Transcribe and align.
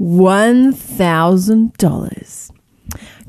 $1,000. 0.00 2.50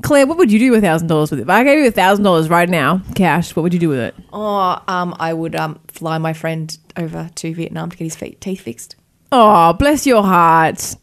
Claire, 0.02 0.26
what 0.26 0.36
would 0.38 0.50
you 0.50 0.58
do 0.58 0.72
with 0.72 0.82
$1,000 0.82 1.30
with 1.30 1.38
it? 1.38 1.42
If 1.42 1.48
I 1.48 1.62
gave 1.62 1.84
you 1.84 1.92
$1,000 1.92 2.50
right 2.50 2.68
now, 2.68 3.02
cash, 3.14 3.54
what 3.54 3.62
would 3.62 3.72
you 3.72 3.78
do 3.78 3.88
with 3.90 4.00
it? 4.00 4.16
Oh, 4.32 4.82
um, 4.88 5.14
I 5.20 5.32
would 5.32 5.54
um 5.54 5.78
fly 5.88 6.18
my 6.18 6.32
friend 6.32 6.76
over 6.96 7.30
to 7.36 7.54
Vietnam 7.54 7.90
to 7.90 7.96
get 7.96 8.04
his 8.04 8.16
feet, 8.16 8.40
teeth 8.40 8.62
fixed. 8.62 8.96
Oh, 9.30 9.72
bless 9.74 10.06
your 10.06 10.22
heart. 10.22 10.96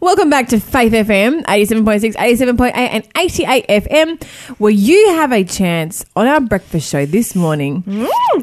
Welcome 0.00 0.28
back 0.30 0.48
to 0.48 0.58
Faith 0.58 0.92
FM 0.92 1.44
87.6, 1.44 2.14
87.8, 2.14 2.72
and 2.74 3.06
88 3.16 3.66
FM, 3.68 4.24
where 4.58 4.72
you 4.72 5.10
have 5.10 5.30
a 5.32 5.44
chance 5.44 6.04
on 6.16 6.26
our 6.26 6.40
breakfast 6.40 6.90
show 6.90 7.04
this 7.06 7.36
morning 7.36 7.82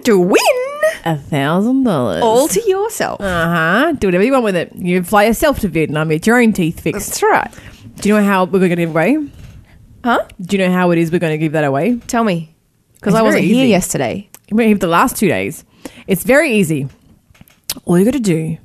To 0.04 0.20
win 0.20 0.82
a 1.06 1.18
thousand 1.18 1.84
dollars. 1.84 2.24
all 2.24 2.48
to 2.48 2.62
yourself. 2.70 3.20
Uh 3.22 3.26
huh. 3.48 3.92
Do 3.94 4.08
whatever 4.08 4.24
you 4.24 4.32
want 4.32 4.44
with 4.44 4.56
it. 4.56 4.74
You 4.76 5.04
fly 5.04 5.26
yourself 5.26 5.60
to 5.60 5.68
Vietnam, 5.68 6.10
get 6.10 6.26
your 6.28 6.40
own 6.42 6.54
teeth 6.54 6.80
fixed. 6.80 7.08
That's 7.08 7.24
right. 7.24 7.52
Do 7.96 8.10
you 8.10 8.16
know 8.16 8.24
how 8.24 8.46
we're 8.46 8.60
going 8.60 8.70
to 8.72 8.76
give 8.76 8.90
away? 8.90 9.18
Huh? 10.04 10.26
Do 10.42 10.58
you 10.58 10.64
know 10.66 10.72
how 10.74 10.92
it 10.92 10.98
is 10.98 11.12
we're 11.12 11.20
going 11.20 11.34
to 11.34 11.38
give 11.38 11.52
that 11.54 11.64
away? 11.64 11.98
Tell 12.08 12.24
me, 12.24 12.56
because 12.96 13.14
I 13.16 13.22
wasn't 13.22 13.46
here 13.46 13.66
yesterday. 13.66 14.30
We're 14.52 14.68
here 14.68 14.78
the 14.78 14.88
last 14.88 15.16
two 15.18 15.28
days. 15.28 15.64
It's 16.08 16.24
very 16.24 16.52
easy. 16.54 16.88
All 17.86 17.98
you 17.98 18.06
got 18.06 18.12
to 18.14 18.20
do 18.20 18.58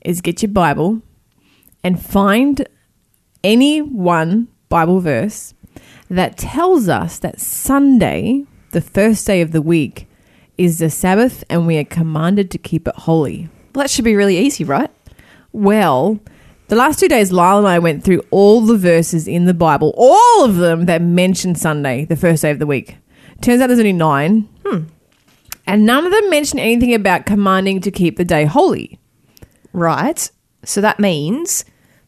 is 0.00 0.20
get 0.20 0.42
your 0.42 0.50
Bible 0.52 1.02
and 1.82 2.00
find 2.02 2.66
any 3.42 3.80
one 3.82 4.48
Bible 4.68 5.00
verse 5.00 5.54
that 6.08 6.36
tells 6.38 6.88
us 6.88 7.18
that 7.18 7.40
Sunday, 7.40 8.44
the 8.70 8.80
first 8.80 9.26
day 9.26 9.40
of 9.40 9.52
the 9.52 9.62
week, 9.62 10.08
is 10.58 10.78
the 10.78 10.90
Sabbath 10.90 11.44
and 11.48 11.66
we 11.66 11.78
are 11.78 11.84
commanded 11.84 12.50
to 12.50 12.58
keep 12.58 12.88
it 12.88 12.94
holy. 12.94 13.48
Well, 13.74 13.82
that 13.82 13.90
should 13.90 14.04
be 14.04 14.16
really 14.16 14.38
easy, 14.38 14.64
right? 14.64 14.90
Well, 15.52 16.20
the 16.68 16.76
last 16.76 16.98
two 16.98 17.08
days, 17.08 17.30
Lyle 17.30 17.58
and 17.58 17.68
I 17.68 17.78
went 17.78 18.02
through 18.02 18.22
all 18.30 18.60
the 18.60 18.76
verses 18.76 19.28
in 19.28 19.44
the 19.44 19.54
Bible, 19.54 19.94
all 19.96 20.44
of 20.44 20.56
them 20.56 20.86
that 20.86 21.00
mention 21.00 21.54
Sunday, 21.54 22.04
the 22.04 22.16
first 22.16 22.42
day 22.42 22.50
of 22.50 22.58
the 22.58 22.66
week. 22.66 22.96
Turns 23.40 23.60
out 23.60 23.68
there's 23.68 23.78
only 23.78 23.92
nine. 23.92 24.48
Hmm. 24.64 24.84
And 25.66 25.84
none 25.84 26.06
of 26.06 26.12
them 26.12 26.30
mention 26.30 26.58
anything 26.58 26.94
about 26.94 27.26
commanding 27.26 27.80
to 27.82 27.90
keep 27.90 28.16
the 28.16 28.24
day 28.24 28.44
holy. 28.44 28.98
Right. 29.72 30.30
So 30.64 30.80
that 30.80 30.98
means 31.00 31.64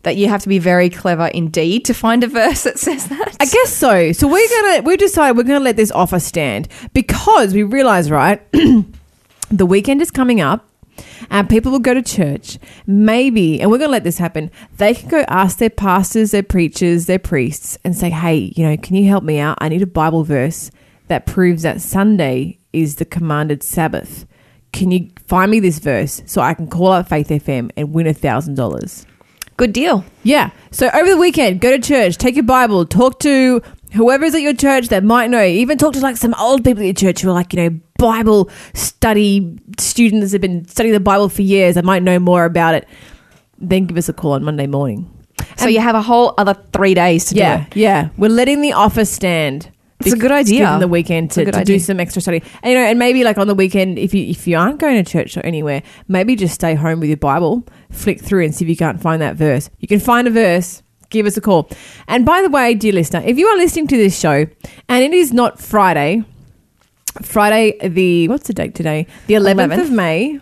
that 0.09 0.17
you 0.17 0.27
have 0.27 0.43
to 0.43 0.49
be 0.49 0.59
very 0.59 0.89
clever 0.89 1.27
indeed 1.27 1.85
to 1.85 1.93
find 1.93 2.25
a 2.25 2.27
verse 2.29 2.63
that 2.63 2.79
says 2.79 3.09
that. 3.09 3.37
I 3.39 3.45
guess 3.45 3.71
so. 3.71 4.13
So 4.13 4.27
we're 4.27 4.49
gonna 4.63 4.83
we 4.83 4.97
decided 4.97 5.37
we're 5.37 5.43
gonna 5.43 5.61
let 5.61 5.77
this 5.77 5.91
offer 5.91 6.19
stand 6.19 6.67
because 6.95 7.53
we 7.53 7.63
realize, 7.63 8.11
right, 8.11 8.41
the 9.51 9.67
weekend 9.67 10.01
is 10.01 10.11
coming 10.11 10.41
up. 10.41 10.65
And 11.31 11.49
people 11.49 11.71
will 11.71 11.79
go 11.79 11.95
to 11.95 12.03
church. 12.03 12.59
Maybe, 12.87 13.61
and 13.61 13.71
we're 13.71 13.79
going 13.79 13.89
to 13.89 13.93
let 13.93 14.03
this 14.03 14.19
happen. 14.19 14.51
They 14.79 14.95
can 14.95 15.09
go 15.09 15.25
ask 15.29 15.59
their 15.59 15.71
pastors, 15.71 16.33
their 16.33 16.43
preachers, 16.43 17.07
their 17.07 17.21
priests, 17.21 17.79
and 17.85 17.95
say, 17.95 18.11
"Hey, 18.11 18.53
you 18.57 18.65
know, 18.65 18.77
can 18.77 18.97
you 18.97 19.07
help 19.07 19.23
me 19.23 19.39
out? 19.39 19.59
I 19.61 19.69
need 19.69 19.83
a 19.83 19.87
Bible 19.87 20.25
verse 20.25 20.73
that 21.07 21.27
proves 21.27 21.63
that 21.63 21.81
Sunday 21.83 22.59
is 22.73 22.97
the 22.97 23.05
commanded 23.05 23.63
Sabbath. 23.63 24.27
Can 24.73 24.91
you 24.91 25.11
find 25.27 25.51
me 25.53 25.61
this 25.61 25.79
verse 25.79 26.21
so 26.27 26.41
I 26.41 26.55
can 26.55 26.67
call 26.67 26.89
up 26.89 27.09
Faith 27.09 27.29
FM 27.29 27.71
and 27.77 27.93
win 27.93 28.09
a 28.09 28.15
thousand 28.15 28.55
dollars?" 28.55 29.07
Good 29.59 29.75
deal. 29.75 30.05
Yeah. 30.23 30.51
So 30.71 30.89
over 30.95 31.11
the 31.11 31.17
weekend, 31.19 31.61
go 31.61 31.77
to 31.77 31.79
church, 31.83 32.17
take 32.17 32.35
your 32.37 32.45
Bible, 32.45 32.87
talk 32.87 33.19
to 33.21 33.61
whoever's 33.93 34.35
at 34.35 34.41
your 34.41 34.55
church 34.55 34.89
that 34.89 35.03
might 35.05 35.29
know. 35.31 35.43
Even 35.45 35.77
talk 35.77 35.93
to 35.95 36.01
like 36.01 36.17
some 36.17 36.33
old 36.35 36.65
people 36.65 36.81
at 36.83 36.87
your 36.87 36.95
church 36.95 37.21
who 37.23 37.29
are 37.29 37.33
like, 37.35 37.53
you 37.53 37.69
know, 37.71 37.79
Bible 37.99 38.49
study 38.75 39.59
students 39.79 40.31
that 40.33 40.37
have 40.37 40.43
been 40.43 40.67
studying 40.69 40.93
the 40.95 41.01
Bible 41.01 41.29
for 41.29 41.43
years. 41.43 41.77
I 41.77 41.81
might 41.83 42.03
know 42.03 42.19
more 42.19 42.45
about 42.45 42.75
it. 42.75 42.87
Then 43.59 43.87
give 43.87 43.97
us 43.97 44.09
a 44.09 44.13
call 44.13 44.33
on 44.33 44.45
Monday 44.45 44.67
morning. 44.69 45.11
So 45.57 45.67
you 45.67 45.81
have 45.81 45.95
a 45.97 46.03
whole 46.03 46.35
other 46.39 46.55
three 46.73 46.95
days 46.95 47.25
to 47.27 47.35
Yeah, 47.35 47.57
do 47.57 47.63
it. 47.65 47.77
yeah. 47.77 48.09
We're 48.17 48.29
letting 48.31 48.61
the 48.61 48.73
offer 48.75 49.05
stand. 49.05 49.71
It's 50.01 50.13
a 50.13 50.19
good 50.19 50.31
idea. 50.31 50.65
Them 50.65 50.81
the 50.81 50.89
weekend 50.89 51.33
to, 51.33 51.51
to 51.51 51.65
do 51.65 51.79
some 51.79 51.99
extra 51.99 52.23
study, 52.23 52.43
and 52.63 52.73
you 52.73 52.79
know, 52.79 52.85
and 52.85 52.99
maybe 52.99 53.25
like 53.25 53.37
on 53.37 53.49
the 53.49 53.55
weekend, 53.55 53.99
if 53.99 54.15
you 54.15 54.25
if 54.27 54.47
you 54.47 54.57
aren't 54.57 54.79
going 54.79 55.03
to 55.03 55.11
church 55.11 55.37
or 55.37 55.45
anywhere, 55.45 55.83
maybe 56.07 56.37
just 56.37 56.55
stay 56.55 56.75
home 56.75 57.01
with 57.01 57.09
your 57.09 57.17
Bible, 57.17 57.67
flick 57.91 58.21
through 58.21 58.45
and 58.45 58.55
see 58.55 58.65
if 58.65 58.69
you 58.69 58.77
can't 58.77 59.01
find 59.01 59.21
that 59.21 59.37
verse. 59.37 59.71
You 59.79 59.89
can 59.89 60.01
find 60.01 60.29
a 60.29 60.31
verse. 60.31 60.83
Give 61.11 61.25
us 61.27 61.37
a 61.37 61.41
call. 61.41 61.71
And 62.07 62.27
by 62.27 62.43
the 62.43 62.51
way, 62.51 62.75
dear 62.75 62.93
listener, 62.93 63.23
if 63.25 63.39
you 63.39 63.47
are 63.47 63.57
listening 63.57 63.87
to 63.89 63.97
this 63.97 64.19
show 64.19 64.47
and 64.89 65.03
it 65.03 65.15
is 65.15 65.33
not 65.33 65.59
Friday, 65.59 66.23
Friday 67.23 67.77
the 67.89 68.29
what's 68.29 68.47
the 68.47 68.55
date 68.55 68.75
today? 68.75 69.07
The 69.27 69.35
eleventh 69.35 69.73
11th. 69.73 69.81
of 69.81 69.91
May. 69.91 70.41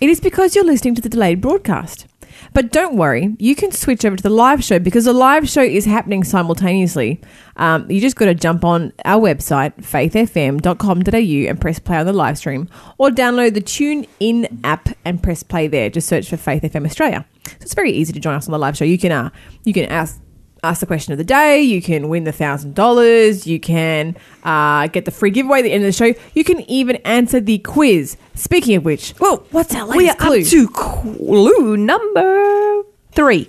It 0.00 0.10
is 0.10 0.20
because 0.20 0.54
you're 0.54 0.64
listening 0.64 0.94
to 0.96 1.02
the 1.02 1.08
delayed 1.08 1.40
broadcast. 1.40 2.06
But 2.54 2.70
don't 2.70 2.96
worry, 2.96 3.34
you 3.38 3.54
can 3.54 3.72
switch 3.72 4.04
over 4.04 4.16
to 4.16 4.22
the 4.22 4.30
live 4.30 4.62
show 4.62 4.78
because 4.78 5.06
the 5.06 5.12
live 5.12 5.48
show 5.48 5.62
is 5.62 5.84
happening 5.84 6.22
simultaneously. 6.22 7.20
Um, 7.56 7.90
you 7.90 8.00
just 8.00 8.16
got 8.16 8.26
to 8.26 8.34
jump 8.34 8.64
on 8.64 8.92
our 9.04 9.20
website, 9.20 9.74
faithfm.com.au, 9.76 11.50
and 11.50 11.60
press 11.60 11.78
play 11.78 11.96
on 11.96 12.06
the 12.06 12.12
live 12.12 12.38
stream, 12.38 12.68
or 12.98 13.08
download 13.08 13.54
the 13.54 13.60
Tune 13.60 14.06
In 14.20 14.60
app 14.64 14.90
and 15.04 15.22
press 15.22 15.42
play 15.42 15.66
there. 15.66 15.88
Just 15.88 16.08
search 16.08 16.28
for 16.28 16.36
Faith 16.36 16.62
FM 16.62 16.84
Australia. 16.84 17.26
So 17.46 17.56
it's 17.60 17.74
very 17.74 17.92
easy 17.92 18.12
to 18.12 18.20
join 18.20 18.34
us 18.34 18.46
on 18.46 18.52
the 18.52 18.58
live 18.58 18.76
show. 18.76 18.84
You 18.84 18.98
can 18.98 19.12
uh, 19.12 19.30
you 19.64 19.72
can 19.72 19.86
ask 19.86 20.20
ask 20.64 20.78
the 20.80 20.86
question 20.86 21.12
of 21.12 21.18
the 21.18 21.24
day. 21.24 21.60
You 21.60 21.82
can 21.82 22.08
win 22.08 22.24
the 22.24 22.32
thousand 22.32 22.74
dollars. 22.74 23.46
You 23.46 23.58
can 23.58 24.16
uh, 24.44 24.86
get 24.88 25.04
the 25.04 25.10
free 25.10 25.30
giveaway 25.30 25.58
at 25.58 25.62
the 25.62 25.72
end 25.72 25.84
of 25.84 25.88
the 25.88 25.92
show. 25.92 26.14
You 26.34 26.44
can 26.44 26.60
even 26.70 26.96
answer 26.96 27.40
the 27.40 27.58
quiz. 27.58 28.16
Speaking 28.34 28.76
of 28.76 28.84
which, 28.84 29.14
well, 29.18 29.44
what's 29.50 29.74
our 29.74 29.86
We 29.88 30.08
are 30.08 30.14
latest 30.14 30.18
clue? 30.18 30.40
up 30.40 30.46
to 30.46 30.68
clue 30.68 31.76
number 31.76 32.82
three. 33.12 33.48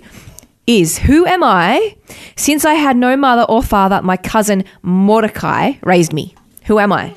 Is 0.66 0.98
who 0.98 1.26
am 1.26 1.44
I? 1.44 1.94
Since 2.36 2.64
I 2.64 2.74
had 2.74 2.96
no 2.96 3.16
mother 3.16 3.42
or 3.42 3.62
father, 3.62 4.00
my 4.02 4.16
cousin 4.16 4.64
Mordecai 4.82 5.72
raised 5.82 6.12
me. 6.12 6.34
Who 6.66 6.78
am 6.78 6.92
I? 6.92 7.14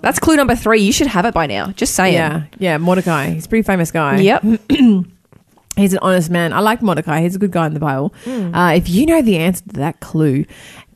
That's 0.00 0.18
clue 0.18 0.36
number 0.36 0.56
three. 0.56 0.80
You 0.80 0.92
should 0.92 1.06
have 1.08 1.24
it 1.26 1.34
by 1.34 1.46
now. 1.46 1.72
Just 1.72 1.94
saying. 1.94 2.14
yeah, 2.14 2.44
yeah, 2.58 2.78
Mordecai. 2.78 3.30
He's 3.30 3.44
a 3.46 3.48
pretty 3.48 3.62
famous 3.64 3.90
guy. 3.90 4.18
Yep. 4.20 4.44
He's 5.76 5.92
an 5.92 5.98
honest 6.00 6.30
man. 6.30 6.52
I 6.52 6.60
like 6.60 6.82
Mordecai. 6.82 7.20
He's 7.20 7.36
a 7.36 7.38
good 7.38 7.52
guy 7.52 7.66
in 7.66 7.74
the 7.74 7.80
Bible. 7.80 8.14
Hmm. 8.24 8.54
Uh, 8.54 8.72
if 8.72 8.88
you 8.88 9.04
know 9.06 9.20
the 9.20 9.36
answer 9.36 9.62
to 9.64 9.74
that 9.74 10.00
clue, 10.00 10.46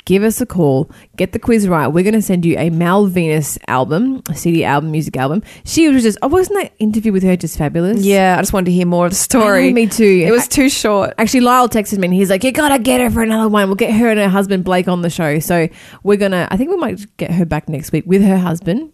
give 0.06 0.22
us 0.22 0.40
a 0.40 0.46
call. 0.46 0.90
Get 1.16 1.32
the 1.32 1.38
quiz 1.38 1.68
right. 1.68 1.86
We're 1.86 2.02
going 2.02 2.14
to 2.14 2.22
send 2.22 2.44
you 2.44 2.56
a 2.58 2.70
Mal 2.70 3.06
Venus 3.06 3.58
album, 3.68 4.22
a 4.28 4.34
CD 4.34 4.64
album, 4.64 4.90
music 4.90 5.16
album. 5.16 5.42
She 5.64 5.88
was 5.88 6.02
just, 6.02 6.18
oh, 6.22 6.28
wasn't 6.28 6.62
that 6.62 6.72
interview 6.78 7.12
with 7.12 7.22
her 7.22 7.36
just 7.36 7.58
fabulous? 7.58 8.02
Yeah, 8.02 8.36
I 8.38 8.40
just 8.40 8.52
wanted 8.52 8.66
to 8.66 8.72
hear 8.72 8.86
more 8.86 9.06
of 9.06 9.12
the 9.12 9.16
story. 9.16 9.68
know, 9.68 9.74
me 9.74 9.86
too. 9.86 10.24
It 10.26 10.32
was 10.32 10.48
too 10.48 10.68
short. 10.68 11.12
Actually, 11.18 11.40
Lyle 11.40 11.68
texted 11.68 11.98
me 11.98 12.06
and 12.06 12.14
he's 12.14 12.30
like, 12.30 12.42
"You 12.42 12.52
gotta 12.52 12.78
get 12.78 13.00
her 13.00 13.10
for 13.10 13.22
another 13.22 13.48
one. 13.48 13.68
We'll 13.68 13.76
get 13.76 13.92
her 13.92 14.08
and 14.08 14.18
her 14.18 14.28
husband 14.28 14.64
Blake 14.64 14.88
on 14.88 15.02
the 15.02 15.10
show." 15.10 15.38
So 15.40 15.68
we're 16.02 16.16
gonna. 16.16 16.48
I 16.50 16.56
think 16.56 16.70
we 16.70 16.76
might 16.76 17.04
get 17.18 17.30
her 17.32 17.44
back 17.44 17.68
next 17.68 17.92
week 17.92 18.04
with 18.06 18.22
her 18.22 18.38
husband, 18.38 18.92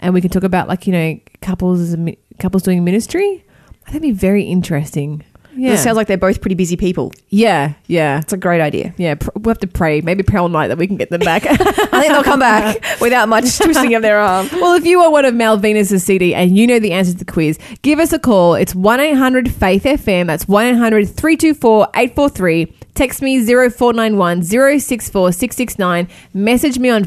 and 0.00 0.12
we 0.14 0.20
can 0.20 0.30
talk 0.30 0.42
about 0.42 0.68
like 0.68 0.86
you 0.86 0.92
know 0.92 1.18
couples 1.40 1.80
as 1.80 1.96
couples 2.38 2.62
doing 2.62 2.84
ministry. 2.84 3.44
I 3.86 3.90
think 3.90 4.04
it'd 4.04 4.14
be 4.16 4.20
very 4.20 4.42
interesting. 4.42 5.24
Yeah, 5.58 5.72
It 5.72 5.78
sounds 5.78 5.96
like 5.96 6.06
they're 6.06 6.16
both 6.16 6.40
pretty 6.40 6.54
busy 6.54 6.76
people. 6.76 7.12
yeah, 7.28 7.74
yeah, 7.88 8.20
It's 8.20 8.32
a 8.32 8.36
great 8.36 8.60
idea. 8.60 8.94
yeah. 8.96 9.16
Pr- 9.16 9.30
we'll 9.34 9.50
have 9.54 9.58
to 9.60 9.66
pray. 9.66 10.00
Maybe 10.00 10.22
pray 10.22 10.38
all 10.38 10.48
night 10.48 10.68
that 10.68 10.78
we 10.78 10.86
can 10.86 10.96
get 10.96 11.10
them 11.10 11.20
back. 11.20 11.44
I 11.48 11.56
think 11.56 12.08
they'll 12.08 12.22
come 12.22 12.40
back 12.40 12.82
without 13.00 13.28
much 13.28 13.58
twisting 13.58 13.94
of 13.94 14.02
their 14.02 14.18
arm. 14.20 14.48
Well, 14.52 14.74
if 14.74 14.86
you 14.86 15.00
are 15.00 15.10
one 15.10 15.24
of 15.24 15.34
Mal 15.34 15.56
Venus's 15.56 16.04
CD 16.04 16.34
and 16.34 16.56
you 16.56 16.66
know 16.66 16.78
the 16.78 16.92
answer 16.92 17.12
to 17.12 17.18
the 17.18 17.24
quiz, 17.24 17.58
give 17.82 17.98
us 17.98 18.12
a 18.12 18.18
call. 18.18 18.54
It's 18.54 18.74
1 18.74 19.00
800 19.00 19.50
Faith 19.50 19.82
FM. 19.84 20.26
That's 20.28 20.46
1 20.46 20.64
800 20.66 21.08
324 21.08 21.88
843. 21.94 22.72
Text 22.94 23.20
me 23.22 23.44
0491 23.44 24.42
064 24.44 25.32
669. 25.32 26.08
Message 26.34 26.78
me 26.78 26.88
on 26.90 27.04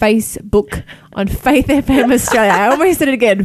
Facebook 0.00 0.82
on 1.14 1.28
Faith 1.28 1.66
FM 1.68 2.12
Australia. 2.12 2.50
I 2.52 2.68
almost 2.68 2.98
said 2.98 3.08
it 3.08 3.14
again 3.14 3.44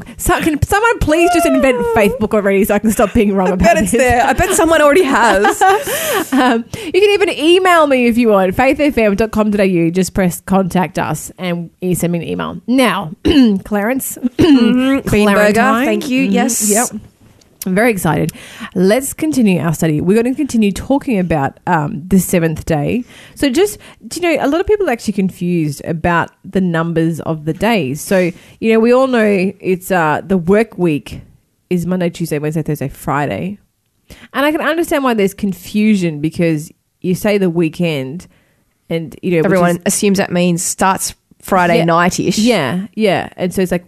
Facebook. 0.00 0.20
So, 0.20 0.40
can 0.40 0.60
someone 0.62 0.98
please 1.00 1.30
just 1.34 1.46
invent 1.46 1.78
Facebook 1.96 2.34
already 2.34 2.64
so 2.64 2.74
I 2.74 2.78
can 2.78 2.90
stop 2.90 3.12
being 3.14 3.34
wrong 3.34 3.48
I 3.48 3.52
about 3.52 3.64
bet 3.64 3.82
it's 3.82 3.92
this? 3.92 4.00
there. 4.00 4.24
I 4.24 4.32
bet 4.32 4.50
someone 4.54 4.80
already 4.82 5.04
has. 5.04 5.62
Um, 6.32 6.64
you 6.76 6.92
can 6.92 7.10
even 7.10 7.28
email 7.30 7.86
me 7.86 8.06
if 8.06 8.16
you 8.16 8.28
want. 8.28 8.54
faithfm.com.au. 8.56 9.90
Just 9.90 10.14
press 10.14 10.40
contact 10.40 10.98
us 10.98 11.30
and 11.38 11.70
you 11.80 11.94
send 11.94 12.12
me 12.12 12.20
an 12.20 12.24
email. 12.28 12.60
Now, 12.66 13.12
Clarence. 13.64 14.16
Greenberger, 14.38 15.04
Clarentine. 15.04 15.84
thank 15.84 16.08
you. 16.08 16.28
Mhm. 16.28 16.32
Yes. 16.32 16.70
Yep. 16.70 17.02
I'm 17.66 17.74
very 17.74 17.90
excited. 17.92 18.32
Let's 18.74 19.12
continue 19.12 19.60
our 19.60 19.72
study. 19.72 20.00
We're 20.00 20.20
going 20.20 20.34
to 20.34 20.36
continue 20.36 20.72
talking 20.72 21.18
about 21.18 21.60
um, 21.66 22.02
the 22.08 22.18
seventh 22.18 22.64
day. 22.64 23.04
So, 23.36 23.50
just, 23.50 23.78
do 24.08 24.20
you 24.20 24.36
know, 24.36 24.44
a 24.44 24.48
lot 24.48 24.60
of 24.60 24.66
people 24.66 24.88
are 24.88 24.92
actually 24.92 25.12
confused 25.12 25.80
about 25.84 26.30
the 26.44 26.60
numbers 26.60 27.20
of 27.20 27.44
the 27.44 27.52
days. 27.52 28.00
So, 28.00 28.30
you 28.60 28.72
know, 28.72 28.80
we 28.80 28.92
all 28.92 29.06
know 29.06 29.52
it's 29.60 29.90
uh, 29.92 30.22
the 30.24 30.38
work 30.38 30.76
week 30.76 31.20
is 31.70 31.86
Monday, 31.86 32.10
Tuesday, 32.10 32.38
Wednesday, 32.38 32.62
Thursday, 32.62 32.88
Friday. 32.88 33.58
And 34.34 34.44
I 34.44 34.50
can 34.50 34.60
understand 34.60 35.04
why 35.04 35.14
there's 35.14 35.32
confusion 35.34 36.20
because 36.20 36.70
you 37.00 37.14
say 37.14 37.38
the 37.38 37.48
weekend 37.48 38.26
and, 38.90 39.16
you 39.22 39.30
know, 39.32 39.44
Everyone 39.44 39.76
is- 39.76 39.82
assumes 39.86 40.18
that 40.18 40.32
means 40.32 40.62
starts 40.62 41.14
Friday 41.40 41.78
Yeah. 41.78 41.84
night 41.84 42.20
ish. 42.20 42.38
yeah, 42.38 42.88
yeah. 42.94 43.28
And 43.36 43.54
so 43.54 43.62
it's 43.62 43.72
like 43.72 43.84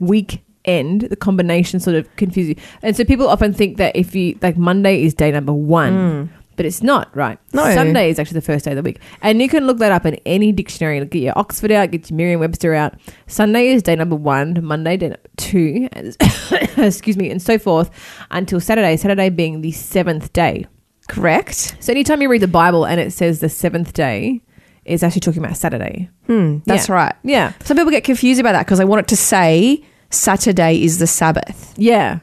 weekend. 0.66 1.02
The 1.02 1.16
combination 1.16 1.80
sort 1.80 1.96
of 1.96 2.14
confuses 2.16 2.50
you. 2.50 2.56
And 2.82 2.96
so 2.96 3.04
people 3.04 3.28
often 3.28 3.52
think 3.52 3.76
that 3.78 3.94
if 3.96 4.14
you 4.14 4.38
like 4.42 4.56
Monday 4.56 5.02
is 5.02 5.14
day 5.14 5.30
number 5.30 5.52
one, 5.52 6.30
But 6.56 6.66
it's 6.66 6.84
not, 6.84 7.10
right? 7.16 7.36
No. 7.52 7.64
Sunday 7.74 8.10
is 8.10 8.20
actually 8.20 8.36
the 8.38 8.46
first 8.46 8.64
day 8.64 8.70
of 8.70 8.76
the 8.76 8.82
week. 8.82 9.00
And 9.22 9.42
you 9.42 9.48
can 9.48 9.66
look 9.66 9.78
that 9.78 9.90
up 9.90 10.06
in 10.06 10.14
any 10.24 10.52
dictionary. 10.52 11.04
Get 11.04 11.18
your 11.18 11.36
Oxford 11.36 11.72
out, 11.72 11.90
get 11.90 12.08
your 12.08 12.16
Merriam 12.16 12.38
Webster 12.38 12.72
out. 12.74 12.94
Sunday 13.26 13.68
is 13.68 13.82
day 13.82 13.96
number 13.96 14.14
one, 14.14 14.62
Monday 14.64 14.96
day 14.96 15.08
number 15.08 15.20
two, 15.36 15.88
excuse 16.76 17.16
me, 17.16 17.28
and 17.28 17.42
so 17.42 17.58
forth 17.58 17.90
until 18.30 18.60
Saturday, 18.60 18.96
Saturday 18.96 19.30
being 19.30 19.62
the 19.62 19.72
seventh 19.72 20.32
day. 20.32 20.64
Correct. 21.08 21.76
So 21.80 21.90
anytime 21.90 22.22
you 22.22 22.28
read 22.28 22.40
the 22.40 22.46
Bible 22.46 22.86
and 22.86 23.00
it 23.00 23.12
says 23.12 23.40
the 23.40 23.48
seventh 23.48 23.92
day, 23.92 24.40
is 24.84 25.02
actually 25.02 25.20
talking 25.22 25.42
about 25.42 25.56
Saturday. 25.56 26.10
Hmm, 26.26 26.58
that's 26.66 26.88
Yeah. 26.90 26.94
right. 26.94 27.14
Yeah. 27.24 27.52
Some 27.64 27.78
people 27.78 27.90
get 27.90 28.04
confused 28.04 28.38
about 28.38 28.52
that 28.52 28.66
because 28.66 28.78
they 28.78 28.84
want 28.84 29.00
it 29.00 29.08
to 29.08 29.16
say 29.16 29.82
Saturday 30.14 30.82
is 30.82 30.98
the 30.98 31.06
Sabbath. 31.06 31.74
Yeah. 31.76 32.20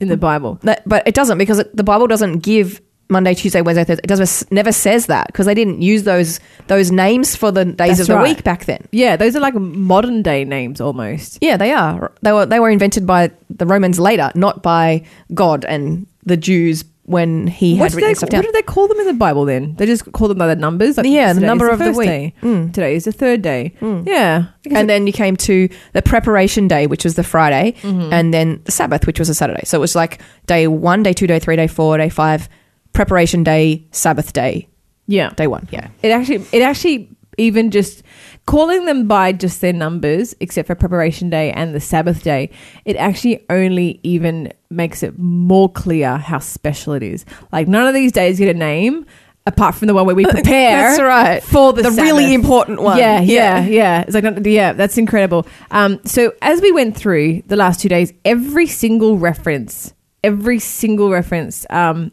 In 0.00 0.08
the 0.08 0.16
mm. 0.16 0.20
Bible. 0.20 0.58
That- 0.62 0.86
but 0.86 1.06
it 1.06 1.14
doesn't 1.14 1.38
because 1.38 1.60
it, 1.60 1.76
the 1.76 1.84
Bible 1.84 2.06
doesn't 2.06 2.38
give 2.40 2.80
Monday, 3.10 3.34
Tuesday, 3.34 3.62
Wednesday, 3.62 3.84
Thursday. 3.84 4.02
It 4.04 4.06
doesn't 4.06 4.52
never 4.52 4.70
says 4.70 5.06
that 5.06 5.28
because 5.28 5.46
they 5.46 5.54
didn't 5.54 5.80
use 5.80 6.02
those 6.02 6.40
those 6.66 6.90
names 6.90 7.34
for 7.34 7.50
the 7.50 7.64
days 7.64 7.96
That's 7.96 8.00
of 8.00 8.06
the 8.08 8.14
right. 8.16 8.28
week 8.28 8.44
back 8.44 8.66
then. 8.66 8.86
Yeah, 8.92 9.16
those 9.16 9.34
are 9.34 9.40
like 9.40 9.54
modern 9.54 10.22
day 10.22 10.44
names 10.44 10.80
almost. 10.80 11.38
Yeah, 11.40 11.56
they 11.56 11.72
are. 11.72 12.12
They 12.20 12.32
were 12.32 12.44
they 12.44 12.60
were 12.60 12.70
invented 12.70 13.06
by 13.06 13.30
the 13.48 13.64
Romans 13.64 13.98
later, 13.98 14.30
not 14.34 14.62
by 14.62 15.06
God 15.32 15.64
and 15.64 16.06
the 16.24 16.36
Jews 16.36 16.84
when 17.08 17.46
he 17.46 17.78
What 17.78 17.90
had 17.90 17.94
written 17.96 18.10
they, 18.10 18.14
stuff 18.14 18.26
what 18.26 18.30
down. 18.32 18.42
did 18.42 18.54
they 18.54 18.62
call 18.62 18.86
them 18.86 18.98
in 19.00 19.06
the 19.06 19.14
Bible 19.14 19.44
then? 19.46 19.74
They 19.76 19.86
just 19.86 20.10
call 20.12 20.28
them 20.28 20.36
by 20.38 20.46
the 20.46 20.56
numbers? 20.56 20.96
Like 20.98 21.06
Yeah, 21.06 21.32
the 21.32 21.40
number 21.40 21.68
of 21.68 21.78
the 21.78 21.92
week. 21.92 22.06
Day. 22.08 22.34
Mm. 22.42 22.72
Today 22.72 22.94
is 22.94 23.04
the 23.04 23.12
third 23.12 23.40
day. 23.42 23.74
Yeah. 23.80 24.44
I 24.64 24.68
guess 24.68 24.78
and 24.78 24.88
then 24.90 25.06
you 25.06 25.12
came 25.12 25.36
to 25.38 25.68
the 25.94 26.02
preparation 26.02 26.68
day, 26.68 26.86
which 26.86 27.04
was 27.04 27.14
the 27.14 27.24
Friday, 27.24 27.74
Mm-hmm. 27.82 28.12
and 28.12 28.32
then 28.34 28.60
the 28.64 28.72
Sabbath, 28.72 29.06
which 29.06 29.18
was 29.18 29.28
a 29.28 29.34
Saturday. 29.34 29.62
So 29.64 29.78
it 29.78 29.80
was 29.80 29.96
like 29.96 30.20
day 30.46 30.66
one, 30.68 31.02
day 31.02 31.12
two, 31.14 31.26
day 31.26 31.38
three, 31.38 31.56
day 31.56 31.66
four, 31.66 31.96
day 31.96 32.08
five, 32.10 32.48
preparation 32.92 33.42
day, 33.42 33.86
Sabbath 33.90 34.32
day, 34.32 34.68
yeah. 35.06 35.30
day 35.30 35.46
one. 35.46 35.66
Yeah. 35.70 35.88
It 36.02 36.10
actually, 36.10 36.44
it 36.52 36.62
actually 36.62 37.08
even 37.38 37.70
just 37.70 38.02
calling 38.46 38.84
them 38.84 39.08
by 39.08 39.32
just 39.32 39.60
their 39.60 39.72
numbers, 39.72 40.34
except 40.40 40.66
for 40.66 40.74
preparation 40.74 41.30
day 41.30 41.50
and 41.52 41.74
the 41.74 41.80
Sabbath 41.80 42.22
day, 42.22 42.50
it 42.84 42.96
actually 42.96 43.44
only 43.48 44.00
even 44.02 44.52
makes 44.70 45.02
it 45.02 45.18
more 45.18 45.70
clear 45.70 46.16
how 46.18 46.38
special 46.38 46.92
it 46.92 47.02
is. 47.02 47.24
Like 47.52 47.68
none 47.68 47.86
of 47.86 47.94
these 47.94 48.12
days 48.12 48.38
get 48.38 48.54
a 48.54 48.58
name 48.58 49.06
apart 49.46 49.74
from 49.74 49.88
the 49.88 49.94
one 49.94 50.04
where 50.04 50.14
we 50.14 50.24
prepare. 50.30 50.88
That's 50.90 51.00
right. 51.00 51.42
For 51.42 51.72
the, 51.72 51.82
The 51.82 51.90
really 51.92 52.34
important 52.34 52.82
one. 52.82 52.98
Yeah, 52.98 53.20
yeah, 53.20 53.60
Yeah. 53.62 53.66
yeah. 53.66 54.00
It's 54.06 54.14
like, 54.14 54.46
yeah, 54.46 54.74
that's 54.74 54.98
incredible. 54.98 55.46
Um, 55.70 56.00
so 56.04 56.34
as 56.42 56.60
we 56.60 56.70
went 56.72 56.96
through 56.96 57.42
the 57.46 57.56
last 57.56 57.80
two 57.80 57.88
days, 57.88 58.12
every 58.24 58.66
single 58.66 59.16
reference, 59.16 59.94
every 60.22 60.58
single 60.58 61.10
reference 61.10 61.64
um, 61.70 62.12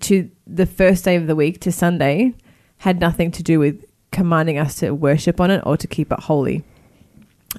to 0.00 0.30
the 0.46 0.66
first 0.66 1.04
day 1.04 1.16
of 1.16 1.26
the 1.26 1.36
week 1.36 1.60
to 1.60 1.72
Sunday 1.72 2.32
had 2.78 2.98
nothing 2.98 3.30
to 3.32 3.42
do 3.42 3.58
with 3.58 3.84
commanding 4.12 4.58
us 4.58 4.76
to 4.76 4.92
worship 4.92 5.40
on 5.40 5.50
it 5.50 5.62
or 5.64 5.76
to 5.76 5.86
keep 5.86 6.12
it 6.12 6.20
holy. 6.20 6.64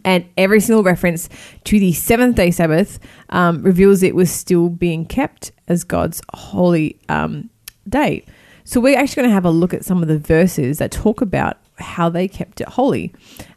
And 0.06 0.26
every 0.38 0.62
single 0.62 0.84
reference 0.84 1.28
to 1.66 1.80
the 1.80 1.92
seventh 1.92 2.38
day 2.38 2.52
Sabbath 2.52 3.00
um, 3.30 3.62
reveals 3.62 4.04
it 4.04 4.16
was 4.16 4.32
still 4.32 4.70
being 4.70 5.06
kept 5.06 5.52
as 5.68 5.84
God's 5.84 6.22
holy 6.34 6.98
um, 7.10 7.50
day. 7.88 8.26
So 8.64 8.80
we're 8.80 8.98
actually 8.98 9.24
going 9.24 9.30
to 9.30 9.34
have 9.34 9.46
a 9.46 9.52
look 9.52 9.74
at 9.74 9.84
some 9.84 10.02
of 10.02 10.08
the 10.08 10.18
verses 10.18 10.78
that 10.78 10.92
talk 10.92 11.20
about 11.22 11.58
how 11.78 12.10
they 12.10 12.28
kept 12.28 12.62
it 12.62 12.70
holy. 12.70 13.14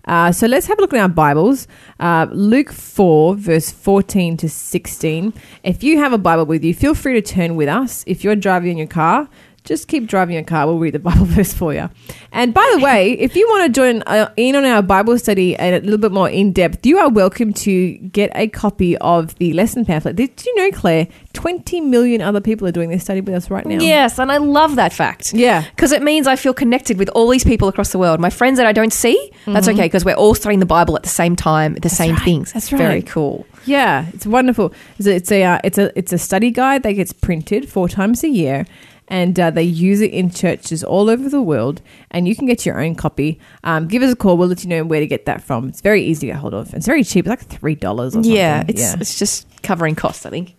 Uh, 0.06 0.32
so 0.32 0.46
let's 0.46 0.66
have 0.66 0.78
a 0.78 0.80
look 0.80 0.92
in 0.92 0.98
our 0.98 1.08
Bibles. 1.08 1.68
Uh, 2.00 2.26
Luke 2.32 2.72
4, 2.72 3.36
verse 3.36 3.70
14 3.70 4.36
to 4.38 4.48
16. 4.48 5.32
If 5.62 5.82
you 5.82 5.98
have 5.98 6.12
a 6.12 6.18
Bible 6.18 6.46
with 6.46 6.64
you, 6.64 6.74
feel 6.74 6.94
free 6.94 7.20
to 7.20 7.22
turn 7.22 7.54
with 7.54 7.68
us. 7.68 8.02
If 8.06 8.24
you're 8.24 8.34
driving 8.34 8.72
in 8.72 8.78
your 8.78 8.86
car, 8.86 9.28
just 9.64 9.88
keep 9.88 10.06
driving 10.06 10.34
your 10.34 10.44
car. 10.44 10.66
We'll 10.66 10.78
read 10.78 10.92
the 10.94 10.98
Bible 10.98 11.24
verse 11.24 11.54
for 11.54 11.72
you. 11.72 11.88
And 12.32 12.52
by 12.52 12.70
the 12.76 12.84
way, 12.84 13.12
if 13.12 13.34
you 13.34 13.46
want 13.48 13.66
to 13.66 13.72
join 13.72 14.02
uh, 14.02 14.30
in 14.36 14.54
on 14.56 14.64
our 14.64 14.82
Bible 14.82 15.18
study 15.18 15.56
and 15.56 15.74
a 15.74 15.80
little 15.80 15.98
bit 15.98 16.12
more 16.12 16.28
in 16.28 16.52
depth, 16.52 16.84
you 16.84 16.98
are 16.98 17.08
welcome 17.08 17.52
to 17.54 17.94
get 17.98 18.30
a 18.34 18.48
copy 18.48 18.96
of 18.98 19.34
the 19.36 19.52
lesson 19.54 19.84
pamphlet. 19.86 20.16
Did 20.16 20.44
you 20.44 20.54
know, 20.56 20.70
Claire, 20.70 21.08
20 21.32 21.80
million 21.80 22.20
other 22.20 22.40
people 22.42 22.68
are 22.68 22.72
doing 22.72 22.90
this 22.90 23.02
study 23.04 23.22
with 23.22 23.34
us 23.34 23.50
right 23.50 23.64
now? 23.64 23.78
Yes, 23.80 24.18
and 24.18 24.30
I 24.30 24.36
love 24.36 24.76
that 24.76 24.92
fact. 24.92 25.32
Yeah. 25.32 25.64
Because 25.70 25.92
it 25.92 26.02
means 26.02 26.26
I 26.26 26.36
feel 26.36 26.52
connected 26.52 26.98
with 26.98 27.08
all 27.10 27.28
these 27.28 27.44
people 27.44 27.66
across 27.68 27.90
the 27.92 27.98
world. 27.98 28.20
My 28.20 28.30
friends 28.30 28.58
that 28.58 28.66
I 28.66 28.72
don't 28.72 28.92
see, 28.92 29.30
that's 29.46 29.66
Mm-hmm. 29.66 29.78
okay 29.78 29.86
because 29.86 30.04
we're 30.04 30.14
all 30.14 30.34
studying 30.34 30.60
the 30.60 30.66
Bible 30.66 30.94
at 30.96 31.02
the 31.04 31.08
same 31.08 31.36
time, 31.36 31.74
the 31.76 31.88
same 31.88 32.16
right. 32.16 32.24
things. 32.24 32.52
That's 32.52 32.70
It's 32.70 32.78
Very 32.78 33.00
cool. 33.02 33.46
Yeah, 33.64 34.06
it's 34.12 34.26
wonderful. 34.26 34.74
It's 34.98 35.06
a 35.06 35.14
it's 35.14 35.32
a, 35.32 35.42
uh, 35.42 35.58
it's 35.64 35.78
a 35.78 35.98
it's 35.98 36.12
a 36.12 36.18
study 36.18 36.50
guide 36.50 36.82
that 36.82 36.92
gets 36.92 37.14
printed 37.14 37.66
four 37.66 37.88
times 37.88 38.22
a 38.22 38.28
year, 38.28 38.66
and 39.08 39.38
uh, 39.38 39.50
they 39.50 39.62
use 39.62 40.00
it 40.00 40.12
in 40.12 40.30
churches 40.30 40.82
all 40.82 41.10
over 41.10 41.28
the 41.28 41.42
world. 41.42 41.82
And 42.10 42.26
you 42.26 42.34
can 42.34 42.46
get 42.46 42.64
your 42.64 42.80
own 42.80 42.94
copy. 42.94 43.38
Um, 43.62 43.86
give 43.88 44.02
us 44.02 44.12
a 44.12 44.16
call. 44.16 44.36
We'll 44.36 44.48
let 44.48 44.62
you 44.64 44.70
know 44.70 44.84
where 44.84 45.00
to 45.00 45.06
get 45.06 45.26
that 45.26 45.42
from. 45.42 45.68
It's 45.68 45.80
very 45.80 46.02
easy 46.02 46.26
to 46.26 46.32
get 46.32 46.40
hold 46.40 46.54
of. 46.54 46.72
It's 46.74 46.86
very 46.86 47.04
cheap. 47.04 47.26
It's 47.26 47.30
like 47.30 47.40
three 47.60 47.74
dollars 47.74 48.12
or 48.12 48.16
something. 48.16 48.32
Yeah, 48.32 48.64
it's 48.68 48.80
yeah. 48.80 48.96
it's 48.98 49.18
just 49.18 49.46
covering 49.62 49.94
costs, 49.94 50.26
I 50.26 50.30
think. 50.30 50.56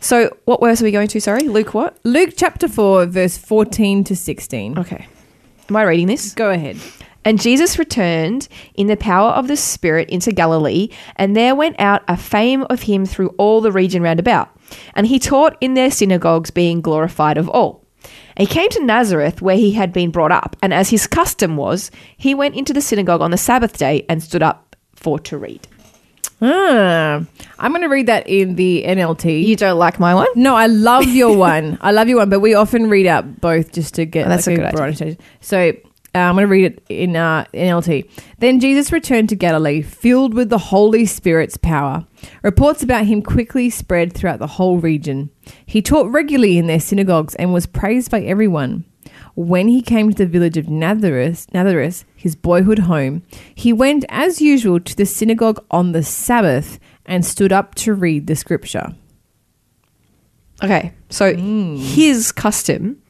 So, 0.00 0.36
what 0.44 0.60
verse 0.60 0.80
are 0.80 0.84
we 0.84 0.90
going 0.90 1.08
to? 1.08 1.20
Sorry, 1.20 1.42
Luke. 1.42 1.74
What? 1.74 1.98
Luke 2.04 2.34
chapter 2.36 2.68
four, 2.68 3.06
verse 3.06 3.38
fourteen 3.38 4.04
to 4.04 4.16
sixteen. 4.16 4.78
Okay. 4.78 5.06
Am 5.68 5.76
I 5.76 5.82
reading 5.82 6.06
this? 6.06 6.34
Go 6.34 6.50
ahead. 6.50 6.78
And 7.28 7.38
Jesus 7.38 7.78
returned 7.78 8.48
in 8.72 8.86
the 8.86 8.96
power 8.96 9.32
of 9.32 9.48
the 9.48 9.56
Spirit 9.58 10.08
into 10.08 10.32
Galilee, 10.32 10.88
and 11.16 11.36
there 11.36 11.54
went 11.54 11.78
out 11.78 12.02
a 12.08 12.16
fame 12.16 12.64
of 12.70 12.84
him 12.84 13.04
through 13.04 13.34
all 13.36 13.60
the 13.60 13.70
region 13.70 14.02
round 14.02 14.18
about. 14.18 14.48
And 14.94 15.06
he 15.06 15.18
taught 15.18 15.58
in 15.60 15.74
their 15.74 15.90
synagogues, 15.90 16.50
being 16.50 16.80
glorified 16.80 17.36
of 17.36 17.46
all. 17.50 17.84
And 18.34 18.48
he 18.48 18.54
came 18.54 18.70
to 18.70 18.82
Nazareth, 18.82 19.42
where 19.42 19.58
he 19.58 19.72
had 19.72 19.92
been 19.92 20.10
brought 20.10 20.32
up, 20.32 20.56
and 20.62 20.72
as 20.72 20.88
his 20.88 21.06
custom 21.06 21.58
was, 21.58 21.90
he 22.16 22.34
went 22.34 22.54
into 22.54 22.72
the 22.72 22.80
synagogue 22.80 23.20
on 23.20 23.30
the 23.30 23.36
Sabbath 23.36 23.76
day 23.76 24.06
and 24.08 24.22
stood 24.22 24.42
up 24.42 24.74
for 24.94 25.18
to 25.18 25.36
read. 25.36 25.68
Ah, 26.40 27.26
I'm 27.58 27.72
going 27.72 27.82
to 27.82 27.88
read 27.88 28.06
that 28.06 28.26
in 28.26 28.54
the 28.54 28.84
NLT. 28.86 29.44
You 29.44 29.54
don't 29.54 29.78
like 29.78 30.00
my 30.00 30.14
one? 30.14 30.28
No, 30.34 30.54
I 30.54 30.66
love 30.66 31.04
your 31.08 31.36
one. 31.36 31.76
I 31.82 31.90
love 31.90 32.08
your 32.08 32.20
one, 32.20 32.30
but 32.30 32.40
we 32.40 32.54
often 32.54 32.88
read 32.88 33.06
out 33.06 33.38
both 33.42 33.72
just 33.72 33.96
to 33.96 34.06
get 34.06 34.24
Oh, 34.24 34.30
that's 34.30 34.46
like 34.46 34.56
a 34.56 34.62
good 34.62 34.72
broad 34.72 34.84
understanding. 34.84 35.18
So 35.42 35.74
uh, 36.18 36.28
I'm 36.28 36.34
going 36.34 36.42
to 36.42 36.48
read 36.48 36.64
it 36.64 36.82
in 36.88 37.16
uh, 37.16 37.44
NLT. 37.54 38.10
Then 38.38 38.60
Jesus 38.60 38.92
returned 38.92 39.28
to 39.28 39.36
Galilee, 39.36 39.82
filled 39.82 40.34
with 40.34 40.50
the 40.50 40.58
Holy 40.58 41.06
Spirit's 41.06 41.56
power. 41.56 42.06
Reports 42.42 42.82
about 42.82 43.06
him 43.06 43.22
quickly 43.22 43.70
spread 43.70 44.12
throughout 44.12 44.38
the 44.38 44.46
whole 44.46 44.78
region. 44.78 45.30
He 45.64 45.80
taught 45.80 46.10
regularly 46.10 46.58
in 46.58 46.66
their 46.66 46.80
synagogues 46.80 47.34
and 47.36 47.54
was 47.54 47.66
praised 47.66 48.10
by 48.10 48.22
everyone. 48.22 48.84
When 49.34 49.68
he 49.68 49.82
came 49.82 50.10
to 50.10 50.16
the 50.16 50.26
village 50.26 50.56
of 50.56 50.68
Nazareth, 50.68 51.46
Nazareth, 51.54 52.04
his 52.16 52.34
boyhood 52.34 52.80
home, 52.80 53.22
he 53.54 53.72
went 53.72 54.04
as 54.08 54.42
usual 54.42 54.80
to 54.80 54.96
the 54.96 55.06
synagogue 55.06 55.64
on 55.70 55.92
the 55.92 56.02
Sabbath 56.02 56.80
and 57.06 57.24
stood 57.24 57.52
up 57.52 57.74
to 57.76 57.94
read 57.94 58.26
the 58.26 58.34
scripture. 58.34 58.94
Okay, 60.62 60.92
so 61.08 61.34
his 61.36 62.32
custom. 62.32 63.00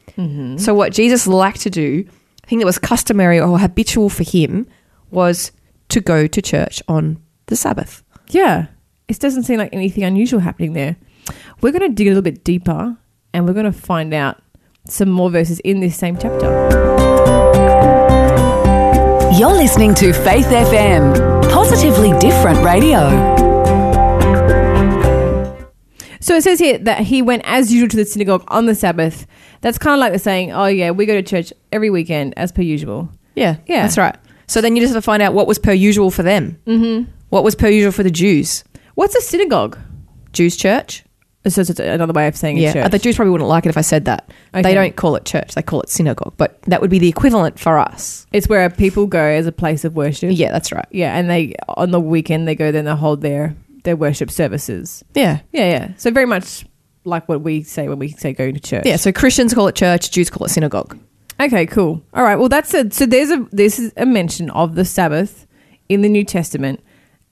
So 0.59 0.75
what 0.75 0.93
Jesus 0.93 1.27
liked 1.27 1.61
to 1.63 1.71
do, 1.71 2.05
I 2.49 2.51
think 2.51 2.63
it 2.63 2.65
was 2.65 2.79
customary 2.79 3.39
or 3.39 3.59
habitual 3.59 4.09
for 4.09 4.23
him, 4.23 4.67
was 5.11 5.53
to 5.91 6.01
go 6.01 6.27
to 6.27 6.41
church 6.41 6.83
on 6.89 7.23
the 7.45 7.57
Sabbath. 7.57 8.03
Yeah, 8.31 8.69
it 9.07 9.19
doesn't 9.19 9.43
seem 9.43 9.59
like 9.59 9.75
anything 9.75 10.03
unusual 10.03 10.41
happening 10.41 10.73
there. 10.73 10.97
We're 11.61 11.73
going 11.73 11.91
to 11.91 11.95
dig 11.95 12.07
a 12.07 12.11
little 12.11 12.23
bit 12.23 12.45
deeper 12.45 12.97
and 13.35 13.47
we're 13.47 13.53
going 13.53 13.71
to 13.71 13.79
find 13.79 14.15
out 14.15 14.41
some 14.87 15.11
more 15.11 15.29
verses 15.29 15.61
in 15.61 15.81
this 15.81 15.99
same 15.99 16.17
chapter. 16.17 16.47
You're 19.39 19.53
listening 19.53 19.95
to 19.97 20.15
Faith 20.15 20.47
FM, 20.47 21.51
positively 21.51 22.19
different 22.19 22.65
radio. 22.65 23.48
So 26.21 26.35
it 26.37 26.43
says 26.43 26.59
here 26.59 26.79
that 26.79 27.01
he 27.01 27.23
went 27.23 27.43
as 27.45 27.73
usual 27.73 27.89
to 27.91 27.97
the 27.97 28.05
synagogue 28.05 28.45
on 28.49 28.67
the 28.67 28.75
Sabbath. 28.75 29.27
That's 29.61 29.79
kind 29.79 29.95
of 29.95 30.01
like 30.01 30.13
the 30.13 30.19
saying, 30.19 30.53
oh, 30.53 30.67
yeah, 30.67 30.91
we 30.91 31.07
go 31.07 31.15
to 31.15 31.23
church 31.23 31.53
every 31.73 31.91
weekend 31.91 32.35
as 32.37 32.53
per 32.53 32.63
usual. 32.63 33.09
Yeah, 33.35 33.57
Yeah. 33.67 33.83
that's 33.83 33.99
right. 33.99 34.17
So 34.47 34.61
then 34.61 34.75
you 34.77 34.83
just 34.83 34.95
have 34.95 35.03
to 35.03 35.07
find 35.07 35.23
out 35.23 35.35
what 35.35 35.47
was 35.47 35.59
per 35.59 35.73
usual 35.73 36.11
for 36.11 36.23
them. 36.23 36.59
Mm-hmm. 36.67 37.11
What 37.29 37.45
was 37.45 37.55
per 37.55 37.69
usual 37.69 37.93
for 37.93 38.03
the 38.03 38.11
Jews? 38.11 38.65
What's 38.95 39.15
a 39.15 39.21
synagogue? 39.21 39.79
Jews' 40.33 40.57
church. 40.57 41.05
So 41.47 41.61
it's 41.63 41.71
another 41.79 42.13
way 42.13 42.27
of 42.27 42.37
saying 42.37 42.59
Yeah, 42.59 42.89
the 42.89 42.99
Jews 42.99 43.17
probably 43.17 43.31
wouldn't 43.31 43.49
like 43.49 43.65
it 43.65 43.69
if 43.71 43.79
I 43.79 43.83
said 43.83 44.05
that. 44.07 44.29
Okay. 44.53 44.63
They 44.63 44.75
don't 44.75 44.97
call 44.97 45.17
it 45.17 45.25
church; 45.25 45.55
they 45.55 45.63
call 45.63 45.81
it 45.81 45.89
synagogue. 45.89 46.35
But 46.37 46.61
that 46.63 46.81
would 46.83 46.91
be 46.91 46.99
the 46.99 47.09
equivalent 47.09 47.59
for 47.59 47.79
us. 47.79 48.27
it's 48.33 48.49
where 48.49 48.69
people 48.69 49.07
go 49.07 49.23
as 49.23 49.47
a 49.47 49.53
place 49.53 49.85
of 49.85 49.95
worship. 49.97 50.31
Yeah, 50.35 50.51
that's 50.53 50.73
right. 50.73 50.85
Yeah, 50.91 51.17
and 51.17 51.31
they 51.31 51.55
on 51.69 51.91
the 51.91 52.01
weekend 52.01 52.47
they 52.49 52.55
go 52.55 52.71
there 52.73 52.81
and 52.81 52.89
they 52.89 52.95
hold 52.95 53.23
their 53.23 53.55
their 53.89 53.97
worship 53.97 54.31
services. 54.31 55.03
Yeah, 55.15 55.41
Yeah, 55.53 55.71
yeah. 55.71 55.89
So 55.97 56.11
very 56.11 56.27
much 56.27 56.67
like 57.05 57.27
what 57.29 57.41
we 57.41 57.63
say 57.63 57.89
when 57.89 57.99
we 57.99 58.09
say 58.11 58.33
going 58.35 58.55
to 58.55 58.61
church. 58.61 58.85
yeah. 58.87 58.97
So 58.97 59.11
Christians 59.13 59.55
call 59.55 59.67
it 59.69 59.75
church; 59.75 60.11
Jews 60.11 60.29
call 60.31 60.45
it 60.47 60.51
synagogue. 60.51 60.99
Okay, 61.41 61.67
cool. 61.67 62.03
All 62.13 62.23
right. 62.23 62.37
Well, 62.37 62.49
that's 62.51 62.75
it. 62.75 62.93
So 62.93 63.07
there's 63.07 63.31
a 63.31 63.47
this 63.51 63.79
is 63.79 63.93
a 63.97 64.05
mention 64.05 64.51
of 64.51 64.75
the 64.75 64.85
Sabbath 64.85 65.47
in 65.89 66.03
the 66.03 66.09
New 66.09 66.25
Testament, 66.25 66.81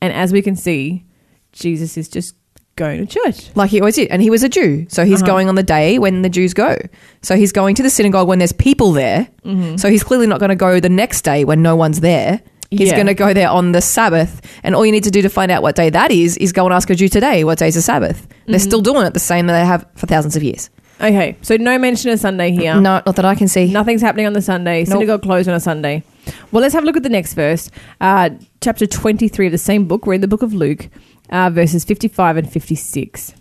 and 0.01 0.13
as 0.13 0.33
we 0.33 0.41
can 0.43 0.57
see, 0.57 1.05
Jesus 1.53 1.97
is 1.99 2.09
just 2.09 2.35
going 2.77 3.07
to 3.07 3.07
church. 3.07 3.51
like 3.55 3.71
he 3.71 3.81
always 3.81 3.95
did. 3.97 4.09
And 4.11 4.21
he 4.21 4.29
was 4.31 4.43
a 4.43 4.49
Jew. 4.51 4.87
So 4.91 5.05
he's 5.05 5.23
Uh-huh. 5.23 5.27
going 5.33 5.49
on 5.49 5.55
the 5.55 5.63
day 5.63 5.99
when 5.99 6.21
the 6.23 6.29
Jews 6.29 6.53
go. 6.55 6.77
So 7.23 7.35
he's 7.35 7.51
going 7.53 7.75
to 7.77 7.83
the 7.83 7.89
synagogue 7.91 8.29
when 8.29 8.39
there's 8.39 8.53
people 8.53 8.93
there. 8.93 9.29
Mm-hmm. 9.45 9.77
So 9.77 9.89
he's 9.89 10.05
clearly 10.05 10.27
not 10.27 10.41
going 10.41 10.51
to 10.51 10.57
go 10.57 10.79
the 10.79 10.91
next 10.91 11.23
day 11.23 11.45
when 11.45 11.63
no 11.63 11.75
one's 11.75 12.01
there. 12.01 12.41
He's 12.71 12.89
Yeah. 12.89 12.95
going 12.97 13.07
to 13.07 13.15
go 13.15 13.33
there 13.33 13.49
on 13.49 13.73
the 13.73 13.81
Sabbath. 13.81 14.41
And 14.63 14.75
all 14.75 14.85
you 14.85 14.93
need 14.93 15.05
to 15.05 15.11
do 15.11 15.23
to 15.23 15.29
find 15.29 15.51
out 15.53 15.63
what 15.63 15.77
day 15.77 15.89
that 15.91 16.11
is, 16.11 16.37
is 16.39 16.53
go 16.53 16.65
and 16.65 16.75
ask 16.75 16.91
a 16.91 16.95
Jew 16.95 17.09
today 17.09 17.45
what 17.45 17.59
day 17.59 17.69
is 17.69 17.75
the 17.75 17.83
Sabbath. 17.83 18.27
They're 18.47 18.57
Mm-hmm. 18.57 18.65
still 18.69 18.81
doing 18.81 19.07
it 19.07 19.15
the 19.15 19.21
same 19.21 19.47
that 19.47 19.53
they 19.59 19.65
have 19.67 19.87
for 19.95 20.07
thousands 20.07 20.37
of 20.37 20.43
years. 20.43 20.69
Okay, 21.01 21.37
so 21.43 21.57
no 21.57 21.79
mention 21.79 22.11
of 22.11 22.19
Sunday 22.19 22.51
here. 22.53 22.75
No, 22.75 23.03
not 23.05 23.17
that 23.17 23.25
I 23.27 23.35
can 23.35 23.49
see. 23.49 23.71
Nothing's 23.71 24.01
happening 24.01 24.27
on 24.27 24.33
the 24.33 24.41
Sunday. 24.41 24.81
Nope. 24.81 24.89
Synagogue 24.89 25.23
closed 25.23 25.47
on 25.49 25.55
a 25.55 25.61
Sunday. 25.61 26.03
Well, 26.51 26.63
let's 26.63 26.73
have 26.75 26.85
a 26.85 26.87
look 26.87 26.97
at 26.97 27.03
the 27.03 27.11
next 27.11 27.35
verse. 27.35 27.71
Uh, 28.01 28.31
chapter 28.63 28.87
23 28.87 29.47
of 29.47 29.53
the 29.53 29.59
same 29.59 29.87
book. 29.87 30.07
We're 30.07 30.15
in 30.15 30.23
the 30.23 30.27
book 30.29 30.41
of 30.43 30.55
Luke, 30.55 30.89
uh, 31.29 31.51
verses 31.51 31.85
55 31.85 32.39
and 32.39 32.51
56. 32.51 33.35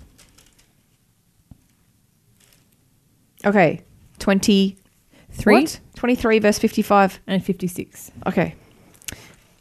Okay. 3.45 3.81
20. 4.19 4.77
Three 5.31 5.53
What? 5.61 5.79
23 5.95 6.39
verse 6.39 6.59
55. 6.59 7.19
and 7.27 7.43
56. 7.43 8.11
Okay. 8.27 8.55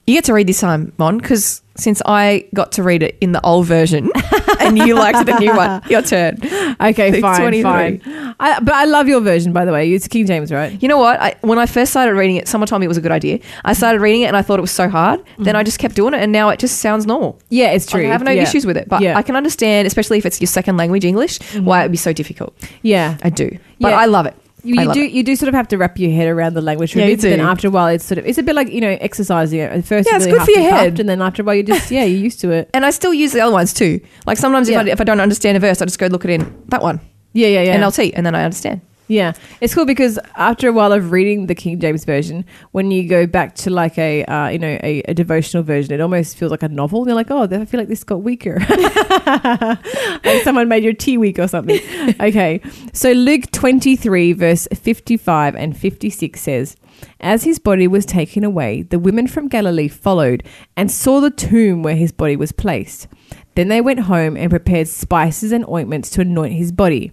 You 0.07 0.15
get 0.15 0.25
to 0.25 0.35
read 0.35 0.47
this 0.47 0.61
time, 0.61 0.93
Mon, 0.99 1.19
because 1.19 1.63
since 1.77 2.03
I 2.05 2.47
got 2.55 2.73
to 2.73 2.83
read 2.83 3.03
it 3.03 3.17
in 3.21 3.33
the 3.33 3.41
old 3.45 3.67
version 3.67 4.11
and 4.61 4.79
you 4.79 4.95
liked 4.95 5.27
the 5.27 5.39
new 5.39 5.55
one, 5.57 5.83
your 5.89 6.03
turn. 6.03 6.39
Okay, 6.81 7.11
Luke 7.11 7.21
fine, 7.23 7.63
fine. 7.63 8.35
I, 8.39 8.61
but 8.61 8.75
I 8.75 8.85
love 8.85 9.09
your 9.09 9.21
version, 9.21 9.53
by 9.53 9.65
the 9.65 9.73
way. 9.73 9.91
It's 9.93 10.07
King 10.07 10.27
James, 10.27 10.53
right? 10.53 10.81
You 10.81 10.89
know 10.89 10.99
what? 10.99 11.21
I, 11.21 11.37
when 11.41 11.59
I 11.59 11.67
first 11.67 11.91
started 11.91 12.15
reading 12.15 12.37
it, 12.37 12.49
someone 12.49 12.69
told 12.69 12.81
me 12.81 12.85
it 12.85 12.89
was 12.89 12.99
a 12.99 13.01
good 13.01 13.13
idea. 13.13 13.41
I 13.65 13.73
started 13.73 14.01
reading 14.01 14.23
it 14.23 14.27
and 14.27 14.37
I 14.37 14.43
thought 14.43 14.59
it 14.59 14.63
was 14.63 14.71
so 14.71 14.89
hard. 14.89 15.23
Then 15.39 15.55
mm. 15.55 15.59
I 15.59 15.63
just 15.63 15.79
kept 15.79 15.97
doing 15.97 16.15
it 16.15 16.21
and 16.21 16.31
now 16.31 16.51
it 16.51 16.59
just 16.59 16.79
sounds 16.79 17.07
normal. 17.07 17.41
Yeah, 17.49 17.71
it's 17.71 17.87
true. 17.87 18.03
I 18.05 18.09
have 18.09 18.23
no 18.23 18.31
Yeah. 18.31 18.43
issues 18.43 18.67
with 18.67 18.77
it, 18.77 18.89
but 18.89 19.01
yeah. 19.01 19.17
I 19.17 19.23
can 19.23 19.35
understand, 19.37 19.87
especially 19.87 20.19
if 20.19 20.27
it's 20.27 20.41
your 20.41 20.49
second 20.49 20.77
language, 20.77 21.05
English, 21.05 21.39
mm-hmm. 21.39 21.65
why 21.65 21.81
it 21.81 21.85
would 21.85 21.93
be 21.93 21.97
so 21.97 22.13
difficult. 22.13 22.55
yeah. 22.83 23.17
I 23.23 23.31
do, 23.31 23.49
but 23.81 23.91
Yeah. 23.91 23.99
I 23.99 24.07
love 24.07 24.27
it. 24.27 24.37
You, 24.65 24.81
you 24.83 24.93
do 24.95 25.03
it. 25.03 25.13
you 25.13 25.23
do 25.23 25.37
sort 25.37 25.49
of 25.49 25.55
have 25.55 25.69
to 25.69 25.79
wrap 25.79 25.99
your 25.99 26.11
head 26.11 26.27
around 26.29 26.55
the 26.55 26.63
language. 26.63 26.97
Yeah, 26.97 27.05
a 27.05 27.11
you 27.11 27.17
bit, 27.17 27.23
but 27.23 27.29
Then 27.31 27.41
after 27.41 27.69
a 27.69 27.71
while, 27.71 27.89
it's 27.89 28.05
sort 28.05 28.19
of 28.19 28.27
it's 28.27 28.39
a 28.39 28.43
bit 28.43 28.55
like 28.57 28.71
you 28.71 28.81
know 28.81 28.97
exercising. 29.01 29.61
At 29.61 29.85
first, 29.85 30.09
Yeah, 30.09 30.13
you 30.13 30.17
it's 30.17 30.27
really 30.27 30.39
good 30.39 30.45
for 30.45 30.51
your 30.53 30.63
head. 30.71 30.89
puffed, 30.91 31.01
and 31.01 31.09
then 31.09 31.21
after 31.23 31.43
a 31.43 31.45
while, 31.45 31.55
you 31.55 31.63
just 31.63 31.91
yeah, 31.91 32.05
you're 32.05 32.19
used 32.21 32.41
to 32.41 32.51
it. 32.51 32.71
And 32.75 32.85
I 32.87 32.91
still 32.91 33.13
use 33.13 33.33
the 33.33 33.41
other 33.41 33.53
ones 33.53 33.73
too. 33.75 34.01
Like 34.27 34.39
sometimes 34.39 34.69
Yeah. 34.71 34.81
if, 34.81 34.87
I, 34.87 34.91
if 34.91 35.01
I 35.01 35.05
don't 35.05 35.21
understand 35.21 35.57
a 35.57 35.61
verse, 35.61 35.83
I 35.83 35.85
just 35.85 35.99
go 35.99 36.07
look 36.07 36.25
it 36.25 36.31
in 36.31 36.63
that 36.69 36.83
one, 36.83 37.01
Yeah, 37.35 37.49
yeah, 37.49 37.63
yeah. 37.63 37.77
NLT, 37.79 38.13
and 38.17 38.25
then 38.25 38.35
I 38.35 38.45
understand. 38.45 38.81
Yeah, 39.07 39.35
it's 39.61 39.75
cool 39.75 39.85
because 39.85 40.19
after 40.35 40.69
a 40.69 40.73
while 40.73 40.93
of 40.93 41.13
reading 41.13 41.47
the 41.47 41.55
King 41.55 41.79
James 41.79 42.05
version, 42.07 42.47
when 42.73 42.91
you 42.91 43.07
go 43.07 43.27
back 43.27 43.55
to 43.57 43.71
like 43.71 43.99
a 43.99 44.25
uh, 44.25 44.49
you 44.49 44.59
know 44.59 44.79
a, 44.83 45.03
a 45.07 45.15
devotional 45.15 45.63
version, 45.63 45.93
it 45.93 46.01
almost 46.01 46.39
feels 46.39 46.51
like 46.51 46.63
a 46.63 46.69
novel. 46.69 47.07
You're 47.07 47.15
like, 47.15 47.31
oh, 47.31 47.43
I 47.43 47.65
feel 47.67 47.81
like 47.81 47.89
this 47.89 48.03
got 48.03 48.23
weaker. 48.23 48.59
like 49.27 50.43
someone 50.43 50.69
made 50.69 50.85
your 50.85 50.95
tea 50.95 51.19
weak 51.19 51.39
or 51.39 51.49
something. 51.49 51.81
okay, 52.21 52.63
so 52.95 53.13
Luke 53.13 53.51
23 53.53 54.33
verse 54.33 54.67
55 54.75 55.55
and 55.55 55.77
56 55.77 56.41
says. 56.41 56.77
As 57.21 57.45
his 57.45 57.59
body 57.59 57.89
was 57.89 58.07
taken 58.07 58.45
away, 58.45 58.83
the 58.83 58.99
women 58.99 59.27
from 59.27 59.49
Galilee 59.49 59.89
followed 59.89 60.45
and 60.77 60.91
saw 60.91 61.21
the 61.21 61.31
tomb 61.31 61.83
where 61.83 61.97
his 61.97 62.13
body 62.13 62.37
was 62.37 62.53
placed. 62.53 63.09
Then 63.57 63.69
they 63.69 63.81
went 63.81 64.01
home 64.01 64.37
and 64.37 64.49
prepared 64.49 64.89
spices 64.89 65.53
and 65.53 65.69
ointments 65.69 66.09
to 66.11 66.23
anoint 66.23 66.55
his 66.55 66.73
body. 66.73 67.13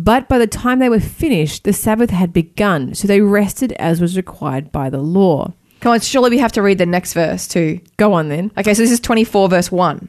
But 0.00 0.28
by 0.28 0.38
the 0.38 0.46
time 0.46 0.78
they 0.78 0.88
were 0.88 1.00
finished, 1.00 1.64
the 1.64 1.72
Sabbath 1.72 2.10
had 2.10 2.32
begun, 2.32 2.94
so 2.94 3.08
they 3.08 3.20
rested 3.20 3.72
as 3.72 4.00
was 4.00 4.16
required 4.16 4.70
by 4.70 4.90
the 4.90 4.98
law. 5.02 5.52
Come 5.80 5.90
on, 5.90 5.98
surely 6.00 6.30
we 6.30 6.38
have 6.38 6.52
to 6.52 6.62
read 6.62 6.78
the 6.78 6.86
next 6.86 7.14
verse 7.14 7.48
too. 7.48 7.80
Go 7.96 8.12
on 8.12 8.28
then. 8.28 8.52
Okay, 8.56 8.74
so 8.74 8.82
this 8.82 8.92
is 8.92 9.00
24, 9.00 9.48
verse 9.48 9.72
one 9.72 10.08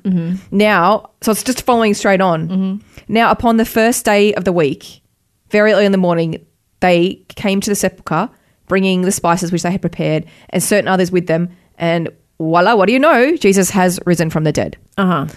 Now, 0.51 1.10
so 1.22 1.31
it's 1.31 1.41
just 1.41 1.63
following 1.63 1.96
straight 1.96 2.22
on. 2.22 2.84
Now, 3.08 3.31
upon 3.31 3.58
the 3.58 3.65
first 3.65 4.05
day 4.05 4.31
of 4.36 4.43
the 4.46 4.53
week, 4.53 5.01
very 5.50 5.74
early 5.74 5.86
in 5.86 5.91
the 5.91 5.98
morning, 5.98 6.46
they 6.81 7.25
came 7.29 7.60
to 7.60 7.69
the 7.72 7.75
sepulchre, 7.75 8.29
bringing 8.67 9.01
the 9.01 9.12
spices 9.12 9.51
which 9.51 9.63
they 9.63 9.72
had 9.72 9.81
prepared, 9.81 10.25
and 10.51 10.62
certain 10.62 10.88
others 10.88 11.12
with 11.12 11.25
them. 11.25 11.50
And 11.79 12.10
voila, 12.38 12.75
what 12.75 12.86
do 12.86 12.93
you 12.93 13.00
know? 13.00 13.36
Jesus 13.38 13.72
has 13.72 14.00
risen 14.05 14.29
from 14.29 14.43
the 14.43 14.51
dead. 14.51 14.77
Uh 15.00 15.05
huh. 15.08 15.27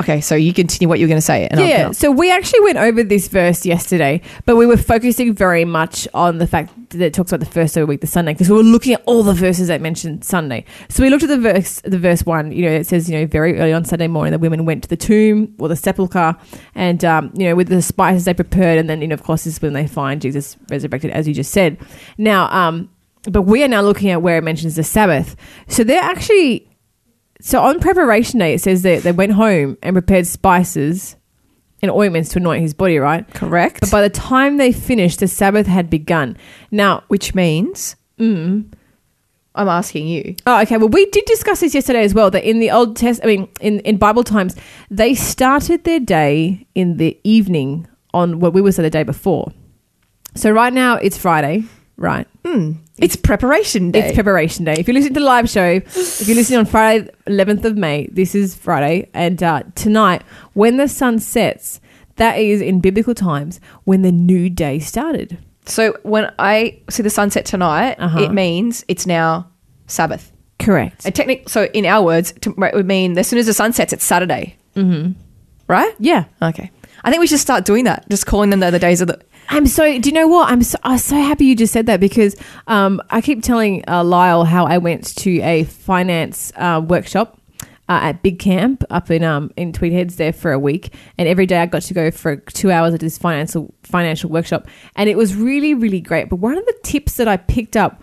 Okay, 0.00 0.20
so 0.20 0.34
you 0.34 0.52
continue 0.52 0.88
what 0.88 0.98
you 0.98 1.06
were 1.06 1.08
going 1.08 1.18
to 1.18 1.22
say. 1.22 1.46
And 1.48 1.60
Yeah, 1.60 1.90
so 1.92 2.10
we 2.10 2.30
actually 2.30 2.60
went 2.60 2.78
over 2.78 3.02
this 3.02 3.28
verse 3.28 3.64
yesterday, 3.64 4.20
but 4.44 4.56
we 4.56 4.66
were 4.66 4.76
focusing 4.76 5.34
very 5.34 5.64
much 5.64 6.06
on 6.12 6.38
the 6.38 6.46
fact 6.46 6.72
that 6.90 7.00
it 7.00 7.14
talks 7.14 7.32
about 7.32 7.40
the 7.40 7.50
first 7.50 7.74
day 7.74 7.80
of 7.80 7.86
the 7.86 7.90
week, 7.90 8.00
the 8.00 8.06
Sunday, 8.06 8.32
because 8.32 8.50
we 8.50 8.56
were 8.56 8.62
looking 8.62 8.94
at 8.94 9.02
all 9.06 9.22
the 9.22 9.32
verses 9.32 9.68
that 9.68 9.80
mentioned 9.80 10.24
Sunday. 10.24 10.64
So 10.88 11.02
we 11.02 11.10
looked 11.10 11.22
at 11.22 11.28
the 11.28 11.38
verse, 11.38 11.80
the 11.82 11.98
verse 11.98 12.24
one. 12.26 12.52
You 12.52 12.62
know, 12.62 12.72
it 12.72 12.86
says, 12.86 13.08
you 13.08 13.18
know, 13.18 13.26
very 13.26 13.58
early 13.58 13.72
on 13.72 13.84
Sunday 13.84 14.08
morning, 14.08 14.32
the 14.32 14.38
women 14.38 14.64
went 14.64 14.82
to 14.82 14.88
the 14.88 14.96
tomb 14.96 15.54
or 15.58 15.68
the 15.68 15.76
sepulchre, 15.76 16.36
and 16.74 17.04
um, 17.04 17.32
you 17.34 17.48
know, 17.48 17.54
with 17.54 17.68
the 17.68 17.82
spices 17.82 18.26
they 18.26 18.34
prepared, 18.34 18.78
and 18.78 18.90
then 18.90 19.00
you 19.00 19.08
know, 19.08 19.14
of 19.14 19.22
course, 19.22 19.44
this 19.44 19.54
is 19.54 19.62
when 19.62 19.72
they 19.72 19.86
find 19.86 20.20
Jesus 20.20 20.56
resurrected, 20.70 21.10
as 21.10 21.26
you 21.26 21.34
just 21.34 21.52
said. 21.52 21.78
Now, 22.18 22.48
um, 22.50 22.90
but 23.30 23.42
we 23.42 23.64
are 23.64 23.68
now 23.68 23.82
looking 23.82 24.10
at 24.10 24.22
where 24.22 24.38
it 24.38 24.44
mentions 24.44 24.76
the 24.76 24.84
Sabbath. 24.84 25.36
So 25.68 25.84
they're 25.84 26.02
actually 26.02 26.65
so 27.40 27.62
on 27.62 27.80
preparation 27.80 28.38
day, 28.40 28.54
it 28.54 28.60
says 28.62 28.82
that 28.82 29.02
they 29.02 29.12
went 29.12 29.32
home 29.32 29.76
and 29.82 29.94
prepared 29.94 30.26
spices 30.26 31.16
and 31.82 31.90
ointments 31.90 32.30
to 32.30 32.38
anoint 32.38 32.62
his 32.62 32.74
body, 32.74 32.98
right? 32.98 33.26
correct. 33.34 33.80
But 33.80 33.90
by 33.90 34.02
the 34.02 34.10
time 34.10 34.56
they 34.56 34.72
finished, 34.72 35.20
the 35.20 35.28
Sabbath 35.28 35.66
had 35.66 35.90
begun. 35.90 36.36
Now, 36.70 37.04
which 37.08 37.34
means, 37.34 37.96
mm, 38.18 38.72
I'm 39.54 39.68
asking 39.68 40.08
you. 40.08 40.36
oh, 40.46 40.60
okay. 40.62 40.76
Well, 40.76 40.88
we 40.88 41.06
did 41.06 41.24
discuss 41.26 41.60
this 41.60 41.74
yesterday 41.74 42.02
as 42.02 42.14
well. 42.14 42.30
That 42.30 42.44
in 42.44 42.60
the 42.60 42.70
Old 42.70 42.96
Test, 42.96 43.20
I 43.22 43.26
mean, 43.26 43.48
in 43.60 43.80
in 43.80 43.96
Bible 43.96 44.24
times, 44.24 44.56
they 44.90 45.14
started 45.14 45.84
their 45.84 46.00
day 46.00 46.66
in 46.74 46.96
the 46.96 47.18
evening 47.24 47.86
on 48.12 48.40
what 48.40 48.52
we 48.52 48.60
would 48.60 48.74
say 48.74 48.82
the 48.82 48.90
day 48.90 49.02
before. 49.02 49.52
So 50.34 50.50
right 50.50 50.72
now 50.72 50.96
it's 50.96 51.16
Friday, 51.16 51.64
right? 51.96 52.26
Hmm. 52.44 52.72
It's 52.98 53.16
preparation 53.16 53.90
day. 53.90 54.00
It's 54.08 54.14
preparation 54.14 54.64
day. 54.64 54.74
If 54.78 54.88
you're 54.88 54.94
listening 54.94 55.14
to 55.14 55.20
the 55.20 55.26
live 55.26 55.50
show, 55.50 55.66
if 55.84 56.26
you're 56.26 56.36
listening 56.36 56.60
on 56.60 56.66
Friday, 56.66 57.10
11th 57.26 57.64
of 57.64 57.76
May, 57.76 58.06
this 58.10 58.34
is 58.34 58.54
Friday. 58.54 59.10
And 59.12 59.42
uh, 59.42 59.64
tonight, 59.74 60.22
when 60.54 60.78
the 60.78 60.88
sun 60.88 61.18
sets, 61.18 61.80
that 62.16 62.38
is 62.38 62.62
in 62.62 62.80
biblical 62.80 63.14
times 63.14 63.60
when 63.84 64.00
the 64.02 64.12
new 64.12 64.48
day 64.48 64.78
started. 64.78 65.36
so 65.66 65.94
when 66.04 66.32
I 66.38 66.80
see 66.88 67.02
the 67.02 67.10
sunset 67.10 67.44
tonight, 67.44 67.96
Uh-huh. 67.98 68.20
it 68.20 68.32
means 68.32 68.84
it's 68.88 69.06
now 69.06 69.50
Sabbath. 69.86 70.32
Correct. 70.58 71.04
And 71.04 71.14
technic- 71.14 71.50
so 71.50 71.64
in 71.74 71.84
our 71.84 72.02
words, 72.02 72.32
to, 72.40 72.50
it 72.64 72.74
would 72.74 72.86
mean 72.86 73.18
as 73.18 73.26
soon 73.28 73.38
as 73.38 73.44
the 73.46 73.52
sun 73.52 73.74
sets, 73.74 73.92
it's 73.92 74.04
Saturday. 74.04 74.56
Mm-hmm. 74.74 75.12
Right? 75.68 75.92
yeah. 75.98 76.24
Okay. 76.40 76.70
I 77.04 77.10
think 77.10 77.20
we 77.20 77.26
should 77.26 77.40
start 77.40 77.64
doing 77.66 77.84
that. 77.84 78.08
Just 78.08 78.24
calling 78.26 78.48
them 78.50 78.60
the 78.60 78.66
other 78.66 78.78
days 78.78 79.00
of 79.02 79.08
the. 79.08 79.20
I'm 79.48 79.66
so. 79.66 79.98
Do 79.98 80.08
you 80.08 80.14
know 80.14 80.28
what? 80.28 80.50
I'm 80.50 80.62
so, 80.62 80.78
I'm 80.82 80.98
so 80.98 81.16
happy 81.16 81.44
you 81.46 81.56
just 81.56 81.72
said 81.72 81.86
that 81.86 82.00
because 82.00 82.36
um, 82.66 83.00
I 83.10 83.20
keep 83.20 83.42
telling 83.42 83.84
uh, 83.88 84.04
Lyle 84.04 84.44
how 84.44 84.66
I 84.66 84.78
went 84.78 85.16
to 85.16 85.40
a 85.40 85.64
finance 85.64 86.52
uh, 86.56 86.82
workshop 86.86 87.38
uh, 87.88 88.00
at 88.02 88.22
Big 88.22 88.38
Camp 88.38 88.82
up 88.90 89.10
in 89.10 89.22
um 89.22 89.50
in 89.56 89.72
Tweed 89.72 89.92
Heads 89.92 90.16
there 90.16 90.32
for 90.32 90.52
a 90.52 90.58
week, 90.58 90.92
and 91.18 91.28
every 91.28 91.46
day 91.46 91.58
I 91.58 91.66
got 91.66 91.82
to 91.82 91.94
go 91.94 92.10
for 92.10 92.36
two 92.36 92.70
hours 92.70 92.94
at 92.94 93.00
this 93.00 93.18
financial 93.18 93.72
financial 93.82 94.30
workshop, 94.30 94.66
and 94.96 95.08
it 95.08 95.16
was 95.16 95.34
really 95.34 95.74
really 95.74 96.00
great. 96.00 96.28
But 96.28 96.36
one 96.36 96.58
of 96.58 96.64
the 96.66 96.76
tips 96.82 97.16
that 97.16 97.28
I 97.28 97.36
picked 97.36 97.76
up 97.76 98.02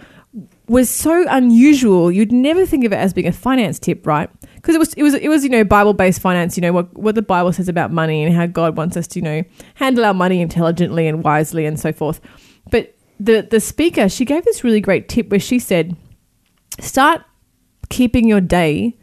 was 0.68 0.90
so 0.90 1.26
unusual. 1.30 2.12
You'd 2.12 2.32
never 2.32 2.66
think 2.66 2.86
of 2.86 2.94
it 2.94 2.98
as 2.98 3.14
being 3.14 3.28
a 3.28 3.32
finance 3.32 3.80
tip, 3.80 4.08
right? 4.08 4.30
Because 4.56 4.76
it 4.76 4.80
was, 4.80 4.94
it 4.94 5.04
was, 5.04 5.14
it 5.16 5.28
was, 5.28 5.44
you 5.44 5.50
know, 5.50 5.64
Bible 5.64 5.94
based 5.94 6.22
finance. 6.22 6.56
You 6.58 6.62
know 6.62 6.72
what 6.72 6.94
what 6.98 7.16
the 7.16 7.22
Bible 7.22 7.52
says 7.52 7.68
about 7.68 7.92
money 7.92 8.24
and 8.24 8.34
how 8.34 8.46
God 8.46 8.78
wants 8.78 8.96
us 8.96 9.08
to, 9.08 9.20
you 9.20 9.24
know, 9.24 9.44
handle 9.76 10.06
our 10.06 10.14
money 10.14 10.42
intelligently 10.42 11.08
and 11.08 11.24
wisely 11.24 11.66
and 11.66 11.80
so 11.80 11.92
forth. 11.92 12.22
But 12.72 12.96
the 13.20 13.48
the 13.50 13.60
speaker, 13.60 14.08
she 14.08 14.26
gave 14.26 14.46
this 14.46 14.64
really 14.64 14.82
great 14.82 15.10
tip 15.10 15.30
where 15.30 15.40
she 15.40 15.60
said, 15.60 15.98
start 16.80 17.24
keeping 17.90 18.28
your 18.28 18.42
day 18.42 18.98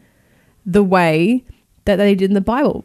the 0.65 0.83
way 0.83 1.45
that 1.85 1.97
they 1.97 2.15
did 2.15 2.31
in 2.31 2.35
the 2.35 2.41
Bible. 2.41 2.85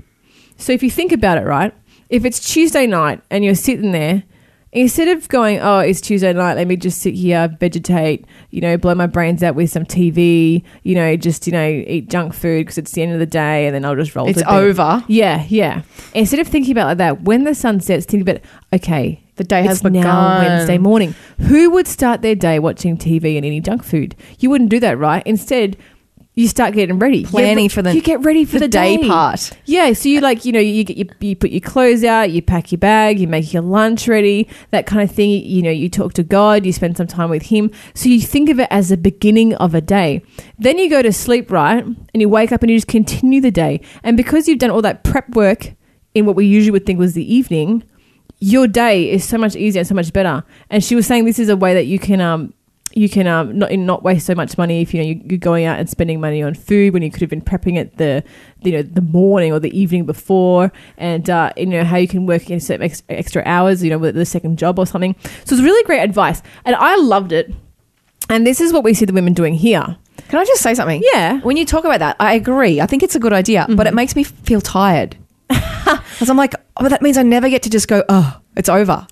So 0.58 0.72
if 0.74 0.84
you 0.84 0.89
think 0.89 1.12
about 1.12 1.38
it, 1.38 1.46
right? 1.46 1.74
If 2.10 2.25
it's 2.25 2.39
Tuesday 2.39 2.88
night 2.88 3.22
and 3.29 3.44
you're 3.44 3.55
sitting 3.55 3.91
there, 3.91 4.24
instead 4.75 5.08
of 5.08 5.27
going, 5.29 5.60
oh, 5.60 5.79
it's 5.79 6.00
Tuesday 6.01 6.32
night, 6.34 6.55
let 6.58 6.67
me 6.67 6.75
just 6.75 7.01
sit 7.01 7.15
here, 7.15 7.48
vegetate, 7.60 8.25
you 8.51 8.62
know, 8.62 8.77
blow 8.77 8.94
my 8.94 9.08
brains 9.08 9.41
out 9.41 9.55
with 9.55 9.72
some 9.72 9.86
TV, 9.86 10.63
you 10.84 10.94
know, 10.94 11.15
just, 11.15 11.48
you 11.48 11.53
know, 11.53 11.67
eat 11.67 12.10
junk 12.10 12.34
food 12.34 12.62
because 12.65 12.77
it's 12.77 12.91
the 12.91 13.01
end 13.01 13.13
of 13.13 13.20
the 13.20 13.25
day 13.25 13.65
and 13.65 13.74
then 13.74 13.84
I'll 13.86 13.96
just 13.96 14.15
roll 14.15 14.27
It's 14.27 14.39
to 14.39 14.46
bed. 14.46 14.53
over. 14.53 15.03
Yeah, 15.08 15.46
yeah. 15.50 15.82
Instead 16.13 16.39
of 16.41 16.48
thinking 16.48 16.74
about 16.74 16.84
it 16.84 16.89
like 16.89 16.98
that, 17.00 17.22
when 17.24 17.46
the 17.46 17.55
sun 17.55 17.79
sets, 17.79 18.05
think 18.05 18.22
about, 18.22 18.41
okay, 18.74 19.22
The 19.38 19.44
day 19.44 19.63
has 19.63 19.82
it's 19.82 19.84
now. 19.91 20.39
Wednesday 20.39 20.77
morning. 20.77 21.15
Who 21.39 21.70
would 21.72 21.88
start 21.88 22.22
their 22.22 22.36
day 22.36 22.60
watching 22.60 22.98
TV 22.98 23.36
and 23.38 23.46
eating 23.46 23.63
junk 23.63 23.84
food? 23.84 24.15
You 24.39 24.50
wouldn't 24.50 24.70
do 24.70 24.79
that, 24.82 24.98
right? 24.98 25.24
Instead, 25.25 25.77
you 26.38 26.50
start 26.50 26.74
getting 26.74 27.00
ready, 27.00 27.24
Planning 27.24 27.70
for 27.70 27.82
the- 27.82 27.96
you 27.96 28.01
get 28.01 28.20
ready 28.22 28.44
for 28.44 28.60
the 28.60 28.65
the, 28.65 28.68
day 28.68 28.98
part. 28.98 29.51
Yeah, 29.65 29.94
so 29.94 30.10
you 30.10 30.20
like 30.20 30.44
you 30.44 30.51
know 30.51 30.60
you 30.60 30.84
get 30.84 30.98
you, 30.98 31.06
you 31.22 31.36
put 31.36 31.50
your 31.51 31.62
clothes 31.62 32.04
out, 32.04 32.30
you 32.32 32.42
pack 32.42 32.72
your 32.72 32.80
bag, 32.80 33.20
you 33.20 33.27
make 33.27 33.54
your 33.54 33.62
lunch 33.63 34.08
ready, 34.08 34.48
that 34.72 34.86
kind 34.86 35.01
of 35.01 35.15
thing. 35.15 35.32
You 35.32 35.62
know, 35.62 35.72
you 35.72 35.89
talk 35.89 36.13
to 36.13 36.24
God, 36.24 36.65
you 36.65 36.74
spend 36.74 36.98
some 36.98 37.08
time 37.08 37.30
with 37.30 37.44
Him. 37.44 37.72
So 37.94 38.10
you 38.10 38.20
think 38.22 38.50
of 38.50 38.60
it 38.60 38.68
as 38.70 38.89
the 38.89 38.98
beginning 38.98 39.56
of 39.56 39.74
a 39.74 39.82
day. 39.82 40.24
Then 40.60 40.77
you 40.77 40.89
go 40.89 41.01
to 41.01 41.13
sleep, 41.13 41.51
right, 41.51 41.84
and 41.84 42.22
you 42.22 42.27
wake 42.27 42.51
up 42.51 42.62
and 42.62 42.70
you 42.70 42.77
just 42.77 42.88
continue 42.88 43.39
the 43.39 43.51
day. 43.51 43.80
And 44.04 44.18
because 44.18 44.48
you've 44.48 44.60
done 44.60 44.72
all 44.72 44.82
that 44.82 45.04
prep 45.06 45.30
work 45.36 45.74
in 46.13 46.25
what 46.25 46.36
we 46.36 46.46
usually 46.46 46.72
would 46.72 46.86
think 46.86 47.00
was 47.00 47.13
the 47.13 47.34
evening, 47.34 47.84
your 48.39 48.68
day 48.68 49.10
is 49.10 49.24
so 49.24 49.38
much 49.38 49.56
easier 49.56 49.80
and 49.80 49.88
so 49.88 49.96
much 49.96 50.12
better. 50.12 50.44
And 50.70 50.84
she 50.84 50.96
was 50.96 51.08
saying 51.08 51.24
this 51.24 51.39
is 51.39 51.48
a 51.48 51.56
way 51.56 51.74
that 51.74 51.86
you 51.86 51.98
can 51.98 52.20
um 52.20 52.54
you 52.96 53.10
can 53.10 53.28
um 53.28 53.58
not 53.58 53.72
not 53.74 54.04
waste 54.04 54.25
so 54.25 54.34
much 54.34 54.58
money 54.58 54.82
if 54.82 54.94
you 54.94 55.02
know 55.02 55.08
you, 55.08 55.22
you're 55.25 55.38
going 55.38 55.66
out 55.66 55.78
and 55.78 55.90
spending 55.90 56.20
money 56.20 56.42
on 56.42 56.54
food 56.54 56.94
when 56.94 57.04
you 57.04 57.12
could 57.12 57.22
have 57.22 57.30
been 57.30 57.42
prepping 57.42 57.78
it 57.78 57.98
the 57.98 58.24
you 58.64 58.72
know 58.72 58.82
the 58.82 59.02
morning 59.02 59.52
or 59.52 59.60
the 59.60 59.78
evening 59.78 60.06
before, 60.06 60.72
and 60.98 61.30
uh, 61.30 61.52
you 61.58 61.66
know 61.66 61.84
how 61.84 61.98
you 61.98 62.08
can 62.08 62.25
work 62.25 62.50
in 62.50 62.60
some 62.60 62.82
ex- 62.82 63.04
extra 63.10 63.44
hours, 63.46 63.84
you 63.84 63.90
know 63.90 63.98
with 63.98 64.16
the 64.16 64.25
second 64.25 64.58
job 64.58 64.80
or 64.80 64.88
something. 64.88 65.16
So 65.44 65.56
it's 65.56 65.64
really 65.64 65.84
great 65.84 66.02
advice, 66.02 66.42
and 66.64 66.75
I 66.75 66.96
loved 66.96 67.32
it. 67.32 67.54
And 68.28 68.48
this 68.48 68.60
is 68.60 68.74
what 68.74 68.84
we 68.84 68.96
see 68.96 69.06
the 69.06 69.14
women 69.14 69.34
doing 69.34 69.54
here. 69.54 69.98
Can 70.30 70.40
I 70.40 70.46
just 70.46 70.64
say 70.64 70.74
something? 70.74 71.04
Yeah. 71.14 71.42
When 71.42 71.58
you 71.58 71.66
talk 71.66 71.84
about 71.86 72.00
that, 72.00 72.16
I 72.20 72.34
agree. 72.34 72.82
I 72.82 72.88
think 72.88 73.04
it's 73.04 73.14
a 73.14 73.20
good 73.20 73.34
idea, 73.34 73.68
but 73.70 73.86
it 73.86 73.94
makes 73.94 74.16
me 74.16 74.24
feel 74.24 74.62
tired. 74.62 75.16
Because 75.86 76.30
I'm 76.30 76.38
like, 76.38 76.56
oh, 76.78 76.88
that 76.88 77.02
means 77.02 77.18
I 77.18 77.24
never 77.24 77.50
get 77.50 77.62
to 77.64 77.70
just 77.70 77.88
go, 77.90 78.04
oh, 78.08 78.40
it's 78.56 78.70
over. 78.70 79.06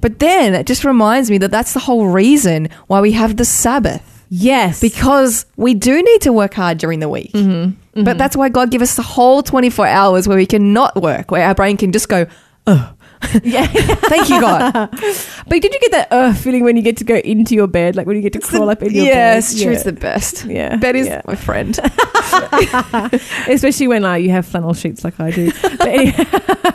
But 0.00 0.18
then 0.18 0.54
it 0.54 0.66
just 0.66 0.84
reminds 0.84 1.30
me 1.30 1.38
that 1.38 1.50
that's 1.50 1.72
the 1.72 1.80
whole 1.80 2.08
reason 2.08 2.68
why 2.86 3.00
we 3.00 3.12
have 3.12 3.36
the 3.36 3.44
Sabbath. 3.44 4.14
Yes, 4.30 4.80
Because 4.80 5.46
we 5.56 5.72
do 5.72 6.02
need 6.02 6.20
to 6.22 6.32
work 6.32 6.54
hard 6.54 6.78
during 6.78 7.00
the 7.00 7.08
week. 7.08 7.32
Mm-hmm. 7.32 7.72
But 7.94 8.10
mm-hmm. 8.10 8.18
that's 8.18 8.36
why 8.36 8.50
God 8.50 8.70
gave 8.70 8.82
us 8.82 8.94
the 8.94 9.02
whole 9.02 9.42
24 9.42 9.86
hours 9.86 10.28
where 10.28 10.36
we 10.36 10.46
can 10.46 10.72
not 10.72 11.00
work, 11.00 11.30
where 11.30 11.46
our 11.46 11.54
brain 11.54 11.76
can 11.76 11.92
just 11.92 12.08
go, 12.08 12.26
oh. 12.66 12.92
Yeah. 13.42 13.66
Thank 14.06 14.28
you, 14.28 14.40
God. 14.40 14.72
but 14.72 15.62
did 15.62 15.72
you 15.72 15.80
get 15.80 15.90
that 15.92 16.08
uh 16.10 16.32
feeling 16.34 16.64
when 16.64 16.76
you 16.76 16.82
get 16.82 16.96
to 16.98 17.04
go 17.04 17.16
into 17.16 17.54
your 17.54 17.66
bed, 17.66 17.96
like 17.96 18.06
when 18.06 18.16
you 18.16 18.22
get 18.22 18.32
to 18.34 18.40
crawl 18.40 18.70
up 18.70 18.82
in 18.82 18.94
your 18.94 19.06
yeah, 19.06 19.34
bed? 19.34 19.38
it's 19.38 19.60
true. 19.60 19.72
It's 19.72 19.84
the 19.84 19.92
best. 19.92 20.44
Yeah, 20.44 20.76
Bed 20.76 20.96
is 20.96 21.06
yeah. 21.06 21.22
my 21.26 21.34
friend. 21.34 21.78
especially 23.48 23.88
when 23.88 24.04
uh, 24.04 24.14
you 24.14 24.30
have 24.30 24.46
flannel 24.46 24.74
sheets 24.74 25.04
like 25.04 25.18
I 25.20 25.30
do. 25.30 25.50
But 25.62 25.88
anyway, 25.88 26.14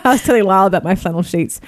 I 0.03 0.11
was 0.11 0.23
telling 0.23 0.43
Lyle 0.43 0.67
about 0.67 0.83
my 0.83 0.95
flannel 0.95 1.23
sheets. 1.23 1.61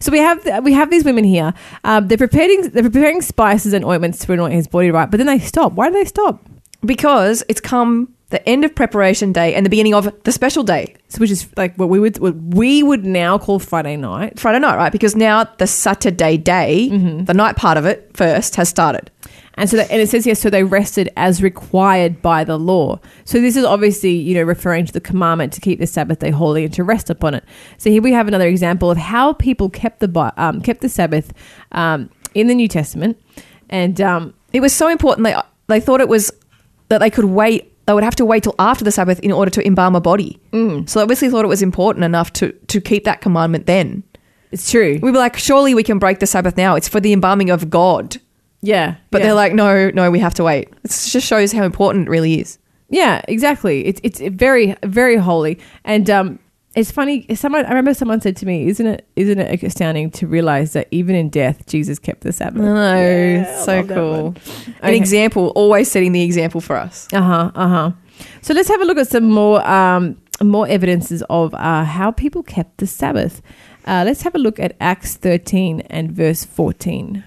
So 0.00 0.12
we 0.12 0.18
have 0.18 0.64
we 0.64 0.72
have 0.72 0.90
these 0.90 1.04
women 1.04 1.24
here. 1.24 1.54
Um, 1.84 2.08
they're 2.08 2.18
preparing 2.18 2.70
they're 2.70 2.82
preparing 2.82 3.22
spices 3.22 3.72
and 3.72 3.84
ointments 3.84 4.24
to 4.24 4.32
anoint 4.32 4.54
his 4.54 4.68
body, 4.68 4.90
right? 4.90 5.10
But 5.10 5.18
then 5.18 5.26
they 5.26 5.38
stop. 5.38 5.72
Why 5.72 5.88
do 5.88 5.94
they 5.94 6.04
stop? 6.04 6.44
because 6.84 7.44
it's 7.48 7.60
come 7.60 8.14
the 8.32 8.46
end 8.48 8.64
of 8.64 8.74
preparation 8.74 9.32
day 9.32 9.54
and 9.54 9.64
the 9.64 9.70
beginning 9.70 9.94
of 9.94 10.12
the 10.24 10.32
special 10.32 10.64
day, 10.64 10.96
So 11.08 11.18
which 11.20 11.30
is 11.30 11.46
like 11.56 11.76
what 11.76 11.88
we 11.88 12.00
would 12.00 12.18
what 12.18 12.34
we 12.34 12.82
would 12.82 13.04
now 13.04 13.38
call 13.38 13.60
Friday 13.60 13.96
night. 13.96 14.40
Friday 14.40 14.58
night, 14.58 14.76
right? 14.76 14.90
Because 14.90 15.14
now 15.14 15.44
the 15.58 15.66
Saturday 15.66 16.36
day, 16.38 16.88
the 17.24 17.34
night 17.34 17.56
part 17.56 17.76
of 17.78 17.86
it 17.86 18.10
first 18.14 18.56
has 18.56 18.68
started. 18.68 19.10
And 19.54 19.68
so, 19.68 19.76
that, 19.76 19.90
and 19.90 20.00
it 20.00 20.08
says 20.08 20.24
here, 20.24 20.34
so 20.34 20.48
they 20.48 20.64
rested 20.64 21.10
as 21.14 21.42
required 21.42 22.22
by 22.22 22.42
the 22.42 22.58
law. 22.58 22.98
So 23.26 23.38
this 23.38 23.54
is 23.54 23.66
obviously, 23.66 24.12
you 24.12 24.34
know, 24.34 24.42
referring 24.42 24.86
to 24.86 24.92
the 24.94 25.00
commandment 25.00 25.52
to 25.52 25.60
keep 25.60 25.78
the 25.78 25.86
Sabbath 25.86 26.20
day 26.20 26.30
holy 26.30 26.64
and 26.64 26.72
to 26.72 26.82
rest 26.82 27.10
upon 27.10 27.34
it. 27.34 27.44
So 27.76 27.90
here 27.90 28.00
we 28.00 28.12
have 28.12 28.26
another 28.26 28.48
example 28.48 28.90
of 28.90 28.96
how 28.96 29.34
people 29.34 29.68
kept 29.68 30.00
the 30.00 30.32
um, 30.38 30.62
kept 30.62 30.80
the 30.80 30.88
Sabbath 30.88 31.34
um, 31.72 32.08
in 32.32 32.46
the 32.46 32.54
New 32.54 32.66
Testament, 32.68 33.20
and 33.68 34.00
um, 34.00 34.32
It 34.52 34.60
was 34.60 34.72
so 34.72 34.88
important. 34.88 35.24
They 35.24 35.36
they 35.66 35.80
thought 35.80 36.00
it 36.00 36.08
was 36.08 36.32
that 36.88 36.98
they 36.98 37.10
could 37.10 37.26
wait. 37.26 37.71
They 37.86 37.92
would 37.94 38.04
have 38.04 38.16
to 38.16 38.24
wait 38.24 38.44
till 38.44 38.54
after 38.58 38.84
the 38.84 38.92
Sabbath 38.92 39.18
in 39.20 39.32
order 39.32 39.50
to 39.50 39.66
embalm 39.66 39.94
a 39.96 40.00
body. 40.00 40.38
Mm. 40.52 40.88
So 40.88 41.00
obviously 41.00 41.28
thought 41.28 41.44
it 41.44 41.48
was 41.48 41.62
important 41.62 42.04
enough 42.04 42.32
to 42.34 42.52
to 42.52 42.80
keep 42.80 43.04
that 43.04 43.20
commandment. 43.20 43.66
Then 43.66 44.02
it's 44.52 44.70
true. 44.70 44.98
we 45.02 45.10
were 45.10 45.18
like, 45.18 45.36
surely 45.36 45.74
we 45.74 45.82
can 45.82 45.98
break 45.98 46.18
the 46.20 46.26
Sabbath 46.26 46.56
now. 46.56 46.74
It's 46.76 46.88
for 46.88 47.00
the 47.00 47.12
embalming 47.12 47.50
of 47.50 47.70
God. 47.70 48.18
Yeah, 48.64 48.94
But 49.10 49.18
yeah. 49.18 49.26
they're 49.26 49.34
like, 49.34 49.54
no, 49.54 49.90
no, 49.90 50.08
we 50.10 50.20
have 50.20 50.34
to 50.34 50.44
wait. 50.44 50.68
It 50.84 50.90
just 50.90 51.26
shows 51.26 51.50
how 51.50 51.64
important 51.64 52.06
it 52.06 52.10
really 52.10 52.38
is. 52.40 52.58
Yeah, 52.90 53.20
exactly. 53.26 53.84
It's 53.86 54.00
it's 54.04 54.20
very 54.20 54.76
very 54.84 55.16
holy, 55.16 55.58
and 55.84 56.08
um, 56.10 56.38
it's 56.74 56.90
funny. 56.90 57.26
Someone 57.34 57.64
I 57.66 57.68
remember 57.68 57.94
someone 57.94 58.20
said 58.20 58.36
to 58.38 58.46
me, 58.46 58.66
"Isn't 58.68 58.86
it 58.86 59.06
isn't 59.16 59.38
it 59.38 59.62
astounding 59.62 60.10
to 60.12 60.26
realize 60.26 60.72
that 60.72 60.88
even 60.90 61.14
in 61.14 61.28
death, 61.28 61.66
Jesus 61.66 61.98
kept 61.98 62.22
the 62.22 62.32
Sabbath?" 62.32 62.62
No, 62.62 62.94
Yeah, 62.94 63.64
so 63.64 63.76
love 63.80 63.88
cool. 63.88 64.22
one. 64.22 64.36
An 64.82 64.94
example, 64.94 65.48
always 65.54 65.90
setting 65.90 66.12
the 66.12 66.22
example 66.22 66.60
for 66.60 66.76
us. 66.76 67.08
Uh 67.12 67.20
huh. 67.22 67.50
Uh 67.54 67.68
huh. 67.68 67.90
So 68.40 68.54
let's 68.54 68.68
have 68.68 68.80
a 68.80 68.84
look 68.84 68.98
at 68.98 69.08
some 69.08 69.28
more 69.30 69.66
um, 69.68 70.16
more 70.42 70.66
evidences 70.68 71.22
of 71.28 71.52
uh, 71.54 71.84
how 71.84 72.10
people 72.10 72.42
kept 72.42 72.78
the 72.78 72.86
Sabbath. 72.86 73.42
Uh, 73.86 74.02
let's 74.06 74.22
have 74.22 74.34
a 74.34 74.38
look 74.38 74.58
at 74.60 74.76
Acts 74.80 75.16
thirteen 75.16 75.80
and 75.90 76.10
verse 76.12 76.44
fourteen. 76.44 77.24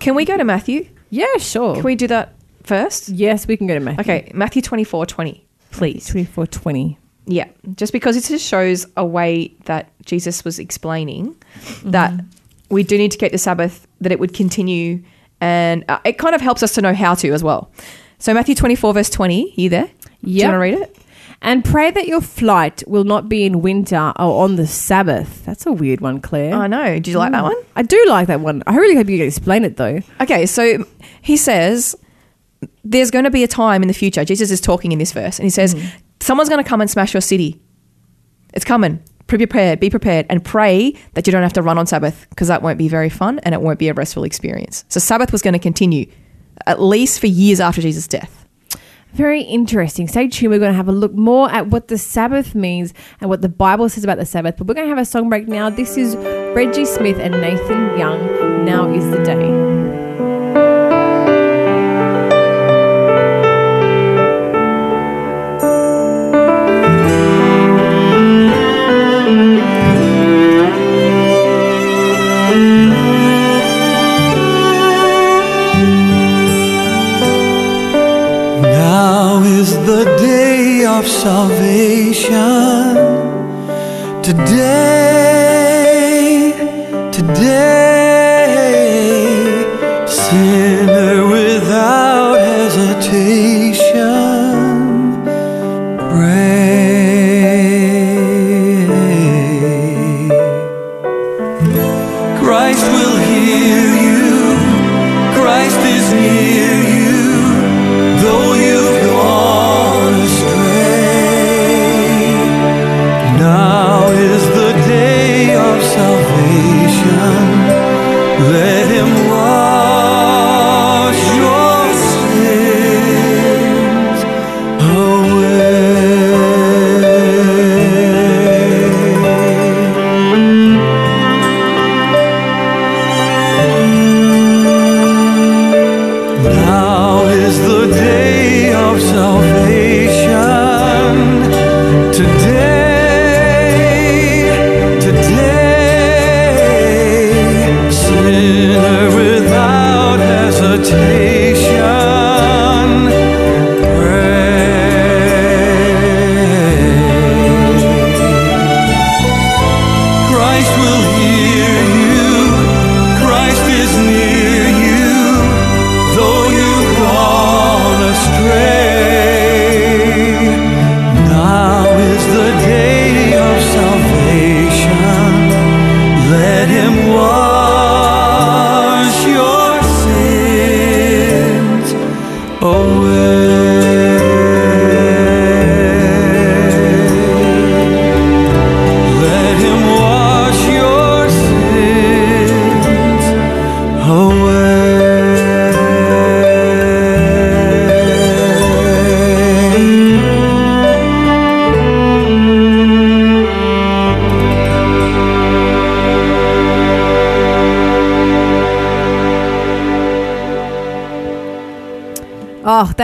Can 0.00 0.14
we 0.14 0.24
go 0.24 0.36
to 0.36 0.44
Matthew? 0.44 0.88
Yeah, 1.10 1.36
sure. 1.38 1.74
Can 1.74 1.84
we 1.84 1.94
do 1.94 2.08
that 2.08 2.34
first? 2.64 3.08
yes, 3.08 3.46
we 3.46 3.56
can 3.56 3.66
go 3.66 3.74
to 3.74 3.80
Matthew. 3.80 4.00
Okay, 4.00 4.30
Matthew 4.34 4.62
24 4.62 5.06
20, 5.06 5.46
please. 5.70 6.06
twenty 6.06 6.24
four 6.24 6.46
twenty. 6.46 6.98
Yeah, 7.26 7.48
just 7.76 7.92
because 7.92 8.16
it 8.16 8.24
just 8.24 8.46
shows 8.46 8.86
a 8.96 9.04
way 9.04 9.54
that 9.64 9.90
Jesus 10.04 10.44
was 10.44 10.58
explaining 10.58 11.36
that 11.84 12.10
mm-hmm. 12.10 12.26
we 12.70 12.82
do 12.82 12.98
need 12.98 13.12
to 13.12 13.18
keep 13.18 13.32
the 13.32 13.38
Sabbath, 13.38 13.86
that 14.00 14.10
it 14.10 14.18
would 14.18 14.34
continue, 14.34 15.02
and 15.40 15.84
uh, 15.88 16.00
it 16.04 16.18
kind 16.18 16.34
of 16.34 16.40
helps 16.40 16.62
us 16.62 16.74
to 16.74 16.82
know 16.82 16.94
how 16.94 17.14
to 17.14 17.32
as 17.32 17.44
well. 17.44 17.70
So, 18.18 18.34
Matthew 18.34 18.54
24, 18.54 18.94
verse 18.94 19.10
20, 19.10 19.54
you 19.56 19.68
there? 19.68 19.90
Do 20.22 20.30
you 20.30 20.44
want 20.44 20.54
to 20.54 20.58
read 20.58 20.74
it? 20.74 20.96
And 21.44 21.64
pray 21.64 21.90
that 21.90 22.06
your 22.06 22.20
flight 22.20 22.84
will 22.86 23.02
not 23.02 23.28
be 23.28 23.44
in 23.44 23.62
winter 23.62 24.12
or 24.16 24.44
on 24.44 24.54
the 24.54 24.66
Sabbath. 24.66 25.44
That's 25.44 25.66
a 25.66 25.72
weird 25.72 26.00
one, 26.00 26.20
Claire. 26.20 26.54
I 26.54 26.68
know. 26.68 27.00
Do 27.00 27.10
you 27.10 27.18
like 27.18 27.32
that 27.32 27.40
mm. 27.40 27.48
one? 27.48 27.56
I 27.74 27.82
do 27.82 28.04
like 28.08 28.28
that 28.28 28.40
one. 28.40 28.62
I 28.64 28.76
really 28.76 28.94
hope 28.94 29.08
you 29.08 29.18
can 29.18 29.26
explain 29.26 29.64
it 29.64 29.76
though. 29.76 30.00
Okay, 30.20 30.46
so 30.46 30.84
he 31.20 31.36
says 31.36 31.96
there's 32.84 33.10
going 33.10 33.24
to 33.24 33.30
be 33.30 33.42
a 33.42 33.48
time 33.48 33.82
in 33.82 33.88
the 33.88 33.94
future. 33.94 34.24
Jesus 34.24 34.52
is 34.52 34.60
talking 34.60 34.92
in 34.92 35.00
this 35.00 35.10
verse, 35.10 35.40
and 35.40 35.44
he 35.44 35.50
says 35.50 35.74
mm. 35.74 35.90
Someone's 36.22 36.48
going 36.48 36.62
to 36.62 36.68
come 36.68 36.80
and 36.80 36.90
smash 36.90 37.14
your 37.14 37.20
city. 37.20 37.60
It's 38.54 38.64
coming. 38.64 39.02
Be 39.26 39.38
prepared. 39.38 39.80
Be 39.80 39.88
prepared, 39.88 40.26
and 40.28 40.44
pray 40.44 40.94
that 41.14 41.26
you 41.26 41.32
don't 41.32 41.42
have 41.42 41.54
to 41.54 41.62
run 41.62 41.78
on 41.78 41.86
Sabbath 41.86 42.26
because 42.30 42.48
that 42.48 42.62
won't 42.62 42.78
be 42.78 42.88
very 42.88 43.08
fun 43.08 43.38
and 43.40 43.54
it 43.54 43.62
won't 43.62 43.78
be 43.78 43.88
a 43.88 43.94
restful 43.94 44.24
experience. 44.24 44.84
So 44.88 45.00
Sabbath 45.00 45.32
was 45.32 45.40
going 45.40 45.54
to 45.54 45.58
continue 45.58 46.06
at 46.66 46.82
least 46.82 47.18
for 47.18 47.28
years 47.28 47.60
after 47.60 47.80
Jesus' 47.80 48.06
death. 48.06 48.46
Very 49.14 49.42
interesting. 49.42 50.08
Stay 50.08 50.28
tuned. 50.28 50.50
We're 50.50 50.58
going 50.58 50.72
to 50.72 50.76
have 50.76 50.88
a 50.88 50.92
look 50.92 51.12
more 51.12 51.50
at 51.50 51.66
what 51.66 51.88
the 51.88 51.98
Sabbath 51.98 52.54
means 52.54 52.94
and 53.20 53.28
what 53.28 53.42
the 53.42 53.48
Bible 53.48 53.88
says 53.88 54.04
about 54.04 54.18
the 54.18 54.26
Sabbath. 54.26 54.56
But 54.56 54.66
we're 54.66 54.74
going 54.74 54.86
to 54.86 54.94
have 54.94 54.98
a 54.98 55.04
song 55.04 55.28
break 55.28 55.48
now. 55.48 55.68
This 55.68 55.96
is 55.96 56.16
Reggie 56.54 56.86
Smith 56.86 57.18
and 57.18 57.40
Nathan 57.40 57.98
Young. 57.98 58.64
Now 58.64 58.92
is 58.92 59.10
the 59.10 59.22
day. 59.22 59.71
Of 81.02 81.08
salvation. 81.08 82.94
Today, 84.22 85.72
today, 87.10 87.91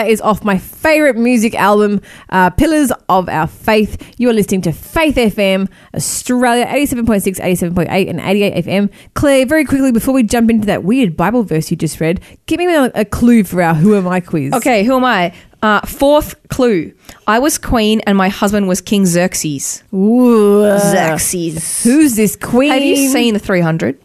is 0.08 0.20
off 0.20 0.44
my 0.44 0.58
favorite 0.58 1.16
music 1.16 1.54
album, 1.54 2.00
uh, 2.30 2.50
Pillars 2.50 2.90
of 3.08 3.28
Our 3.28 3.46
Faith. 3.46 4.14
You 4.18 4.30
are 4.30 4.32
listening 4.32 4.62
to 4.62 4.72
Faith 4.72 5.16
FM, 5.16 5.68
Australia, 5.94 6.64
87.6, 6.66 7.38
87.8, 7.38 8.10
and 8.10 8.20
88 8.20 8.64
FM. 8.64 8.90
Claire, 9.14 9.46
very 9.46 9.64
quickly 9.64 9.92
before 9.92 10.14
we 10.14 10.22
jump 10.22 10.50
into 10.50 10.66
that 10.66 10.82
weird 10.84 11.16
Bible 11.16 11.42
verse 11.42 11.70
you 11.70 11.76
just 11.76 12.00
read, 12.00 12.20
give 12.46 12.58
me 12.58 12.74
a, 12.74 12.90
a 12.94 13.04
clue 13.04 13.44
for 13.44 13.62
our 13.62 13.74
Who 13.74 13.94
Am 13.94 14.08
I 14.08 14.20
quiz. 14.20 14.52
Okay, 14.54 14.84
who 14.84 14.96
am 14.96 15.04
I? 15.04 15.32
Uh, 15.62 15.84
fourth 15.84 16.36
clue. 16.48 16.92
I 17.26 17.38
was 17.40 17.58
queen 17.58 18.00
and 18.06 18.16
my 18.16 18.28
husband 18.28 18.68
was 18.68 18.80
King 18.80 19.06
Xerxes. 19.06 19.82
Ooh. 19.92 20.78
Xerxes. 20.78 21.82
Who's 21.82 22.14
this 22.16 22.36
queen? 22.36 22.72
Have 22.72 22.82
you 22.82 23.08
seen 23.08 23.34
the 23.34 23.40
300? 23.40 23.98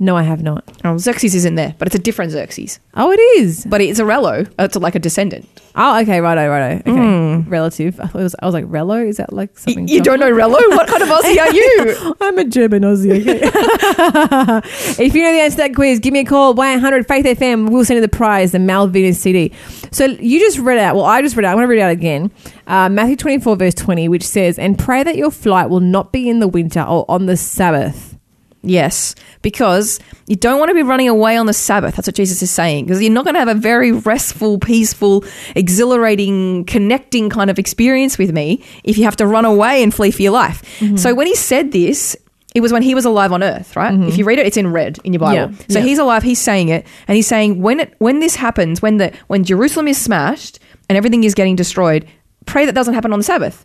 No, 0.00 0.16
I 0.16 0.22
have 0.22 0.44
not. 0.44 0.64
Oh, 0.84 0.96
Xerxes 0.96 1.34
isn't 1.34 1.56
there, 1.56 1.74
but 1.76 1.88
it's 1.88 1.94
a 1.96 1.98
different 1.98 2.30
Xerxes. 2.30 2.78
Oh, 2.94 3.10
it 3.10 3.18
is. 3.18 3.64
But 3.64 3.80
it's 3.80 3.98
a 3.98 4.04
Rello. 4.04 4.48
It's 4.56 4.76
like 4.76 4.94
a 4.94 5.00
descendant. 5.00 5.48
Oh, 5.74 6.00
okay, 6.00 6.20
righto, 6.20 6.48
righto. 6.48 6.88
Okay, 6.90 7.48
relative. 7.50 7.98
I, 7.98 8.06
thought 8.06 8.20
it 8.20 8.22
was, 8.22 8.36
I 8.40 8.46
was 8.46 8.54
like, 8.54 8.64
Rello? 8.66 9.04
Is 9.06 9.16
that 9.16 9.32
like 9.32 9.50
You, 9.50 9.58
something? 9.60 9.88
you 9.88 10.00
don't 10.00 10.20
know 10.20 10.30
Rello? 10.30 10.52
What 10.70 10.86
kind 10.88 11.02
of 11.02 11.08
Aussie 11.08 11.38
are 11.38 11.52
you? 11.52 12.14
I'm 12.20 12.38
a 12.38 12.44
German 12.44 12.82
Aussie. 12.84 13.20
Okay. 13.20 13.40
if 15.04 15.14
you 15.14 15.22
know 15.22 15.32
the 15.32 15.40
answer 15.40 15.56
to 15.56 15.62
that 15.62 15.74
quiz, 15.74 15.98
give 15.98 16.12
me 16.12 16.20
a 16.20 16.24
call. 16.24 16.54
100 16.54 17.06
Faith 17.08 17.26
FM. 17.26 17.70
We'll 17.70 17.84
send 17.84 17.96
you 17.96 18.00
the 18.00 18.08
prize, 18.08 18.52
the 18.52 18.58
Malvinas 18.58 19.16
CD. 19.16 19.52
So 19.90 20.04
you 20.04 20.38
just 20.38 20.58
read 20.58 20.78
out. 20.78 20.94
Well, 20.94 21.04
I 21.06 21.22
just 21.22 21.34
read 21.36 21.44
out. 21.44 21.50
I'm 21.52 21.56
going 21.56 21.66
to 21.66 21.70
read 21.70 21.80
it 21.80 21.82
out 21.82 21.90
again. 21.90 22.30
Uh, 22.68 22.88
Matthew 22.88 23.16
24, 23.16 23.56
verse 23.56 23.74
20, 23.74 24.08
which 24.08 24.24
says, 24.24 24.58
"And 24.58 24.78
pray 24.78 25.02
that 25.02 25.16
your 25.16 25.30
flight 25.32 25.70
will 25.70 25.80
not 25.80 26.12
be 26.12 26.28
in 26.28 26.38
the 26.38 26.48
winter 26.48 26.82
or 26.82 27.04
on 27.08 27.26
the 27.26 27.36
Sabbath." 27.36 28.17
Yes, 28.62 29.14
because 29.42 30.00
you 30.26 30.36
don't 30.36 30.58
want 30.58 30.70
to 30.70 30.74
be 30.74 30.82
running 30.82 31.08
away 31.08 31.36
on 31.36 31.46
the 31.46 31.52
Sabbath. 31.52 31.94
That's 31.96 32.08
what 32.08 32.16
Jesus 32.16 32.42
is 32.42 32.50
saying. 32.50 32.86
Because 32.86 33.00
you're 33.00 33.12
not 33.12 33.24
going 33.24 33.34
to 33.34 33.40
have 33.40 33.48
a 33.48 33.54
very 33.54 33.92
restful, 33.92 34.58
peaceful, 34.58 35.24
exhilarating, 35.54 36.64
connecting 36.64 37.30
kind 37.30 37.50
of 37.50 37.58
experience 37.58 38.18
with 38.18 38.32
me 38.32 38.62
if 38.82 38.98
you 38.98 39.04
have 39.04 39.16
to 39.16 39.26
run 39.26 39.44
away 39.44 39.82
and 39.82 39.94
flee 39.94 40.10
for 40.10 40.22
your 40.22 40.32
life. 40.32 40.62
Mm-hmm. 40.80 40.96
So 40.96 41.14
when 41.14 41.26
he 41.26 41.36
said 41.36 41.70
this, 41.70 42.16
it 42.54 42.60
was 42.60 42.72
when 42.72 42.82
he 42.82 42.94
was 42.94 43.04
alive 43.04 43.30
on 43.32 43.42
earth, 43.42 43.76
right? 43.76 43.92
Mm-hmm. 43.92 44.08
If 44.08 44.18
you 44.18 44.24
read 44.24 44.38
it, 44.38 44.46
it's 44.46 44.56
in 44.56 44.72
red 44.72 44.98
in 45.04 45.12
your 45.12 45.20
Bible. 45.20 45.52
Yeah, 45.52 45.64
So 45.68 45.78
yeah. 45.78 45.84
he's 45.84 45.98
alive. 45.98 46.22
He's 46.22 46.40
saying 46.40 46.70
it, 46.70 46.86
and 47.06 47.14
he's 47.14 47.26
saying 47.26 47.60
when 47.62 47.80
it 47.80 47.94
when 47.98 48.20
this 48.20 48.34
happens, 48.34 48.82
when 48.82 48.96
the 48.96 49.12
when 49.28 49.44
Jerusalem 49.44 49.86
is 49.86 49.98
smashed 49.98 50.58
and 50.88 50.96
everything 50.96 51.24
is 51.24 51.34
getting 51.34 51.56
destroyed. 51.56 52.08
Pray 52.46 52.64
that 52.64 52.74
doesn't 52.74 52.94
happen 52.94 53.12
on 53.12 53.18
the 53.18 53.24
Sabbath. 53.24 53.64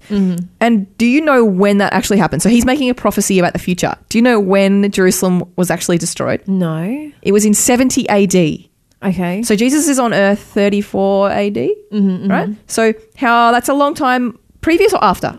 And 0.59 0.97
do 0.97 1.05
you 1.05 1.21
know 1.21 1.45
when 1.45 1.77
that 1.77 1.93
actually 1.93 2.17
happened? 2.17 2.41
So 2.41 2.49
he's 2.49 2.65
making 2.65 2.89
a 2.89 2.93
prophecy 2.93 3.39
about 3.39 3.53
the 3.53 3.59
future. 3.59 3.95
Do 4.09 4.17
you 4.17 4.21
know 4.21 4.39
when 4.39 4.91
Jerusalem 4.91 5.43
was 5.55 5.71
actually 5.71 5.97
destroyed? 5.97 6.45
No. 6.47 7.11
It 7.21 7.31
was 7.31 7.45
in 7.45 7.53
70 7.53 8.09
AD. 8.09 8.35
Okay. 9.03 9.43
So 9.43 9.55
Jesus 9.55 9.87
is 9.87 9.99
on 9.99 10.13
earth 10.13 10.39
34 10.39 11.29
AD, 11.31 11.53
Mm-hmm, 11.55 12.27
right? 12.29 12.49
So 12.67 12.93
how 13.15 13.51
that's 13.51 13.69
a 13.69 13.73
long 13.73 13.93
time 13.93 14.37
previous 14.61 14.93
or 14.93 15.03
after? 15.03 15.37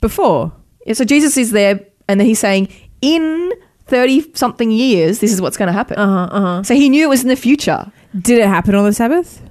Before. 0.00 0.52
Yeah, 0.86 0.94
so 0.94 1.04
Jesus 1.04 1.36
is 1.36 1.50
there 1.52 1.80
and 2.08 2.18
then 2.20 2.26
he's 2.26 2.38
saying 2.38 2.68
in 3.02 3.52
30 3.86 4.34
something 4.34 4.70
years 4.70 5.18
this 5.18 5.32
is 5.32 5.40
what's 5.42 5.56
going 5.56 5.66
to 5.68 5.72
happen. 5.72 5.98
Uh 5.98 6.06
huh. 6.06 6.34
Uh 6.36 6.40
huh. 6.40 6.62
So 6.62 6.74
he 6.74 6.88
knew 6.88 7.04
it 7.04 7.08
was 7.08 7.22
in 7.22 7.28
the 7.28 7.36
future. 7.36 7.90
Did 8.18 8.38
it 8.38 8.46
happen 8.46 8.74
on 8.74 8.84
the 8.84 8.92
Sabbath? 8.92 9.42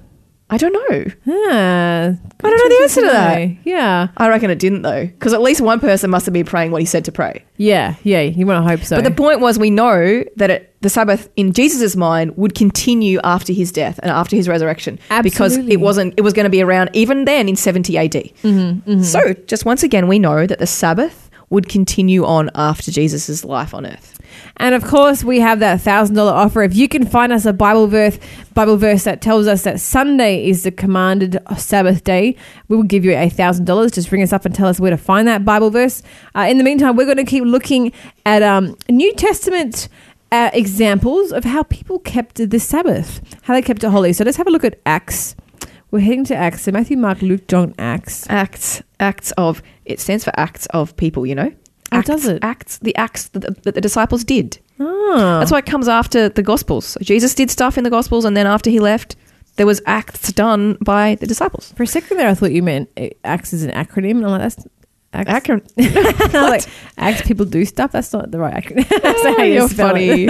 I 0.52 0.56
don't 0.56 0.72
know. 0.72 1.04
Ah, 1.28 2.02
I 2.02 2.12
don't 2.42 2.58
know 2.58 2.68
the 2.68 2.78
answer 2.82 3.00
to 3.02 3.06
that. 3.06 3.56
Yeah. 3.64 4.08
I 4.16 4.28
reckon 4.28 4.50
it 4.50 4.58
didn't 4.58 4.82
though, 4.82 5.06
because 5.06 5.32
at 5.32 5.40
least 5.40 5.60
one 5.60 5.78
person 5.80 6.10
must 6.10 6.26
have 6.26 6.32
been 6.32 6.44
praying 6.46 6.72
what 6.72 6.82
he 6.82 6.86
said 6.86 7.04
to 7.04 7.12
pray. 7.12 7.44
Yeah. 7.56 7.94
Yeah. 8.02 8.22
You 8.22 8.46
want 8.46 8.64
to 8.64 8.68
hope 8.68 8.84
so. 8.84 8.96
But 8.96 9.04
the 9.04 9.10
point 9.12 9.40
was, 9.40 9.58
we 9.58 9.70
know 9.70 10.24
that 10.36 10.50
it, 10.50 10.74
the 10.82 10.88
Sabbath 10.90 11.28
in 11.36 11.52
Jesus' 11.52 11.94
mind 11.94 12.36
would 12.36 12.54
continue 12.54 13.20
after 13.22 13.52
his 13.52 13.70
death 13.70 14.00
and 14.02 14.10
after 14.10 14.34
his 14.34 14.48
resurrection 14.48 14.98
because 15.22 15.56
it 15.56 15.76
wasn't. 15.80 16.14
It 16.16 16.22
was 16.22 16.32
going 16.32 16.44
to 16.44 16.50
be 16.50 16.62
around 16.62 16.90
even 16.94 17.26
then 17.26 17.48
in 17.48 17.56
70 17.56 17.96
AD. 17.98 19.04
So, 19.04 19.34
just 19.46 19.64
once 19.64 19.82
again, 19.82 20.08
we 20.08 20.18
know 20.18 20.46
that 20.46 20.58
the 20.58 20.66
Sabbath 20.66 21.30
would 21.50 21.68
continue 21.68 22.24
on 22.24 22.50
after 22.54 22.90
Jesus' 22.90 23.44
life 23.44 23.74
on 23.74 23.84
earth. 23.86 24.19
And 24.56 24.74
of 24.74 24.84
course, 24.84 25.24
we 25.24 25.40
have 25.40 25.60
that 25.60 25.80
thousand 25.80 26.16
dollar 26.16 26.32
offer. 26.32 26.62
If 26.62 26.74
you 26.74 26.88
can 26.88 27.06
find 27.06 27.32
us 27.32 27.46
a 27.46 27.52
Bible 27.52 27.86
verse, 27.86 28.18
Bible 28.54 28.76
verse 28.76 29.04
that 29.04 29.20
tells 29.20 29.46
us 29.46 29.62
that 29.62 29.80
Sunday 29.80 30.46
is 30.46 30.64
the 30.64 30.70
commanded 30.70 31.38
Sabbath 31.56 32.04
day, 32.04 32.36
we 32.68 32.76
will 32.76 32.82
give 32.82 33.04
you 33.04 33.12
a 33.12 33.28
thousand 33.28 33.64
dollars. 33.64 33.92
Just 33.92 34.12
ring 34.12 34.22
us 34.22 34.32
up 34.32 34.44
and 34.44 34.54
tell 34.54 34.68
us 34.68 34.78
where 34.78 34.90
to 34.90 34.96
find 34.96 35.26
that 35.28 35.44
Bible 35.44 35.70
verse. 35.70 36.02
Uh, 36.34 36.46
in 36.48 36.58
the 36.58 36.64
meantime, 36.64 36.96
we're 36.96 37.06
going 37.06 37.16
to 37.16 37.24
keep 37.24 37.44
looking 37.44 37.92
at 38.26 38.42
um, 38.42 38.76
New 38.88 39.12
Testament. 39.14 39.88
Uh, 40.32 40.48
examples 40.52 41.32
of 41.32 41.42
how 41.42 41.64
people 41.64 41.98
kept 41.98 42.36
the 42.36 42.60
Sabbath, 42.60 43.20
how 43.42 43.52
they 43.52 43.60
kept 43.60 43.82
it 43.82 43.90
holy. 43.90 44.12
So 44.12 44.22
let's 44.22 44.36
have 44.36 44.46
a 44.46 44.50
look 44.50 44.62
at 44.62 44.78
Acts. 44.86 45.34
We're 45.90 45.98
heading 45.98 46.24
to 46.26 46.36
Acts. 46.36 46.62
So 46.62 46.70
Matthew, 46.70 46.96
Mark, 46.96 47.20
Luke, 47.20 47.48
John, 47.48 47.74
Acts. 47.80 48.30
Acts, 48.30 48.80
acts 49.00 49.32
of. 49.32 49.60
It 49.84 49.98
stands 49.98 50.22
for 50.22 50.32
acts 50.36 50.66
of 50.66 50.96
people. 50.96 51.26
You 51.26 51.34
know. 51.34 51.52
Oh, 51.92 51.98
Acts, 51.98 52.06
does 52.06 52.26
it? 52.26 52.38
Acts, 52.42 52.78
the 52.78 52.94
acts 52.96 53.28
that 53.28 53.40
the, 53.40 53.50
that 53.62 53.74
the 53.74 53.80
disciples 53.80 54.24
did. 54.24 54.58
Ah, 54.78 55.38
That's 55.40 55.50
why 55.50 55.58
it 55.58 55.66
comes 55.66 55.88
after 55.88 56.28
the 56.28 56.42
Gospels. 56.42 56.86
So 56.86 57.00
Jesus 57.02 57.34
did 57.34 57.50
stuff 57.50 57.76
in 57.76 57.84
the 57.84 57.90
Gospels, 57.90 58.24
and 58.24 58.36
then 58.36 58.46
after 58.46 58.70
he 58.70 58.78
left, 58.80 59.16
there 59.56 59.66
was 59.66 59.82
acts 59.86 60.32
done 60.32 60.78
by 60.80 61.16
the 61.16 61.26
disciples. 61.26 61.72
for 61.76 61.82
a 61.82 61.86
second 61.86 62.16
there, 62.16 62.28
I 62.28 62.34
thought 62.34 62.52
you 62.52 62.62
meant 62.62 62.88
uh, 62.96 63.08
Acts 63.24 63.52
is 63.52 63.62
an 63.64 63.70
acronym. 63.72 64.12
And 64.18 64.24
I'm 64.26 64.30
like, 64.30 64.40
that's 64.40 64.66
Acts. 65.12 65.30
Acron- 65.48 65.68
And 66.24 66.34
I 66.36 66.48
like, 66.48 66.64
Acts 66.96 67.22
people 67.22 67.44
do 67.44 67.64
stuff. 67.64 67.90
That's 67.92 68.12
not 68.12 68.30
the 68.30 68.38
right 68.38 68.54
acronym. 68.64 68.88
That's 69.02 69.24
not 69.24 69.36
how 69.36 69.42
you 69.42 69.54
You're 69.54 69.68
funny. 69.68 70.26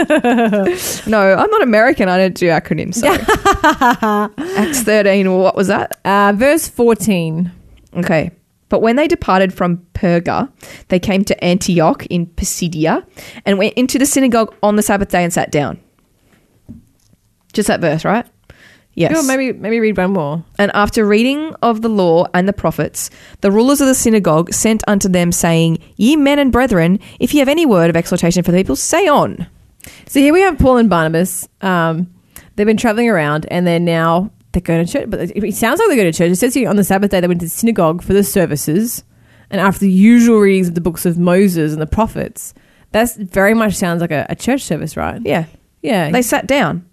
no, 1.11 1.35
I'm 1.35 1.51
not 1.51 1.63
American. 1.63 2.09
I 2.09 2.17
don't 2.17 2.35
do 2.35 2.47
acronyms. 2.49 2.95
Sorry. 2.95 3.19
Acts 4.57 4.81
13. 4.83 5.31
What 5.37 5.55
was 5.55 5.69
that? 5.69 6.01
Uh, 6.05 6.33
verse 6.35 6.67
14. 6.69 7.53
Okay. 7.99 8.31
But 8.71 8.81
when 8.81 8.97
they 8.97 9.07
departed 9.07 9.53
from 9.53 9.79
Perga, 9.93 10.51
they 10.89 10.99
came 10.99 11.25
to 11.27 11.45
Antioch 11.45 12.07
in 12.07 12.27
Pisidia 12.27 13.05
and 13.45 13.59
went 13.59 13.75
into 13.75 13.99
the 13.99 14.07
synagogue 14.07 14.55
on 14.63 14.77
the 14.77 14.83
Sabbath 14.83 15.11
day 15.11 15.23
and 15.23 15.33
sat 15.33 15.51
down. 15.51 15.79
Just 17.53 17.67
that 17.67 17.81
verse, 17.81 18.05
right? 18.05 18.25
Yes. 18.95 19.13
Sure, 19.13 19.23
maybe 19.23 19.57
maybe 19.57 19.79
read 19.81 19.97
one 19.97 20.13
more. 20.13 20.45
And 20.59 20.71
after 20.75 21.05
reading 21.05 21.55
of 21.63 21.83
the 21.83 21.89
law 21.89 22.27
and 22.35 22.49
the 22.49 22.53
prophets, 22.53 23.11
the 23.41 23.51
rulers 23.51 23.81
of 23.81 23.87
the 23.87 23.95
synagogue 23.95 24.53
sent 24.53 24.83
unto 24.89 25.09
them, 25.09 25.33
saying, 25.33 25.79
Ye 25.97 26.17
men 26.17 26.39
and 26.39 26.51
brethren, 26.51 26.99
if 27.19 27.33
ye 27.33 27.39
have 27.39 27.49
any 27.49 27.67
word 27.67 27.91
of 27.91 27.97
exhortation 27.97 28.43
for 28.43 28.51
the 28.53 28.59
people, 28.59 28.77
say 28.77 29.07
on. 29.07 29.47
So 30.07 30.21
here 30.21 30.33
we 30.33 30.41
have 30.41 30.59
Paul 30.59 30.79
and 30.79 30.91
Barnabas. 30.91 31.49
Um, 31.61 32.13
they've 32.57 32.67
been 32.67 32.77
traveling 32.77 33.09
around 33.09 33.47
and 33.51 33.67
they're 33.67 33.81
now 33.81 34.33
they're 34.53 34.63
going 34.63 34.85
to 34.85 34.93
church. 34.93 35.09
But 35.09 35.21
it 35.21 35.55
sounds 35.55 35.79
like 35.79 35.89
they 35.89 35.97
go 35.97 36.05
to 36.05 36.13
church. 36.13 36.33
It 36.33 36.37
says 36.37 36.55
here 36.55 36.69
on 36.69 36.77
the 36.77 36.85
Sabbath 36.85 37.11
day 37.11 37.21
they 37.21 37.29
went 37.29 37.41
to 37.41 37.47
the 37.47 37.51
synagogue 37.51 38.03
for 38.03 38.13
the 38.13 38.25
services, 38.25 39.05
and 39.51 39.61
after 39.61 39.81
the 39.81 39.91
usual 39.91 40.41
readings 40.41 40.69
of 40.69 40.75
the 40.75 40.81
books 40.81 41.07
of 41.07 41.19
Moses 41.19 41.73
and 41.73 41.81
the 41.81 41.87
prophets. 41.87 42.55
That's 42.93 43.17
very 43.17 43.55
much 43.55 43.75
sounds 43.75 44.01
like 44.01 44.11
a, 44.11 44.27
a 44.29 44.35
church 44.35 44.63
service, 44.63 44.97
right? 44.97 45.21
Yeah. 45.25 45.47
Yeah. 45.81 46.11
They 46.11 46.23
sat 46.23 46.49
down. 46.49 46.85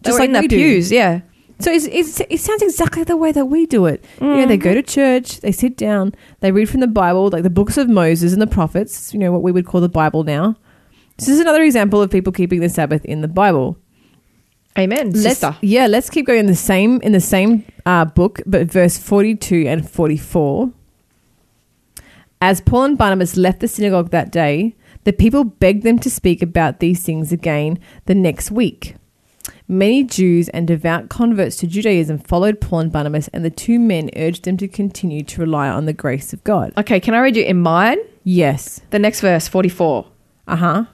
They 0.00 0.08
Just 0.08 0.18
like 0.18 0.28
in 0.28 0.32
their 0.32 0.42
we 0.42 0.48
do. 0.48 0.56
yeah. 0.56 1.20
So 1.60 1.70
it's, 1.70 1.86
it's, 1.86 2.20
it 2.28 2.40
sounds 2.40 2.62
exactly 2.62 3.04
the 3.04 3.16
way 3.16 3.30
that 3.30 3.46
we 3.46 3.66
do 3.66 3.86
it. 3.86 4.04
You 4.20 4.26
know, 4.26 4.46
they 4.46 4.56
go 4.56 4.70
mm-hmm. 4.70 4.80
to 4.80 4.82
church, 4.82 5.40
they 5.40 5.52
sit 5.52 5.76
down, 5.76 6.12
they 6.40 6.50
read 6.50 6.68
from 6.68 6.80
the 6.80 6.88
Bible, 6.88 7.28
like 7.28 7.44
the 7.44 7.50
books 7.50 7.76
of 7.76 7.88
Moses 7.88 8.32
and 8.32 8.42
the 8.42 8.46
prophets, 8.46 9.14
you 9.14 9.20
know, 9.20 9.30
what 9.30 9.42
we 9.42 9.52
would 9.52 9.64
call 9.64 9.80
the 9.80 9.88
Bible 9.88 10.24
now. 10.24 10.56
This 11.16 11.28
is 11.28 11.38
another 11.38 11.62
example 11.62 12.02
of 12.02 12.10
people 12.10 12.32
keeping 12.32 12.60
the 12.60 12.68
Sabbath 12.68 13.04
in 13.04 13.20
the 13.20 13.28
Bible. 13.28 13.78
Amen, 14.76 15.10
Let's, 15.12 15.22
sister. 15.22 15.56
yeah, 15.60 15.86
let's 15.86 16.10
keep 16.10 16.26
going 16.26 16.40
in 16.40 16.46
the 16.46 16.56
same 16.56 17.00
in 17.02 17.12
the 17.12 17.20
same 17.20 17.64
uh, 17.86 18.04
book, 18.04 18.40
but 18.44 18.66
verse 18.70 18.98
forty-two 18.98 19.64
and 19.68 19.88
forty-four. 19.88 20.72
As 22.40 22.60
Paul 22.60 22.84
and 22.84 22.98
Barnabas 22.98 23.36
left 23.36 23.60
the 23.60 23.68
synagogue 23.68 24.10
that 24.10 24.32
day, 24.32 24.74
the 25.04 25.12
people 25.12 25.44
begged 25.44 25.84
them 25.84 25.98
to 26.00 26.10
speak 26.10 26.42
about 26.42 26.80
these 26.80 27.02
things 27.02 27.32
again 27.32 27.78
the 28.06 28.14
next 28.14 28.50
week. 28.50 28.96
Many 29.68 30.04
Jews 30.04 30.48
and 30.50 30.66
devout 30.66 31.08
converts 31.08 31.56
to 31.56 31.66
Judaism 31.66 32.18
followed 32.18 32.60
Paul 32.60 32.80
and 32.80 32.92
Barnabas, 32.92 33.28
and 33.28 33.44
the 33.44 33.50
two 33.50 33.78
men 33.78 34.10
urged 34.16 34.44
them 34.44 34.56
to 34.58 34.68
continue 34.68 35.22
to 35.22 35.40
rely 35.40 35.68
on 35.68 35.86
the 35.86 35.92
grace 35.94 36.32
of 36.34 36.44
God. 36.44 36.72
Okay, 36.76 37.00
can 37.00 37.14
I 37.14 37.20
read 37.20 37.36
you 37.36 37.44
in 37.44 37.60
mine? 37.60 37.98
Yes. 38.24 38.80
The 38.90 38.98
next 38.98 39.20
verse, 39.20 39.48
44. 39.48 40.06
Uh 40.48 40.56
huh. 40.56 40.84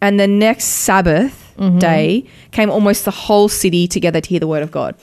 And 0.00 0.18
the 0.18 0.26
next 0.28 0.64
Sabbath 0.64 1.45
Mm-hmm. 1.56 1.78
day 1.78 2.26
came 2.50 2.70
almost 2.70 3.04
the 3.04 3.10
whole 3.10 3.48
city 3.48 3.88
together 3.88 4.20
to 4.20 4.28
hear 4.28 4.40
the 4.40 4.46
word 4.46 4.62
of 4.62 4.70
God. 4.70 4.94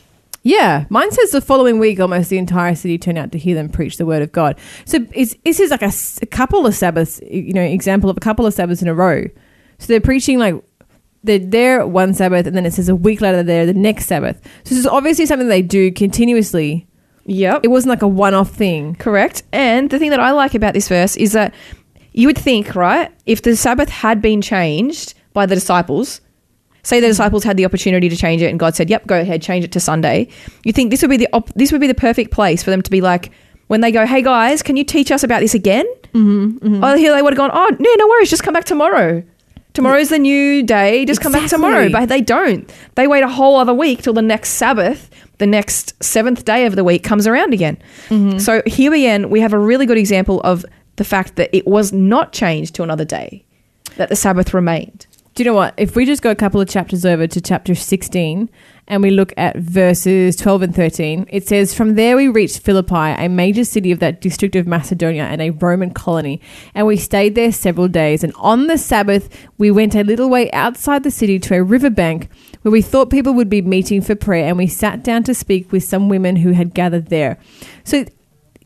Yeah, 0.46 0.86
mine 0.90 1.10
says 1.12 1.32
the 1.32 1.40
following 1.40 1.80
week, 1.80 2.00
almost 2.02 2.30
the 2.30 2.38
entire 2.38 2.76
city 2.76 2.98
turned 2.98 3.18
out 3.18 3.32
to 3.32 3.38
hear 3.38 3.56
them 3.56 3.70
preach 3.70 3.98
the 3.98 4.06
word 4.06 4.22
of 4.22 4.32
God. 4.34 4.60
So 4.86 5.06
is 5.14 5.38
this 5.46 5.60
is 5.60 5.72
like 5.72 5.82
a 5.82 6.26
couple 6.26 6.66
of 6.66 6.76
Sabbaths, 6.76 7.22
you 7.30 7.54
know, 7.54 7.62
example 7.62 8.10
of 8.10 8.18
a 8.18 8.20
couple 8.20 8.46
of 8.46 8.54
Sabbaths 8.54 8.82
in 8.82 8.90
a 8.90 8.94
row. 8.94 9.24
So 9.80 9.88
they're 9.88 10.02
preaching 10.02 10.40
like 10.40 10.62
they're 11.24 11.40
there 11.40 11.88
one 11.88 12.14
Sabbath, 12.14 12.46
and 12.46 12.58
then 12.58 12.66
it 12.66 12.74
says 12.74 12.90
a 12.90 12.96
week 12.96 13.22
later 13.22 13.38
they're 13.38 13.66
there 13.66 13.66
the 13.66 13.80
next 13.80 14.08
Sabbath. 14.08 14.42
So 14.66 14.76
this 14.76 14.80
is 14.80 14.86
obviously 14.86 15.26
something 15.26 15.48
they 15.48 15.62
do 15.62 15.92
continuously. 15.92 16.88
Yep. 17.26 17.62
It 17.64 17.70
wasn't 17.70 17.92
like 17.92 18.02
a 18.02 18.08
one-off 18.08 18.50
thing. 18.50 18.96
Correct. 18.96 19.44
And 19.54 19.90
the 19.90 19.98
thing 19.98 20.10
that 20.10 20.20
I 20.20 20.32
like 20.32 20.56
about 20.56 20.74
this 20.74 20.90
verse 20.90 21.16
is 21.16 21.32
that 21.32 21.54
you 22.12 22.28
would 22.28 22.38
think, 22.38 22.76
right, 22.76 23.10
if 23.26 23.42
the 23.42 23.56
Sabbath 23.56 23.88
had 23.88 24.22
been 24.22 24.42
changed 24.42 25.14
by 25.32 25.46
the 25.46 25.56
disciples, 25.56 26.20
say 26.84 27.00
the 27.00 27.08
disciples 27.08 27.44
had 27.44 27.58
the 27.58 27.66
opportunity 27.66 28.10
to 28.10 28.16
change 28.16 28.42
it 28.42 28.48
and 28.50 28.60
God 28.60 28.76
said, 28.76 28.90
"Yep, 28.90 29.08
go 29.08 29.20
ahead, 29.20 29.42
change 29.42 29.64
it 29.66 29.72
to 29.74 29.80
Sunday." 29.80 30.28
You 30.64 30.72
think 30.74 30.92
this 30.92 31.02
would 31.02 31.10
be 31.10 31.18
the 31.18 31.30
op- 31.34 31.54
this 31.56 31.72
would 31.72 31.82
be 31.82 31.88
the 31.88 31.94
perfect 31.96 32.32
place 32.32 32.62
for 32.64 32.70
them 32.72 32.82
to 32.82 32.92
be 32.92 33.02
like 33.02 33.32
when 33.68 33.82
they 33.82 33.92
go, 33.92 34.06
"Hey 34.06 34.22
guys, 34.22 34.62
can 34.62 34.76
you 34.78 34.84
teach 34.84 35.12
us 35.12 35.24
about 35.24 35.40
this 35.42 35.54
again?" 35.54 35.86
Mm-hmm, 36.14 36.84
Oh, 36.84 36.96
here 36.96 37.14
they 37.16 37.22
would 37.22 37.34
have 37.34 37.38
gone, 37.38 37.52
"Oh, 37.54 37.76
no, 37.80 37.90
no 37.98 38.08
worries, 38.08 38.30
just 38.30 38.44
come 38.44 38.54
back 38.54 38.66
tomorrow." 38.66 39.24
Tomorrow's 39.74 40.10
the 40.10 40.20
new 40.20 40.62
day. 40.62 41.04
Just 41.04 41.20
come 41.20 41.32
back 41.32 41.50
tomorrow. 41.50 41.90
But 41.92 42.08
they 42.08 42.22
don't. 42.22 42.72
They 42.94 43.08
wait 43.08 43.24
a 43.24 43.28
whole 43.28 43.56
other 43.58 43.74
week 43.74 44.04
till 44.04 44.14
the 44.14 44.22
next 44.22 44.50
Sabbath, 44.52 45.10
the 45.40 45.48
next 45.48 45.96
seventh 46.04 46.46
day 46.46 46.68
of 46.68 46.76
the 46.76 46.84
week 46.84 47.02
comes 47.04 47.26
around 47.26 47.54
again. 47.56 47.78
So 48.38 48.62
here 48.68 48.94
again, 48.94 49.32
we 49.32 49.40
have 49.40 49.52
a 49.52 49.58
really 49.58 49.88
good 49.88 49.98
example 49.98 50.42
of 50.42 50.64
the 50.98 51.04
fact 51.04 51.38
that 51.38 51.50
it 51.58 51.66
was 51.66 51.92
not 51.92 52.34
changed 52.34 52.76
to 52.76 52.84
another 52.84 53.04
day, 53.06 53.44
that 53.98 54.10
the 54.10 54.16
Sabbath 54.16 54.54
remained. 54.54 55.08
Do 55.34 55.42
you 55.42 55.50
know 55.50 55.56
what? 55.56 55.74
If 55.78 55.96
we 55.96 56.06
just 56.06 56.22
go 56.22 56.30
a 56.30 56.36
couple 56.36 56.62
of 56.62 56.70
chapters 56.70 57.08
over 57.08 57.26
to 57.26 57.42
chapter 57.42 57.74
16 57.74 58.52
and 58.88 59.02
we 59.02 59.10
look 59.10 59.34
at 59.36 59.58
verses 59.58 60.36
12 60.36 60.62
and 60.62 60.76
13, 60.76 61.26
it 61.32 61.48
says, 61.48 61.74
From 61.74 61.96
there 61.96 62.16
we 62.16 62.28
reached 62.28 62.60
Philippi, 62.60 62.94
a 62.94 63.28
major 63.28 63.66
city 63.66 63.92
of 63.92 63.98
that 63.98 64.22
district 64.22 64.56
of 64.56 64.68
Macedonia 64.68 65.24
and 65.24 65.42
a 65.42 65.50
Roman 65.50 65.92
colony. 65.92 66.40
And 66.76 66.86
we 66.86 66.98
stayed 66.98 67.34
there 67.34 67.52
several 67.52 67.88
days. 67.88 68.24
And 68.24 68.32
on 68.36 68.68
the 68.68 68.78
Sabbath, 68.78 69.28
we 69.58 69.72
went 69.72 69.96
a 69.96 70.04
little 70.04 70.30
way 70.30 70.52
outside 70.52 71.02
the 71.02 71.10
city 71.10 71.40
to 71.40 71.56
a 71.56 71.64
riverbank 71.64 72.30
where 72.62 72.72
we 72.72 72.84
thought 72.84 73.10
people 73.10 73.34
would 73.34 73.50
be 73.50 73.64
meeting 73.64 74.04
for 74.04 74.14
prayer. 74.14 74.48
And 74.48 74.58
we 74.58 74.68
sat 74.68 75.04
down 75.04 75.24
to 75.24 75.34
speak 75.34 75.72
with 75.72 75.84
some 75.84 76.10
women 76.10 76.36
who 76.36 76.52
had 76.52 76.76
gathered 76.76 77.08
there. 77.08 77.40
So 77.84 78.06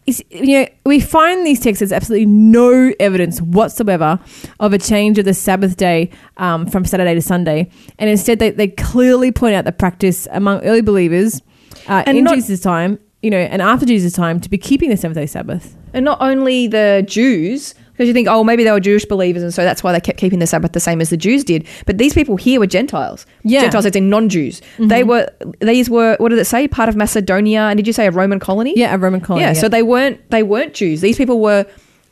is 0.08 0.24
you 0.32 0.60
know 0.62 0.68
we 0.86 1.00
find 1.00 1.46
these 1.46 1.60
texts 1.60 1.80
there's 1.80 1.92
absolutely 1.92 2.26
no 2.26 2.94
evidence 3.00 3.40
whatsoever 3.42 4.20
of 4.60 4.74
a 4.74 4.78
change 4.80 5.20
of 5.20 5.26
the 5.26 5.34
Sabbath 5.34 5.78
day 5.78 6.10
um, 6.38 6.66
from 6.66 6.86
Saturday 6.86 7.14
to 7.14 7.22
Sunday, 7.22 7.70
and 8.00 8.10
instead 8.10 8.40
they, 8.40 8.50
they 8.52 8.68
clearly 8.70 9.32
point 9.32 9.54
out 9.54 9.66
the 9.66 9.72
practice 9.72 10.28
among 10.32 10.62
early 10.64 10.82
believers 10.82 11.42
uh, 11.88 12.04
And 12.08 12.18
in 12.18 12.24
not- 12.24 12.36
Jesus' 12.36 12.62
time, 12.62 12.98
you 13.22 13.30
know, 13.30 13.38
and 13.38 13.62
after 13.62 13.86
Jesus' 13.86 14.14
time 14.14 14.40
to 14.42 14.50
be 14.50 14.58
keeping 14.58 14.90
the 14.90 14.98
seventh 14.98 15.18
day 15.18 15.26
Sabbath. 15.28 15.76
And 15.94 16.04
not 16.06 16.18
only 16.22 16.68
the 16.68 17.04
Jews, 17.08 17.74
because 17.98 18.08
you 18.08 18.14
think, 18.14 18.28
oh, 18.30 18.44
maybe 18.44 18.64
they 18.64 18.72
were 18.72 18.80
Jewish 18.80 19.06
believers, 19.06 19.42
and 19.42 19.52
so 19.52 19.64
that's 19.64 19.84
why 19.84 19.92
they 19.92 20.00
kept 20.00 20.20
keeping 20.20 20.38
the 20.40 20.46
Sabbath 20.46 20.74
the 20.74 20.80
same 20.80 21.02
as 21.02 21.10
the 21.10 21.18
Jews 21.18 21.44
did. 21.44 21.66
But 21.88 21.98
these 21.98 22.14
people 22.14 22.36
here 22.36 22.60
were 22.60 22.68
Gentiles. 22.68 23.26
Yeah. 23.44 23.62
Gentiles, 23.62 23.86
it's 23.86 23.96
in 23.98 24.10
non-Jews. 24.10 24.62
Mm-hmm. 24.62 24.88
They 24.90 25.04
were. 25.04 25.28
These 25.62 25.90
were. 25.90 26.16
What 26.20 26.30
did 26.30 26.38
it 26.40 26.46
say? 26.46 26.68
Part 26.68 26.90
of 26.90 26.96
Macedonia, 26.96 27.62
and 27.62 27.78
did 27.78 27.88
you 27.88 27.94
say 27.94 28.06
a 28.06 28.12
Roman 28.12 28.40
colony? 28.40 28.74
Yeah, 28.78 28.94
a 28.94 28.98
Roman 29.00 29.20
colony. 29.22 29.46
yeah. 29.46 29.54
So 29.54 29.68
they 29.68 29.82
weren't. 29.84 30.30
They 30.30 30.44
weren't 30.44 30.74
Jews. 30.76 31.02
These 31.02 31.18
people 31.18 31.40
were 31.42 31.66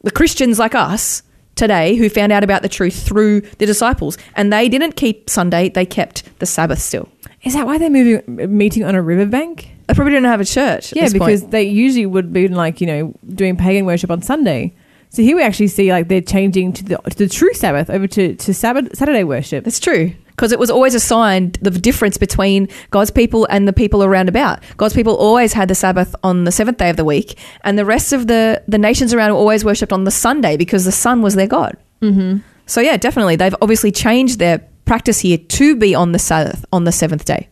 the 0.04 0.12
Christians 0.12 0.58
like 0.60 0.74
us 0.76 1.22
today 1.56 1.96
who 1.96 2.10
found 2.10 2.32
out 2.32 2.44
about 2.44 2.62
the 2.64 2.70
truth 2.70 3.08
through 3.08 3.42
the 3.60 3.66
disciples, 3.66 4.18
and 4.36 4.52
they 4.52 4.68
didn't 4.70 4.94
keep 4.96 5.30
Sunday. 5.30 5.70
They 5.70 5.86
kept 5.86 6.24
the 6.40 6.46
Sabbath 6.46 6.80
still. 6.80 7.08
is 7.44 7.54
that 7.54 7.66
why 7.68 7.78
they're 7.78 7.90
moving 7.90 8.58
meeting 8.58 8.84
on 8.84 8.96
a 8.96 9.02
riverbank? 9.02 9.70
They 9.88 9.94
probably 9.94 10.14
didn't 10.14 10.26
have 10.26 10.42
a 10.42 10.46
church. 10.46 10.92
At 10.94 10.98
Yeah, 10.98 11.10
because 11.14 11.42
point. 11.42 11.52
they 11.52 11.64
usually 11.64 12.08
would 12.08 12.34
be 12.34 12.48
like 12.48 12.82
you 12.82 12.88
know 12.88 13.14
doing 13.34 13.56
pagan 13.56 13.86
worship 13.86 14.10
on 14.12 14.22
Sunday. 14.24 14.74
So 15.16 15.22
here 15.22 15.38
we 15.38 15.44
actually 15.44 15.70
see 15.70 15.94
like 15.94 16.10
they're 16.10 16.20
changing 16.20 16.74
to 16.74 16.84
the 16.84 16.98
to 16.98 17.18
the 17.18 17.30
true 17.30 17.54
Sabbath 17.54 17.90
over 17.90 18.06
to 18.06 18.36
to 18.36 18.54
Sabbath 18.54 18.98
Saturday 18.98 19.24
worship. 19.24 19.64
That's 19.64 19.80
true. 19.80 20.14
Because 20.28 20.52
it 20.52 20.60
was 20.60 20.70
always 20.70 20.94
a 20.94 21.00
sign 21.00 21.54
the 21.62 21.72
difference 21.72 22.18
between 22.18 22.68
God's 22.90 23.12
people 23.12 23.48
and 23.50 23.66
the 23.66 23.72
people 23.72 24.04
around 24.04 24.28
about. 24.28 24.62
God's 24.76 24.94
people 24.94 25.16
always 25.16 25.54
had 25.54 25.70
the 25.70 25.76
Sabbath 25.76 26.14
on 26.22 26.44
the 26.44 26.52
seventh 26.52 26.80
day 26.80 26.90
of 26.90 26.98
the 26.98 27.06
week, 27.06 27.40
and 27.64 27.80
the 27.80 27.86
rest 27.86 28.12
of 28.12 28.28
the, 28.28 28.62
the 28.68 28.78
nations 28.78 29.14
around 29.14 29.32
always 29.32 29.64
worshipped 29.64 29.94
on 29.94 30.04
the 30.04 30.12
Sunday 30.12 30.58
because 30.58 30.84
the 30.84 30.92
sun 30.92 31.22
was 31.22 31.36
their 31.36 31.48
God. 31.48 31.78
Mm-hmm. 32.02 32.40
So, 32.66 32.82
yeah, 32.82 32.98
definitely. 32.98 33.38
They've 33.38 33.56
obviously 33.62 33.94
changed 33.94 34.40
their 34.40 34.60
practice 34.84 35.22
here 35.22 35.38
to 35.38 35.78
be 35.78 35.96
on 35.96 36.12
the 36.12 36.20
Sabbath, 36.20 36.66
on 36.74 36.84
the 36.84 36.92
seventh 36.92 37.24
day. 37.24 37.48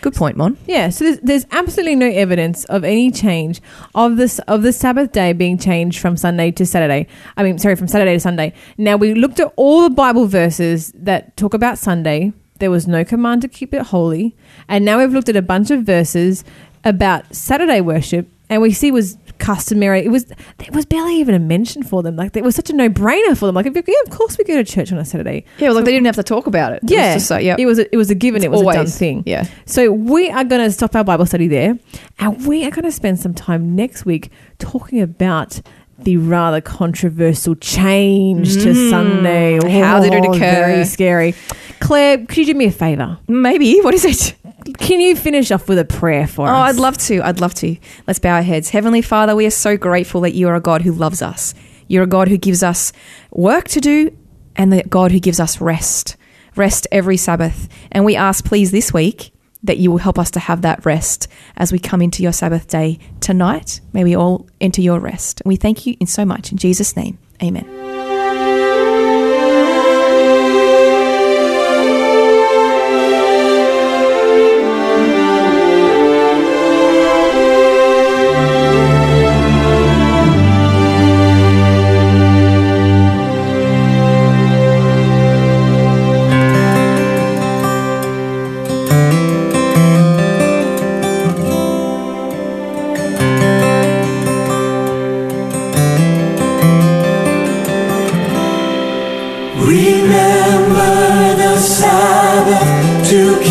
Good 0.00 0.14
point, 0.14 0.36
Mon. 0.36 0.56
Yeah, 0.66 0.88
so 0.88 1.04
there's, 1.04 1.18
there's 1.20 1.46
absolutely 1.50 1.94
no 1.94 2.06
evidence 2.06 2.64
of 2.66 2.84
any 2.84 3.10
change 3.10 3.60
of 3.94 4.16
this 4.16 4.38
of 4.40 4.62
the 4.62 4.72
Sabbath 4.72 5.12
day 5.12 5.34
being 5.34 5.58
changed 5.58 6.00
from 6.00 6.16
Sunday 6.16 6.50
to 6.52 6.64
Saturday. 6.64 7.06
I 7.36 7.42
mean, 7.42 7.58
sorry, 7.58 7.76
from 7.76 7.88
Saturday 7.88 8.14
to 8.14 8.20
Sunday. 8.20 8.54
Now 8.78 8.96
we 8.96 9.12
looked 9.12 9.40
at 9.40 9.52
all 9.56 9.82
the 9.82 9.90
Bible 9.90 10.26
verses 10.26 10.92
that 10.94 11.36
talk 11.36 11.52
about 11.52 11.76
Sunday. 11.76 12.32
There 12.60 12.70
was 12.70 12.86
no 12.86 13.04
command 13.04 13.42
to 13.42 13.48
keep 13.48 13.74
it 13.74 13.82
holy, 13.82 14.34
and 14.68 14.84
now 14.84 14.98
we've 14.98 15.12
looked 15.12 15.28
at 15.28 15.36
a 15.36 15.42
bunch 15.42 15.70
of 15.70 15.82
verses 15.82 16.44
about 16.82 17.34
Saturday 17.34 17.82
worship, 17.82 18.26
and 18.48 18.62
we 18.62 18.72
see 18.72 18.90
was 18.90 19.18
customary. 19.40 20.04
It 20.04 20.10
was 20.10 20.26
there 20.26 20.68
was 20.72 20.86
barely 20.86 21.16
even 21.16 21.34
a 21.34 21.38
mention 21.38 21.82
for 21.82 22.02
them. 22.02 22.14
Like 22.16 22.36
it 22.36 22.44
was 22.44 22.54
such 22.54 22.70
a 22.70 22.72
no 22.72 22.88
brainer 22.88 23.36
for 23.36 23.46
them. 23.46 23.54
Like 23.56 23.66
yeah, 23.66 23.94
of 24.04 24.10
course 24.10 24.38
we 24.38 24.44
go 24.44 24.54
to 24.54 24.64
church 24.64 24.92
on 24.92 24.98
a 24.98 25.04
Saturday. 25.04 25.44
Yeah, 25.58 25.68
well, 25.68 25.76
like 25.76 25.86
they 25.86 25.92
didn't 25.92 26.06
have 26.06 26.16
to 26.16 26.22
talk 26.22 26.46
about 26.46 26.72
it. 26.72 26.76
It 26.76 26.82
was 26.84 26.92
Yeah, 26.92 27.14
just 27.14 27.30
like, 27.30 27.44
yeah. 27.44 27.56
it 27.58 27.66
was 27.66 27.78
a, 27.78 27.92
it 27.92 27.96
was 27.96 28.10
a 28.10 28.14
given. 28.14 28.44
It 28.44 28.50
was 28.50 28.60
always, 28.60 28.76
a 28.76 28.78
done 28.80 28.86
thing. 28.86 29.22
Yeah. 29.26 29.46
So 29.66 29.90
we 29.90 30.30
are 30.30 30.44
going 30.44 30.62
to 30.62 30.70
stop 30.70 30.94
our 30.94 31.02
Bible 31.04 31.26
study 31.26 31.48
there, 31.48 31.78
and 32.18 32.46
we 32.46 32.64
are 32.66 32.70
going 32.70 32.84
to 32.84 32.92
spend 32.92 33.18
some 33.18 33.34
time 33.34 33.74
next 33.74 34.04
week 34.04 34.30
talking 34.58 35.00
about 35.00 35.60
the 35.98 36.16
rather 36.16 36.60
controversial 36.62 37.54
change 37.56 38.54
to 38.54 38.90
Sunday. 38.90 39.58
Mm. 39.58 39.80
How 39.82 40.00
did 40.00 40.14
it 40.14 40.24
Oh, 40.24 40.30
occur? 40.32 40.38
Very 40.38 40.84
scary. 40.86 41.34
Claire, 41.80 42.24
could 42.24 42.38
you 42.38 42.46
do 42.46 42.54
me 42.54 42.66
a 42.66 42.70
favor? 42.70 43.18
Maybe. 43.28 43.80
What 43.80 43.92
is 43.94 44.04
it? 44.04 44.34
Can 44.78 45.00
you 45.00 45.16
finish 45.16 45.50
off 45.50 45.68
with 45.68 45.78
a 45.78 45.84
prayer 45.84 46.26
for 46.26 46.48
Oh, 46.48 46.50
us? 46.52 46.56
Oh, 46.56 46.62
I'd 46.62 46.76
love 46.76 46.98
to. 46.98 47.20
I'd 47.22 47.40
love 47.40 47.54
to. 47.54 47.76
Let's 48.06 48.18
bow 48.18 48.36
our 48.36 48.42
heads. 48.42 48.70
Heavenly 48.70 49.02
Father, 49.02 49.34
we 49.36 49.46
are 49.46 49.50
so 49.50 49.76
grateful 49.76 50.20
that 50.22 50.34
you 50.34 50.48
are 50.48 50.54
a 50.54 50.60
God 50.60 50.82
who 50.82 50.92
loves 50.92 51.22
us. 51.22 51.54
You're 51.88 52.04
a 52.04 52.08
God 52.08 52.28
who 52.28 52.36
gives 52.36 52.62
us 52.62 52.92
work 53.30 53.68
to 53.68 53.80
do 53.80 54.16
and 54.56 54.72
the 54.72 54.82
God 54.84 55.12
who 55.12 55.20
gives 55.20 55.40
us 55.40 55.60
rest. 55.60 56.16
Rest 56.56 56.86
every 56.92 57.16
Sabbath. 57.16 57.68
And 57.92 58.04
we 58.04 58.16
ask, 58.16 58.44
please, 58.44 58.70
this 58.70 58.92
week 58.92 59.32
that 59.62 59.78
you 59.78 59.90
will 59.90 59.98
help 59.98 60.18
us 60.18 60.30
to 60.32 60.40
have 60.40 60.62
that 60.62 60.84
rest 60.86 61.28
as 61.56 61.70
we 61.72 61.78
come 61.78 62.00
into 62.00 62.22
your 62.22 62.32
Sabbath 62.32 62.66
day 62.68 62.98
tonight. 63.20 63.80
May 63.92 64.04
we 64.04 64.16
all 64.16 64.48
enter 64.60 64.80
your 64.80 64.98
rest. 65.00 65.40
And 65.42 65.48
we 65.48 65.56
thank 65.56 65.86
you 65.86 65.96
in 66.00 66.06
so 66.06 66.24
much. 66.24 66.50
In 66.50 66.58
Jesus' 66.58 66.96
name, 66.96 67.18
amen. 67.42 67.99
To 103.10 103.49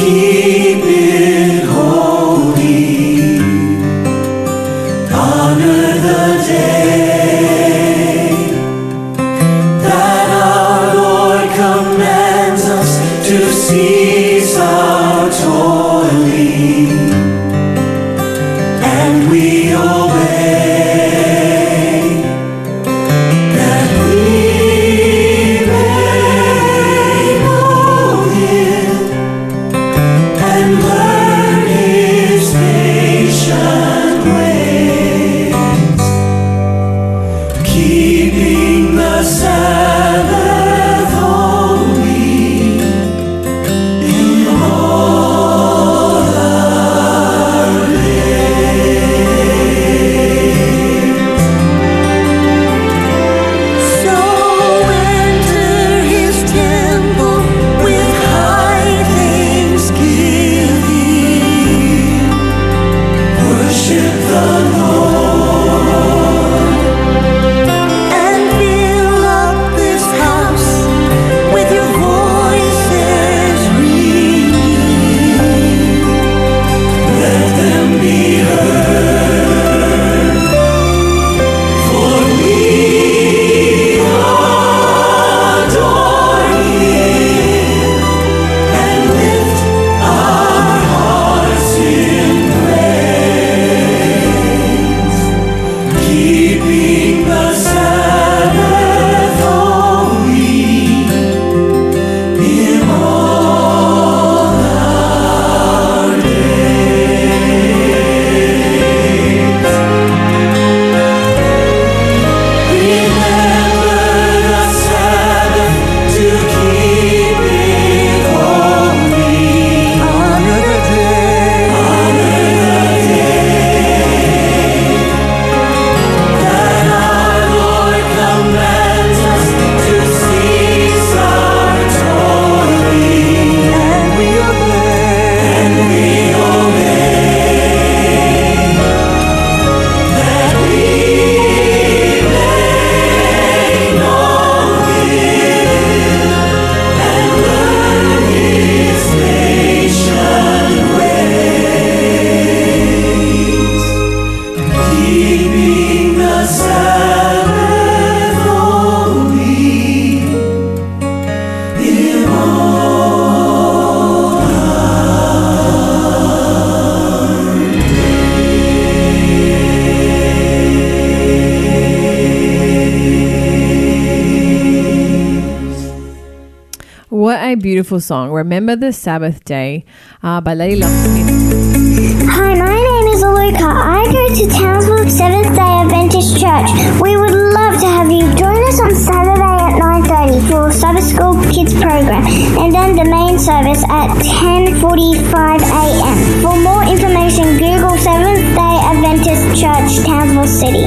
beautiful 177.89 178.06
song, 178.06 178.30
Remember 178.30 178.75
the 178.75 178.93
Sabbath 178.93 179.43
Day 179.45 179.84
uh, 180.21 180.39
by 180.41 180.54
Lady 180.54 180.75
Love 180.75 180.91
Hi, 180.93 182.54
my 182.54 182.69
name 182.69 183.08
is 183.10 183.25
Luca. 183.25 183.65
I 183.65 184.06
go 184.06 184.30
to 184.30 184.45
Townsville 184.54 185.10
Seventh 185.10 185.58
Day 185.58 185.73
Adventist 185.82 186.38
Church. 186.38 186.69
We 187.02 187.17
would 187.17 187.34
love 187.34 187.82
to 187.82 187.89
have 187.89 188.06
you 188.12 188.30
join 188.38 188.62
us 188.69 188.80
on 188.80 188.93
Saturday 188.93 189.41
at 189.41 189.73
9.30 190.06 190.38
for 190.52 190.71
Sabbath 190.71 191.04
School 191.04 191.34
Kids 191.49 191.73
program 191.73 192.21
and 192.62 192.71
then 192.71 192.95
the 192.95 193.06
main 193.10 193.39
service 193.39 193.84
at 193.89 194.13
10.45am. 194.21 196.43
For 196.45 196.62
more 196.62 196.84
information, 196.86 197.58
Google 197.58 197.97
Seventh 197.97 198.54
Day 198.54 198.78
Adventist 198.86 199.58
Church, 199.58 199.97
Townsville 200.06 200.45
City. 200.45 200.86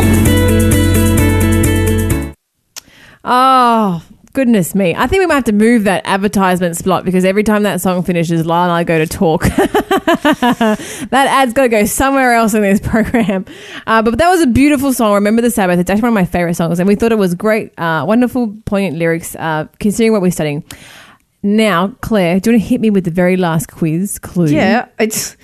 Oh, 3.25 3.62
goodness 4.33 4.75
me. 4.75 4.95
I 4.95 5.07
think 5.07 5.21
we 5.21 5.27
might 5.27 5.35
have 5.35 5.45
to 5.45 5.53
move 5.53 5.85
that 5.85 6.03
advertisement 6.05 6.77
slot 6.77 7.05
because 7.05 7.25
every 7.25 7.43
time 7.43 7.65
that 7.65 7.81
song 7.81 8.03
finishes, 8.03 8.47
Lyle 8.47 8.65
and 8.65 8.73
I 8.73 8.85
go 8.85 8.99
to 8.99 9.07
talk. 9.07 9.43
that 9.45 10.79
ad's 11.13 11.53
got 11.53 11.63
to 11.63 11.69
go 11.69 11.85
somewhere 11.85 12.33
else 12.35 12.55
in 12.55 12.63
this 12.63 12.81
program. 12.85 13.45
Uh, 13.87 14.03
but 14.03 14.19
that 14.19 14.31
was 14.31 14.41
a 14.41 14.47
beautiful 14.47 14.93
song. 14.93 15.15
Remember 15.15 15.43
the 15.43 15.51
Sabbath. 15.51 15.79
It's 15.79 15.91
actually 15.91 16.03
one 16.03 16.11
of 16.11 16.15
my 16.15 16.25
favorite 16.25 16.55
songs. 16.55 16.79
And 16.79 16.89
we 16.89 16.95
thought 16.95 17.13
it 17.13 17.19
was 17.19 17.35
great, 17.35 17.79
uh, 17.79 18.05
wonderful, 18.07 18.55
poignant 18.65 18.97
lyrics, 18.97 19.35
uh, 19.37 19.67
considering 19.79 20.13
what 20.13 20.23
we're 20.23 20.31
studying. 20.31 20.65
Now, 21.43 21.89
Claire, 22.01 22.41
do 22.41 22.51
you 22.51 22.57
want 22.57 22.63
to 22.63 22.69
hit 22.69 22.81
me 22.81 22.91
with 22.91 23.05
the 23.05 23.11
very 23.11 23.37
last 23.37 23.71
quiz 23.71 24.19
clue? 24.19 24.47
Yeah, 24.47 24.87
it's 24.99 25.37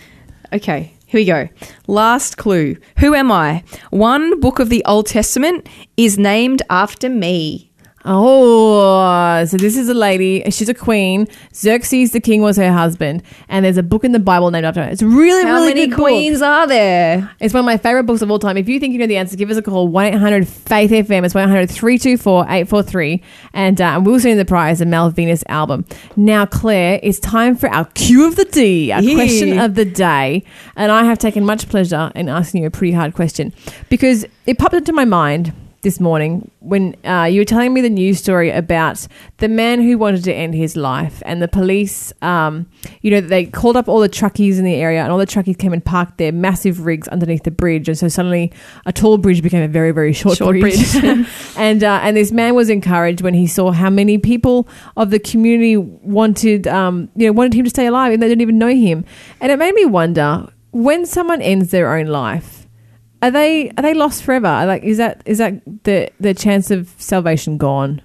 okay. 0.53 0.94
Here 1.07 1.20
we 1.20 1.24
go. 1.24 1.48
Last 1.87 2.37
clue. 2.37 2.77
Who 2.98 3.14
am 3.14 3.33
I? 3.33 3.64
One 3.90 4.40
book 4.40 4.59
of 4.59 4.68
the 4.68 4.85
Old 4.85 5.07
Testament 5.07 5.66
is 5.96 6.18
named 6.18 6.62
after 6.68 7.09
me. 7.09 7.67
Oh, 8.05 9.45
so 9.45 9.57
this 9.57 9.77
is 9.77 9.89
a 9.89 9.95
lady. 9.95 10.43
She's 10.51 10.69
a 10.69 10.75
queen. 10.75 11.27
Xerxes 11.55 12.13
the 12.13 12.21
king 12.21 12.41
was 12.43 12.57
her 12.57 12.73
husband, 12.73 13.23
and 13.49 13.65
there's 13.65 13.77
a 13.77 13.83
book 13.83 14.05
in 14.05 14.13
the 14.13 14.19
Bible 14.19 14.51
named 14.51 14.65
after 14.67 14.83
her. 14.83 14.89
It's 14.91 15.03
a 15.03 15.07
really, 15.07 15.43
How 15.45 15.55
really 15.57 15.69
many 15.69 15.87
good 15.89 15.97
book. 15.97 16.07
queens 16.07 16.41
are 16.43 16.67
there? 16.67 17.31
It's 17.41 17.53
one 17.53 17.61
of 17.61 17.65
my 17.67 17.77
favorite 17.77 18.05
books 18.05 18.23
of 18.23 18.31
all 18.31 18.39
time. 18.39 18.57
If 18.57 18.69
you 18.69 18.79
think 18.81 18.93
you 18.93 18.99
know 18.99 19.07
the 19.07 19.17
answer, 19.17 19.37
give 19.37 19.51
us 19.51 19.57
a 19.57 19.63
call 19.63 19.89
1 19.89 20.07
800 20.07 20.47
Faith 20.49 20.91
FM. 20.91 21.25
It's 21.25 21.35
1 21.35 21.45
800 21.45 21.71
324 21.71 22.43
843. 22.45 23.23
And 23.53 23.81
uh, 23.81 24.01
we'll 24.03 24.21
send 24.21 24.33
you 24.33 24.37
the 24.37 24.45
prize, 24.45 24.79
the 24.79 24.87
Mel 24.87 25.11
Venus 25.11 25.43
album. 25.49 25.85
Now, 26.17 26.47
Claire, 26.47 27.01
it's 27.03 27.19
time 27.19 27.57
for 27.57 27.69
our 27.69 27.85
cue 27.95 28.27
of 28.27 28.37
the 28.37 28.45
D, 28.45 28.93
our 28.93 29.03
Yeah. 29.03 29.15
question 29.15 29.59
of 29.59 29.75
the 29.75 29.85
day. 29.85 30.45
And 30.77 30.93
I 30.93 31.05
have 31.05 31.19
taken 31.19 31.45
much 31.45 31.69
pleasure 31.69 32.11
in 32.15 32.29
asking 32.29 32.63
you 32.63 32.69
a 32.69 32.71
pretty 32.71 32.93
hard 32.93 33.15
question 33.15 33.53
because 33.89 34.25
it 34.47 34.59
popped 34.59 34.75
into 34.75 34.93
my 34.93 35.05
mind 35.05 35.53
this 35.83 36.01
morning 36.01 36.51
when 36.61 36.97
uh, 37.05 37.25
you 37.25 37.41
were 37.41 37.45
telling 37.45 37.73
me 37.73 37.81
the 37.81 37.91
news 37.91 38.19
story 38.19 38.51
about 38.51 39.07
the 39.38 39.49
man 39.49 39.81
who 39.81 39.97
wanted 39.97 40.25
to 40.25 40.33
end 40.33 40.55
his 40.55 40.77
life 40.77 41.23
and 41.25 41.41
the 41.41 41.49
police 41.49 42.12
um, 42.23 42.69
you 43.03 43.11
know 43.11 43.21
they 43.21 43.45
called 43.45 43.77
up 43.77 43.88
all 43.88 44.01
the 44.01 44.09
truckies 44.09 44.59
in 44.59 44.64
the 44.64 44.75
area 44.75 45.03
and 45.03 45.12
all 45.12 45.19
the 45.19 45.27
truckies 45.27 45.57
came 45.57 45.73
and 45.73 45.85
parked 45.85 46.19
their 46.19 46.33
massive 46.33 46.85
rigs 46.85 47.07
underneath 47.09 47.45
the 47.45 47.51
bridge. 47.51 47.88
And 47.88 47.97
so 47.97 48.09
suddenly 48.09 48.53
a 48.87 48.93
tall 48.93 49.19
bridge 49.19 49.43
became 49.43 49.62
a 49.62 49.69
very 49.69 49.93
very 49.93 50.12
short, 50.12 50.38
Short 50.38 50.59
bridge, 50.59 50.95
and 51.57 51.85
uh, 51.85 52.01
and 52.03 52.17
this 52.17 52.33
man 52.33 52.55
was 52.55 52.71
encouraged 52.71 53.21
when 53.21 53.35
he 53.35 53.46
saw 53.46 53.71
how 53.71 53.90
many 53.90 54.19
people 54.19 54.69
of 54.96 55.11
the 55.11 55.19
community 55.19 55.77
wanted 55.77 56.67
um, 56.67 57.09
you 57.15 57.27
know 57.27 57.33
wanted 57.33 57.55
him 57.55 57.65
to 57.65 57.71
stay 57.71 57.87
alive 57.87 58.13
and 58.13 58.23
they 58.23 58.29
didn't 58.29 58.42
even 58.42 58.59
know 58.59 58.69
him. 58.69 59.05
And 59.40 59.52
it 59.52 59.59
made 59.59 59.75
me 59.75 59.85
wonder 59.85 60.48
when 60.71 61.07
someone 61.07 61.40
ends 61.40 61.71
their 61.71 61.94
own 61.96 62.07
life 62.07 62.58
are 63.23 63.31
they 63.31 63.71
are 63.71 63.83
they 63.83 63.94
lost 63.94 64.23
forever? 64.23 64.64
Like 64.66 64.83
is 64.83 64.98
that 64.98 65.23
is 65.25 65.38
that 65.38 65.62
the 65.85 66.10
the 66.21 66.35
chance 66.35 66.71
of 66.71 66.94
salvation 66.98 67.58
gone? 67.58 68.02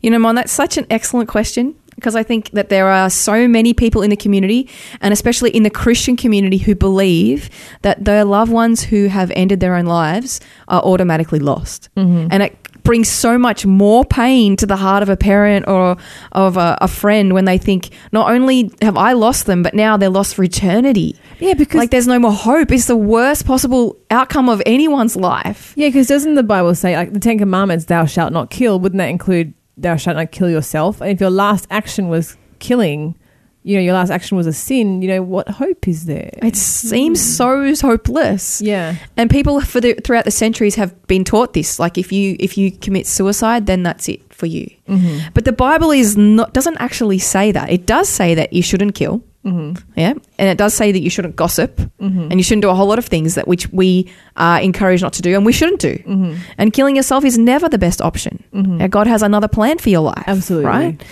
You 0.00 0.10
know, 0.10 0.18
Mon, 0.18 0.34
that's 0.34 0.52
such 0.52 0.76
an 0.76 0.86
excellent 0.90 1.28
question 1.28 1.74
because 1.98 2.14
I 2.14 2.22
think 2.22 2.50
that 2.50 2.68
there 2.68 2.88
are 2.88 3.10
so 3.10 3.48
many 3.48 3.74
people 3.74 4.02
in 4.02 4.10
the 4.10 4.16
community, 4.16 4.68
and 5.00 5.12
especially 5.12 5.50
in 5.50 5.64
the 5.64 5.70
Christian 5.70 6.16
community, 6.16 6.56
who 6.58 6.76
believe 6.76 7.50
that 7.82 8.04
their 8.04 8.24
loved 8.24 8.52
ones 8.52 8.84
who 8.84 9.08
have 9.08 9.32
ended 9.34 9.58
their 9.58 9.74
own 9.74 9.86
lives 9.86 10.40
are 10.68 10.80
automatically 10.80 11.40
lost. 11.40 11.88
Mm-hmm. 11.96 12.28
And 12.30 12.44
it 12.44 12.67
brings 12.82 13.08
so 13.08 13.36
much 13.38 13.66
more 13.66 14.04
pain 14.04 14.56
to 14.56 14.66
the 14.66 14.76
heart 14.76 15.02
of 15.02 15.08
a 15.08 15.16
parent 15.16 15.66
or 15.68 15.96
of 16.32 16.56
a, 16.56 16.78
a 16.80 16.88
friend 16.88 17.32
when 17.34 17.44
they 17.44 17.58
think, 17.58 17.90
not 18.12 18.30
only 18.30 18.70
have 18.82 18.96
I 18.96 19.12
lost 19.12 19.46
them, 19.46 19.62
but 19.62 19.74
now 19.74 19.96
they're 19.96 20.08
lost 20.08 20.34
for 20.34 20.42
eternity. 20.42 21.16
Yeah, 21.38 21.54
because 21.54 21.78
Like 21.78 21.90
there's 21.90 22.06
no 22.06 22.18
more 22.18 22.32
hope. 22.32 22.70
It's 22.72 22.86
the 22.86 22.96
worst 22.96 23.46
possible 23.46 23.96
outcome 24.10 24.48
of 24.48 24.62
anyone's 24.66 25.16
life. 25.16 25.72
yeah, 25.76 25.88
because 25.88 26.06
doesn't 26.08 26.34
the 26.34 26.42
Bible 26.42 26.74
say 26.74 26.96
like 26.96 27.12
the 27.12 27.20
Ten 27.20 27.38
Commandments, 27.38 27.84
"Thou 27.86 28.06
shalt 28.06 28.32
not 28.32 28.50
kill"? 28.50 28.80
Wouldn't 28.80 28.98
that 28.98 29.08
include 29.10 29.54
"Thou 29.76 29.96
shalt 29.96 30.16
not 30.16 30.32
kill 30.32 30.50
yourself"? 30.50 31.00
And 31.00 31.10
if 31.10 31.20
your 31.20 31.30
last 31.30 31.66
action 31.70 32.08
was 32.08 32.36
killing, 32.58 33.14
you 33.62 33.76
know, 33.76 33.82
your 33.82 33.94
last 33.94 34.10
action 34.10 34.36
was 34.36 34.46
a 34.46 34.52
sin. 34.52 35.02
You 35.02 35.08
know, 35.08 35.22
what 35.22 35.48
hope 35.48 35.88
is 35.88 36.06
there? 36.06 36.30
It 36.42 36.56
seems 36.56 37.20
so 37.20 37.74
hopeless. 37.74 38.62
yeah, 38.62 38.96
And 39.16 39.30
people 39.30 39.60
for 39.60 39.80
the 39.80 39.94
throughout 39.94 40.24
the 40.24 40.30
centuries 40.30 40.76
have 40.76 41.06
been 41.06 41.24
taught 41.24 41.52
this. 41.52 41.78
Like 41.78 41.98
if 41.98 42.12
you 42.12 42.36
if 42.38 42.56
you 42.56 42.70
commit 42.72 43.06
suicide, 43.06 43.66
then 43.66 43.82
that's 43.82 44.08
it 44.08 44.32
for 44.32 44.46
you. 44.46 44.70
Mm-hmm. 44.88 45.28
But 45.34 45.44
the 45.44 45.52
Bible 45.52 45.90
is 45.90 46.16
not 46.16 46.54
doesn't 46.54 46.76
actually 46.78 47.18
say 47.18 47.52
that. 47.52 47.70
It 47.70 47.84
does 47.86 48.08
say 48.08 48.34
that 48.34 48.52
you 48.52 48.62
shouldn't 48.62 48.94
kill. 48.94 49.22
Mm-hmm. 49.52 49.92
Yeah, 50.00 50.12
and 50.38 50.48
it 50.48 50.58
does 50.58 50.74
say 50.74 50.92
that 50.92 51.00
you 51.00 51.10
shouldn't 51.10 51.36
gossip, 51.36 51.80
and 51.98 52.34
you 52.34 52.42
shouldn't 52.42 52.62
do 52.62 52.68
a 52.70 52.74
whole 52.74 52.86
lot 52.86 52.98
of 52.98 53.06
things 53.06 53.34
that 53.34 53.48
which 53.48 53.68
we 53.72 54.10
are 54.36 54.60
encouraged 54.60 55.02
not 55.02 55.12
to 55.14 55.22
do, 55.22 55.34
and 55.34 55.44
we 55.46 55.52
shouldn't 55.52 55.80
do. 55.80 55.94
Mm-hmm. 55.96 56.34
And 56.58 56.72
killing 56.72 56.96
yourself 56.96 57.24
is 57.24 57.38
never 57.38 57.68
the 57.68 57.78
best 57.78 58.00
option. 58.00 58.42
Uh, 58.80 58.86
God 58.86 59.06
has 59.06 59.22
another 59.22 59.48
plan 59.48 59.78
for 59.78 59.88
your 59.90 60.02
life, 60.02 60.24
Absolutely. 60.26 60.66
right? 60.66 61.04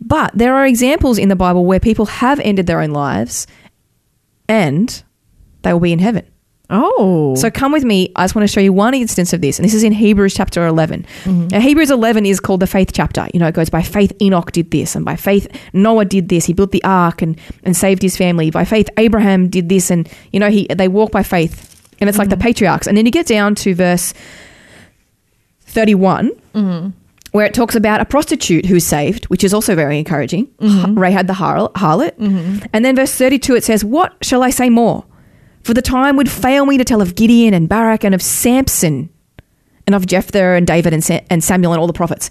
But 0.00 0.32
there 0.34 0.54
are 0.54 0.66
examples 0.66 1.18
in 1.18 1.28
the 1.28 1.36
Bible 1.36 1.64
where 1.64 1.80
people 1.80 2.06
have 2.06 2.40
ended 2.40 2.66
their 2.66 2.80
own 2.80 2.90
lives, 2.90 3.46
and 4.48 5.02
they 5.62 5.72
will 5.72 5.80
be 5.80 5.92
in 5.92 5.98
heaven. 5.98 6.26
Oh, 6.70 7.34
So 7.34 7.50
come 7.50 7.72
with 7.72 7.84
me. 7.84 8.10
I 8.16 8.24
just 8.24 8.34
want 8.34 8.48
to 8.48 8.52
show 8.52 8.60
you 8.60 8.72
one 8.72 8.94
instance 8.94 9.32
of 9.34 9.40
this, 9.42 9.58
and 9.58 9.64
this 9.66 9.74
is 9.74 9.82
in 9.82 9.92
Hebrews 9.92 10.32
chapter 10.34 10.66
11. 10.66 11.04
Mm-hmm. 11.24 11.48
Now, 11.48 11.60
Hebrews 11.60 11.90
11 11.90 12.24
is 12.24 12.40
called 12.40 12.60
the 12.60 12.66
faith 12.66 12.90
chapter. 12.92 13.28
You 13.34 13.40
know, 13.40 13.46
it 13.48 13.54
goes 13.54 13.68
by 13.68 13.82
faith 13.82 14.12
Enoch 14.22 14.50
did 14.50 14.70
this, 14.70 14.96
and 14.96 15.04
by 15.04 15.14
faith 15.16 15.46
Noah 15.74 16.06
did 16.06 16.30
this. 16.30 16.46
He 16.46 16.54
built 16.54 16.72
the 16.72 16.82
ark 16.82 17.20
and, 17.20 17.38
and 17.64 17.76
saved 17.76 18.00
his 18.02 18.16
family. 18.16 18.50
By 18.50 18.64
faith 18.64 18.88
Abraham 18.96 19.48
did 19.48 19.68
this, 19.68 19.90
and 19.90 20.08
you 20.32 20.40
know 20.40 20.48
he 20.50 20.66
they 20.68 20.88
walk 20.88 21.10
by 21.12 21.22
faith, 21.22 21.86
and 22.00 22.08
it's 22.08 22.16
like 22.18 22.28
Mm-hmm. 22.28 22.38
the 22.38 22.42
patriarchs. 22.44 22.86
And 22.86 22.96
then 22.96 23.04
you 23.04 23.12
get 23.12 23.26
down 23.26 23.54
to 23.56 23.74
verse 23.74 24.14
31. 25.66 26.30
Where 27.32 27.44
it 27.46 27.52
talks 27.52 27.74
about 27.74 28.00
a 28.00 28.04
prostitute 28.04 28.64
who's 28.66 28.84
saved, 28.86 29.24
which 29.26 29.42
is 29.42 29.52
also 29.52 29.74
very 29.74 29.98
encouraging. 29.98 30.48
Rahab 30.60 31.26
the 31.26 31.32
har- 31.34 31.68
harlot. 31.70 32.12
And 32.72 32.84
then 32.84 32.94
verse 32.94 33.12
32, 33.14 33.56
it 33.56 33.64
says, 33.64 33.84
What 33.84 34.14
shall 34.22 34.42
I 34.44 34.50
say 34.50 34.70
more? 34.70 35.04
For 35.64 35.74
the 35.74 35.82
time 35.82 36.16
would 36.16 36.30
fail 36.30 36.66
me 36.66 36.78
to 36.78 36.84
tell 36.84 37.00
of 37.00 37.14
Gideon 37.14 37.54
and 37.54 37.68
Barak 37.68 38.04
and 38.04 38.14
of 38.14 38.22
Samson 38.22 39.08
and 39.86 39.94
of 39.94 40.06
Jephthah 40.06 40.54
and 40.54 40.66
David 40.66 40.92
and, 40.92 41.02
Sa- 41.02 41.20
and 41.30 41.42
Samuel 41.42 41.72
and 41.72 41.80
all 41.80 41.86
the 41.86 41.92
prophets. 41.92 42.30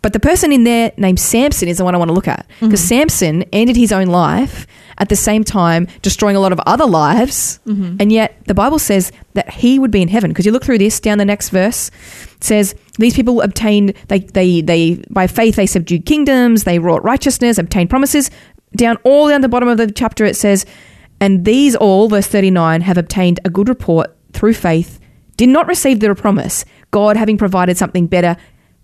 But 0.00 0.12
the 0.12 0.20
person 0.20 0.52
in 0.52 0.64
there 0.64 0.92
named 0.96 1.18
Samson 1.18 1.68
is 1.68 1.78
the 1.78 1.84
one 1.84 1.94
I 1.94 1.98
want 1.98 2.08
to 2.08 2.14
look 2.14 2.28
at 2.28 2.46
mm-hmm. 2.48 2.66
because 2.66 2.80
Samson 2.80 3.42
ended 3.52 3.76
his 3.76 3.90
own 3.90 4.06
life 4.06 4.66
at 4.98 5.08
the 5.08 5.16
same 5.16 5.42
time 5.44 5.88
destroying 6.02 6.36
a 6.36 6.40
lot 6.40 6.52
of 6.52 6.60
other 6.66 6.86
lives. 6.86 7.58
Mm-hmm. 7.66 7.96
And 7.98 8.12
yet 8.12 8.36
the 8.46 8.54
Bible 8.54 8.78
says 8.78 9.10
that 9.34 9.50
he 9.50 9.78
would 9.78 9.90
be 9.90 10.02
in 10.02 10.08
heaven 10.08 10.30
because 10.30 10.46
you 10.46 10.52
look 10.52 10.64
through 10.64 10.78
this 10.78 11.00
down 11.00 11.18
the 11.18 11.24
next 11.24 11.50
verse 11.50 11.90
it 12.36 12.44
says 12.44 12.74
these 12.98 13.14
people 13.14 13.40
obtained 13.40 13.94
they 14.06 14.20
they 14.20 14.60
they 14.60 15.02
by 15.10 15.26
faith 15.26 15.56
they 15.56 15.66
subdued 15.66 16.06
kingdoms, 16.06 16.64
they 16.64 16.78
wrought 16.78 17.02
righteousness, 17.02 17.58
obtained 17.58 17.90
promises. 17.90 18.30
Down 18.76 18.98
all 19.02 19.28
down 19.28 19.40
the 19.40 19.48
bottom 19.48 19.68
of 19.68 19.78
the 19.78 19.90
chapter 19.90 20.24
it 20.24 20.36
says 20.36 20.64
and 21.20 21.44
these 21.44 21.74
all 21.74 22.08
verse 22.08 22.26
39 22.26 22.82
have 22.82 22.98
obtained 22.98 23.40
a 23.44 23.50
good 23.50 23.68
report 23.68 24.16
through 24.32 24.54
faith 24.54 25.00
did 25.38 25.48
not 25.48 25.66
receive 25.66 26.00
the 26.00 26.14
promise, 26.14 26.64
God 26.90 27.16
having 27.16 27.38
provided 27.38 27.78
something 27.78 28.06
better 28.06 28.36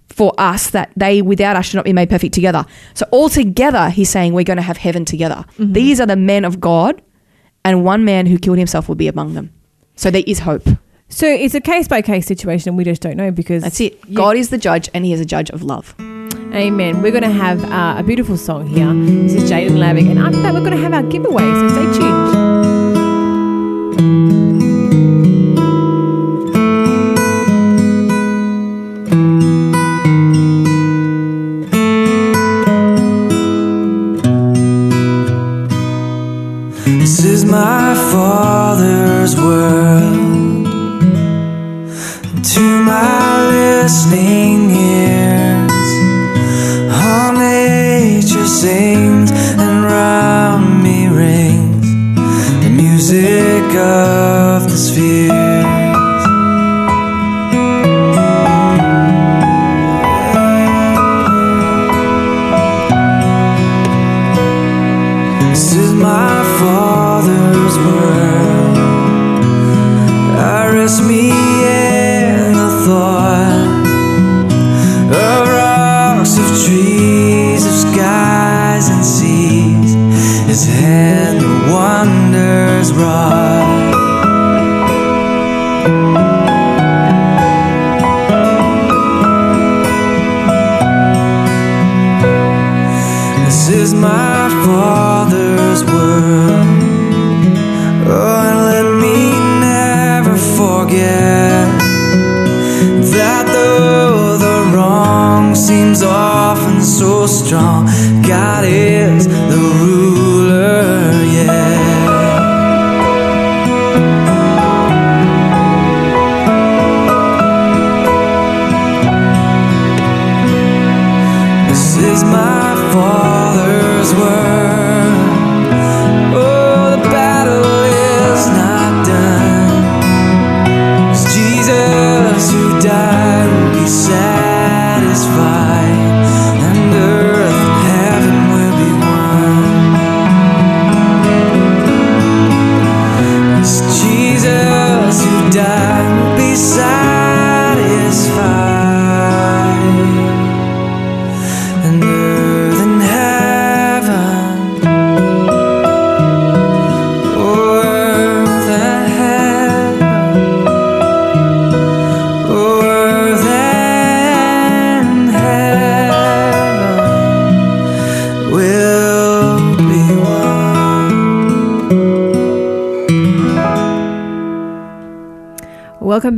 for 0.09 0.32
us 0.39 0.70
that 0.70 0.93
they 0.97 1.20
without 1.20 1.57
us 1.57 1.66
should 1.66 1.76
not 1.76 1.85
be 1.85 1.93
made 1.93 2.09
perfect 2.09 2.32
together. 2.32 2.64
So 2.95 3.07
altogether, 3.12 3.91
he's 3.91 4.09
saying 4.09 4.32
we're 4.32 4.45
going 4.45 4.59
to 4.59 4.62
have 4.62 4.76
heaven 4.76 5.05
together. 5.05 5.45
Mm-hmm. 5.59 5.72
These 5.72 6.01
are 6.01 6.07
the 6.07 6.16
men 6.16 6.45
of 6.45 6.61
God, 6.61 7.03
and 7.64 7.85
one 7.85 8.05
man 8.05 8.26
who 8.26 8.39
killed 8.39 8.59
himself 8.59 8.89
will 8.89 8.95
be 8.95 9.09
among 9.09 9.35
them. 9.35 9.53
So 9.97 10.11
there 10.11 10.22
is 10.26 10.41
hope. 10.41 10.68
so 11.09 11.26
it's 11.26 11.55
a 11.55 11.61
case 11.61 11.89
by 11.89 12.03
case 12.03 12.26
situation, 12.26 12.68
and 12.68 12.78
we 12.78 12.85
just 12.85 13.03
don't 13.03 13.16
know 13.16 13.32
because 13.32 13.64
That's 13.64 13.80
it. 13.80 14.14
God 14.14 14.37
is 14.37 14.51
the 14.51 14.59
judge, 14.59 14.89
and 14.95 15.05
he 15.05 15.12
is 15.12 15.20
a 15.20 15.26
judge 15.26 15.51
of 15.51 15.62
love. 15.62 15.95
Amen. 16.55 17.03
We're 17.03 17.11
going 17.11 17.25
to 17.25 17.31
have 17.31 17.65
uh, 17.65 17.97
a 17.99 18.05
beautiful 18.05 18.37
song 18.37 18.65
here. 18.65 18.87
This 18.95 19.35
is 19.35 19.51
Jaden 19.51 19.77
Lavick, 19.77 20.09
and 20.09 20.21
after 20.21 20.41
that, 20.43 20.55
we're 20.55 20.61
going 20.61 20.71
to 20.71 20.77
have 20.77 20.95
our 20.95 21.03
giveaway. 21.03 21.43
So 21.43 21.69
stay 21.69 21.99
tuned. 21.99 22.45
This 37.01 37.25
is 37.25 37.45
my 37.45 37.95
father's 38.13 39.35
world. 39.35 40.67
To 42.53 42.61
my 42.85 43.49
listening 43.49 44.71
ears, 44.71 45.24
sings 48.65 49.31
and 49.31 49.85
round 49.85 50.83
me 50.83 51.07
rings 51.07 51.87
the 52.65 52.71
music 52.71 53.69
of 53.77 54.62
the 54.71 54.79
spheres. 54.87 55.44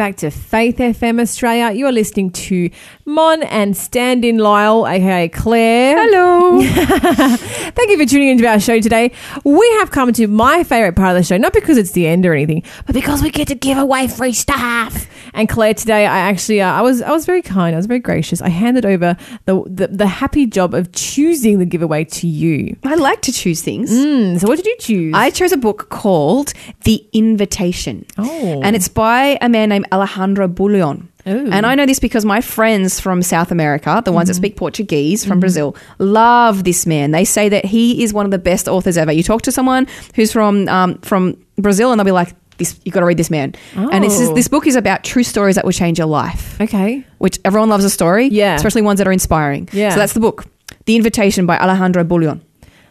Back 0.07 0.17
to 0.17 0.31
Faith 0.31 0.77
FM 0.77 1.21
Australia. 1.21 1.77
You 1.77 1.85
are 1.87 1.91
listening 1.91 2.31
to 2.31 2.71
Mon 3.07 3.43
and 3.43 3.77
Stand 3.77 4.25
in 4.25 4.39
Lyle, 4.39 4.87
aka 4.87 5.29
Claire. 5.29 5.97
Hello. 5.99 6.63
Thank 7.73 7.91
you 7.91 7.99
for 7.99 8.07
tuning 8.09 8.29
into 8.29 8.47
our 8.47 8.61
show 8.61 8.79
today. 8.79 9.11
We 9.43 9.69
have 9.81 9.91
come 9.91 10.13
to 10.13 10.29
my 10.29 10.63
favorite 10.63 10.95
part 10.95 11.17
of 11.17 11.21
the 11.21 11.25
show, 11.25 11.37
not 11.39 11.53
because 11.53 11.77
it's 11.77 11.91
the 11.91 12.07
end 12.07 12.25
or 12.25 12.35
anything, 12.35 12.63
but 12.87 12.95
because 12.95 13.21
we 13.21 13.31
get 13.31 13.49
to 13.49 13.57
give 13.57 13.79
away 13.79 14.07
free 14.07 14.33
stuff. 14.33 15.09
And 15.37 15.49
Claire, 15.49 15.75
today 15.75 16.07
I 16.07 16.19
actually 16.19 16.63
uh, 16.63 16.73
I 16.73 16.81
was 16.81 17.03
I 17.03 17.13
was 17.13 17.27
very 17.27 17.43
kind, 17.43 17.75
I 17.75 17.77
was 17.77 17.87
very 17.87 18.01
gracious. 18.01 18.41
I 18.41 18.49
handed 18.49 18.87
over 18.87 19.17
the 19.45 19.63
the, 19.67 19.89
the 19.89 20.07
happy 20.07 20.47
job 20.47 20.73
of 20.75 20.91
choosing 20.93 21.59
the 21.59 21.67
giveaway 21.67 22.05
to 22.05 22.27
you. 22.27 22.77
I 22.85 22.95
like 22.95 23.21
to 23.23 23.33
choose 23.33 23.61
things. 23.61 23.91
Mm, 23.91 24.41
so 24.41 24.49
what 24.49 24.57
did 24.57 24.67
you 24.67 24.77
choose? 24.81 25.15
I 25.15 25.31
chose 25.31 25.53
a 25.53 25.59
book 25.59 25.91
called 25.91 26.55
The 26.85 27.07
Invitation. 27.13 28.07
Oh. 28.17 28.63
And 28.63 28.75
it's 28.75 28.89
by 28.89 29.39
a 29.43 29.49
man 29.49 29.69
named 29.69 29.87
Alejandro 29.93 30.49
Bullón. 30.49 31.09
Ooh. 31.29 31.51
And 31.51 31.67
I 31.67 31.75
know 31.75 31.87
this 31.87 31.99
because 31.99 32.25
my 32.25 32.41
friends 32.41 33.01
from 33.01 33.21
South 33.21 33.51
America, 33.51 34.01
the 34.05 34.13
ones 34.13 34.29
that 34.29 34.35
speak 34.35 34.57
Portuguese 34.57 35.25
from 35.25 35.41
Brazil, 35.41 35.77
love 35.99 36.63
this 36.63 36.87
man. 36.87 37.11
They 37.11 37.25
say 37.25 37.49
that 37.49 37.65
he 37.65 38.03
is 38.05 38.15
one 38.15 38.25
of 38.25 38.31
the 38.31 38.39
best 38.39 38.69
authors 38.69 38.97
ever. 38.97 39.11
You 39.11 39.25
talk 39.25 39.43
to 39.43 39.53
someone 39.53 39.89
who's 40.15 40.33
from 40.33 40.69
um, 40.69 40.99
from 40.99 41.37
Brazil, 41.57 41.91
and 41.91 41.99
they'll 41.99 42.05
be 42.05 42.13
like, 42.13 42.33
"This, 42.59 42.79
you 42.85 42.93
got 42.93 43.01
to 43.01 43.07
read 43.07 43.17
this 43.19 43.31
man." 43.31 43.55
And 43.77 44.05
it's 44.05 44.21
Oh. 44.21 44.35
this 44.35 44.49
book 44.49 44.67
is 44.67 44.77
about 44.77 45.05
true 45.05 45.23
stories 45.23 45.55
that 45.57 45.65
will 45.65 45.73
change 45.73 45.99
your 45.99 46.07
life. 46.09 46.57
okay. 46.61 47.05
Which 47.19 47.39
everyone 47.45 47.69
loves 47.69 47.85
a 47.85 47.91
story, 47.91 48.29
Yeah. 48.29 48.55
especially 48.57 48.83
ones 48.83 48.99
that 48.99 49.07
are 49.09 49.13
inspiring. 49.13 49.69
Yeah. 49.73 49.91
So 49.91 49.99
that's 49.99 50.13
the 50.13 50.21
book, 50.21 50.45
The 50.87 50.97
Invitation 50.97 51.47
by 51.47 51.59
Alejandro 51.59 52.05
Bullón. 52.05 52.41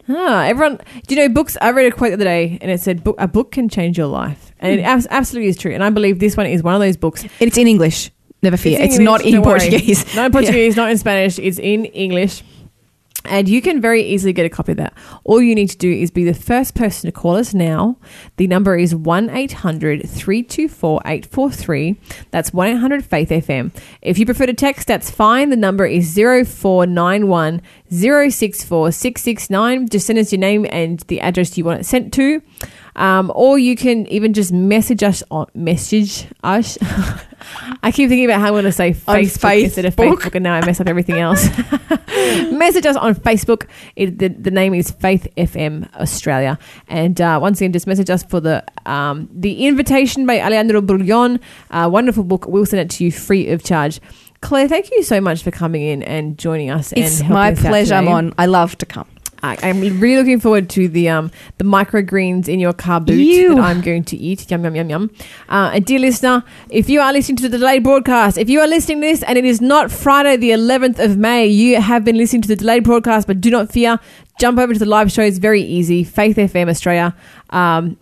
Ah, 0.08 0.46
everyone, 0.46 0.80
do 1.08 1.16
you 1.16 1.22
know 1.22 1.30
books? 1.34 1.58
I 1.62 1.72
read 1.72 1.88
a 1.88 1.92
quote 1.92 2.10
the 2.10 2.14
other 2.16 2.26
day, 2.26 2.60
and 2.62 2.70
it 2.70 2.80
said, 2.80 3.04
"Book 3.04 3.16
a 3.18 3.28
book 3.28 3.52
can 3.52 3.70
change 3.70 3.98
your 3.98 4.06
life," 4.08 4.54
and 4.60 4.80
it 4.80 4.84
abs- 4.84 5.08
absolutely 5.10 5.50
is 5.50 5.58
true. 5.58 5.72
And 5.74 5.84
I 5.84 5.90
believe 5.90 6.20
this 6.20 6.38
one 6.38 6.46
is 6.46 6.62
one 6.62 6.76
of 6.76 6.80
those 6.82 6.96
books. 6.98 7.26
It's 7.40 7.58
in 7.58 7.68
English. 7.68 8.12
Never 8.44 8.58
fear. 8.58 8.78
It's, 8.80 8.98
in 9.00 9.04
not 9.04 9.22
English, 9.22 9.34
in 9.34 9.42
don't 9.42 9.46
worry. 9.48 9.60
Portuguese. 9.62 10.16
Not 10.16 10.26
in 10.28 10.32
Portuguese, 10.32 10.76
not 10.82 10.92
in 10.92 10.98
Spanish. 11.00 11.40
It's 11.40 11.58
in 11.58 11.86
English. 11.86 12.44
And 13.28 13.50
you 13.50 13.62
can 13.62 13.82
very 13.82 14.04
easily 14.04 14.34
get 14.34 14.46
a 14.46 14.50
copy 14.50 14.74
of 14.74 14.78
that. 14.78 14.94
All 15.24 15.42
you 15.42 15.56
need 15.56 15.70
to 15.70 15.78
do 15.78 15.92
is 15.92 16.12
be 16.12 16.24
the 16.24 16.34
first 16.34 16.76
person 16.76 17.08
to 17.08 17.12
call 17.12 17.36
us 17.36 17.54
now. 17.54 17.98
The 18.38 18.48
number 18.48 18.78
is 18.78 18.96
1 18.96 19.30
800 19.30 20.10
324 20.10 21.02
843. 21.06 21.96
That's 22.32 22.54
1 22.54 22.68
800 22.68 23.06
Faith 23.06 23.30
FM. 23.30 23.72
If 24.02 24.18
you 24.18 24.26
prefer 24.26 24.46
to 24.46 24.54
text, 24.54 24.88
that's 24.88 25.10
fine. 25.10 25.50
The 25.50 25.56
number 25.56 25.86
is 25.86 26.14
0491 26.16 27.62
064 27.90 28.92
669. 28.92 29.90
Just 29.90 30.08
send 30.08 30.20
us 30.20 30.32
your 30.32 30.40
name 30.40 30.66
and 30.70 31.00
the 31.02 31.22
address 31.22 31.58
you 31.58 31.66
want 31.66 31.82
it 31.82 31.86
sent 31.86 32.14
to. 32.14 32.42
Um, 32.96 33.32
or 33.36 33.60
you 33.60 33.76
can 33.76 34.08
even 34.08 34.34
just 34.34 34.54
message 34.54 35.04
us 35.04 35.22
on 35.30 35.48
message 35.54 36.28
us. 36.44 36.78
I 37.84 37.92
keep 37.92 38.10
thinking 38.10 38.26
about 38.26 38.40
how 38.40 38.48
I'm 38.48 38.54
going 38.54 38.64
to 38.64 38.72
say 38.72 38.90
On 39.08 39.16
Facebook 39.16 39.64
instead 39.64 39.86
of 39.86 39.96
Facebook. 39.96 40.16
Facebook, 40.16 40.36
and 40.36 40.44
now 40.44 40.54
I 40.54 40.66
mess 40.66 40.80
up 40.80 40.88
everything 40.88 41.20
else. 41.20 41.48
Message 42.52 42.86
us 42.86 42.96
on 42.96 43.14
Facebook. 43.14 43.68
It, 43.96 44.18
the, 44.18 44.30
the 44.30 44.50
name 44.50 44.74
is 44.74 44.90
Faith 44.90 45.28
FM 45.38 45.94
Australia, 45.96 46.58
and 46.88 47.20
uh, 47.20 47.38
once 47.42 47.60
again, 47.60 47.74
just 47.74 47.88
message 47.88 48.10
us 48.10 48.24
for 48.24 48.40
the 48.40 48.64
um, 48.86 49.30
the 49.32 49.68
invitation 49.68 50.26
by 50.26 50.40
Alejandro 50.40 50.82
Bullón. 50.82 51.40
Uh, 51.72 51.90
wonderful 51.92 52.24
book. 52.24 52.48
We'll 52.48 52.66
send 52.66 52.80
it 52.82 52.90
to 52.98 53.04
you 53.04 53.12
free 53.12 53.50
of 53.50 53.64
charge. 53.64 54.00
Claire, 54.42 54.68
thank 54.68 54.92
you 54.92 55.04
so 55.04 55.20
much 55.20 55.44
for 55.44 55.52
coming 55.52 55.82
in 55.82 56.04
and 56.04 56.38
joining 56.38 56.70
us. 56.70 56.94
It's 56.94 57.22
and 57.22 57.30
my 57.30 57.52
us 57.52 57.60
pleasure. 57.60 58.02
Mon. 58.02 58.34
I 58.38 58.46
love 58.46 58.78
to 58.78 58.86
come. 58.86 59.08
I, 59.46 59.58
I'm 59.62 59.80
really 60.00 60.18
looking 60.18 60.40
forward 60.40 60.70
to 60.72 60.88
the 60.88 61.10
um 61.10 61.32
the 61.58 61.64
microgreens 61.64 62.48
in 62.48 62.60
your 62.60 62.74
car 62.74 63.00
boot 63.00 63.16
Ew. 63.16 63.56
that 63.56 63.62
I'm 63.62 63.82
going 63.82 64.04
to 64.06 64.18
eat. 64.18 64.50
Yum 64.50 64.64
yum 64.64 64.76
yum 64.76 64.90
yum. 64.90 65.12
Uh, 65.50 65.72
and 65.74 65.86
dear 65.86 66.00
listener, 66.00 66.44
if 66.70 66.90
you 66.90 67.00
are 67.02 67.14
listening 67.14 67.38
to 67.38 67.50
the 67.50 67.58
delayed 67.58 67.84
broadcast, 67.84 68.38
if 68.38 68.50
you 68.50 68.60
are 68.60 68.68
listening 68.68 69.02
to 69.02 69.08
this 69.08 69.24
and 69.24 69.38
it 69.38 69.46
is 69.46 69.62
not 69.62 69.92
Friday 69.92 70.38
the 70.38 70.52
11th 70.52 71.00
of 71.00 71.18
May, 71.18 71.46
you 71.48 71.82
have 71.82 72.04
been 72.04 72.18
listening 72.18 72.42
to 72.44 72.48
the 72.48 72.56
delayed 72.56 72.84
broadcast. 72.84 73.28
But 73.28 73.42
do 73.42 73.50
not 73.52 73.72
fear. 73.72 74.00
Jump 74.40 74.60
over 74.60 74.74
to 74.74 74.80
the 74.80 74.86
live 74.86 75.12
show. 75.12 75.22
It's 75.22 75.38
very 75.38 75.62
easy. 75.62 76.04
Faith 76.04 76.38
FM 76.38 76.70
Australia. 76.70 77.16
Um, 77.52 77.98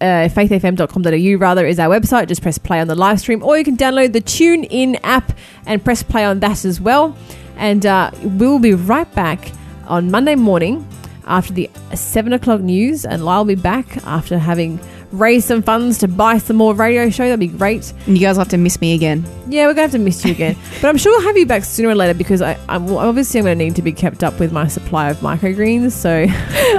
uh, 0.00 0.28
faithfm.com.au 0.28 1.38
rather 1.38 1.66
is 1.66 1.78
our 1.78 1.88
website. 1.88 2.28
Just 2.28 2.42
press 2.42 2.58
play 2.58 2.80
on 2.80 2.88
the 2.88 2.94
live 2.94 3.20
stream, 3.20 3.42
or 3.42 3.56
you 3.56 3.64
can 3.64 3.76
download 3.76 4.12
the 4.12 4.20
Tune 4.20 4.64
In 4.64 4.96
app 4.96 5.36
and 5.66 5.82
press 5.82 6.02
play 6.02 6.24
on 6.24 6.40
that 6.40 6.64
as 6.64 6.80
well. 6.80 7.16
And 7.56 7.86
uh, 7.86 8.10
we'll 8.22 8.58
be 8.58 8.74
right 8.74 9.10
back 9.14 9.52
on 9.86 10.10
Monday 10.10 10.34
morning 10.34 10.86
after 11.26 11.52
the 11.52 11.70
seven 11.94 12.32
o'clock 12.32 12.60
news, 12.60 13.04
and 13.04 13.24
Lyle 13.24 13.40
will 13.40 13.54
be 13.56 13.60
back 13.60 13.96
after 14.06 14.38
having 14.38 14.78
raised 15.12 15.46
some 15.46 15.62
funds 15.62 15.98
to 15.98 16.08
buy 16.08 16.38
some 16.38 16.56
more 16.56 16.74
radio 16.74 17.08
show. 17.08 17.24
That'd 17.24 17.40
be 17.40 17.46
great. 17.46 17.92
And 18.06 18.18
you 18.18 18.20
guys 18.26 18.36
will 18.36 18.42
have 18.44 18.50
to 18.50 18.56
miss 18.58 18.80
me 18.80 18.94
again. 18.94 19.24
Yeah, 19.48 19.66
we're 19.66 19.74
gonna 19.74 19.82
have 19.82 19.92
to 19.92 19.98
miss 19.98 20.24
you 20.24 20.32
again, 20.32 20.56
but 20.82 20.88
I'm 20.88 20.98
sure 20.98 21.12
we'll 21.12 21.26
have 21.26 21.36
you 21.36 21.46
back 21.46 21.64
sooner 21.64 21.88
or 21.88 21.94
later 21.94 22.14
because 22.14 22.42
I, 22.42 22.58
I'm 22.68 22.90
obviously 22.92 23.38
I'm 23.40 23.44
gonna 23.44 23.56
need 23.56 23.76
to 23.76 23.82
be 23.82 23.92
kept 23.92 24.24
up 24.24 24.38
with 24.40 24.52
my 24.52 24.66
supply 24.68 25.10
of 25.10 25.18
microgreens. 25.18 25.92
So 25.92 26.26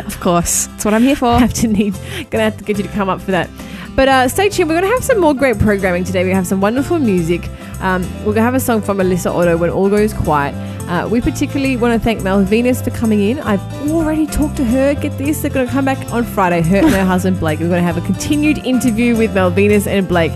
Of 0.06 0.20
course. 0.20 0.68
That's 0.68 0.86
what 0.86 0.94
I'm 0.94 1.04
here 1.04 1.16
for. 1.16 1.28
I 1.30 1.40
have 1.40 1.54
to 1.56 1.68
need 1.68 1.94
gonna 2.30 2.44
have 2.44 2.58
to 2.58 2.64
get 2.64 2.78
you 2.78 2.84
to 2.84 2.90
come 2.90 3.10
up 3.10 3.22
for 3.22 3.32
that. 3.32 3.50
But 3.96 4.10
uh, 4.10 4.28
stay 4.28 4.50
tuned. 4.50 4.70
We're 4.70 4.76
going 4.80 4.90
to 4.90 4.94
have 4.94 5.04
some 5.04 5.20
more 5.22 5.34
great 5.34 5.58
programming 5.58 6.04
today. 6.04 6.26
We 6.26 6.32
have 6.32 6.46
some 6.46 6.60
wonderful 6.60 7.00
music. 7.00 7.50
Um, 7.80 8.04
we're 8.20 8.34
going 8.34 8.36
to 8.38 8.42
have 8.42 8.56
a 8.56 8.60
song 8.60 8.82
from 8.82 8.98
Alyssa 8.98 9.34
Otto 9.34 9.56
when 9.58 9.70
all 9.70 9.90
goes 9.90 10.14
quiet. 10.14 10.54
Uh, 10.90 11.08
we 11.08 11.22
particularly 11.22 11.78
want 11.78 11.94
to 11.94 12.04
thank 12.04 12.22
Mel 12.22 12.44
Venus 12.44 12.82
for 12.82 12.92
coming 12.92 13.22
in. 13.22 13.40
I've 13.40 13.62
already 13.90 14.28
talked 14.28 14.58
to 14.58 14.66
her. 14.66 14.94
Get 14.96 15.18
this, 15.18 15.42
they're 15.42 15.50
going 15.50 15.66
to 15.66 15.72
come 15.72 15.86
back 15.86 16.12
on 16.12 16.24
Friday. 16.26 16.62
Her 16.62 16.78
and 16.78 16.90
her 16.90 17.06
husband 17.14 17.40
Blake. 17.40 17.60
We're 17.60 17.70
going 17.70 17.82
to 17.82 17.86
have 17.86 17.98
a 17.98 18.06
continued 18.06 18.60
interview 18.60 19.16
with 19.16 19.34
Mel 19.34 19.50
Venus 19.50 19.88
and 19.88 20.08
Blake. 20.08 20.34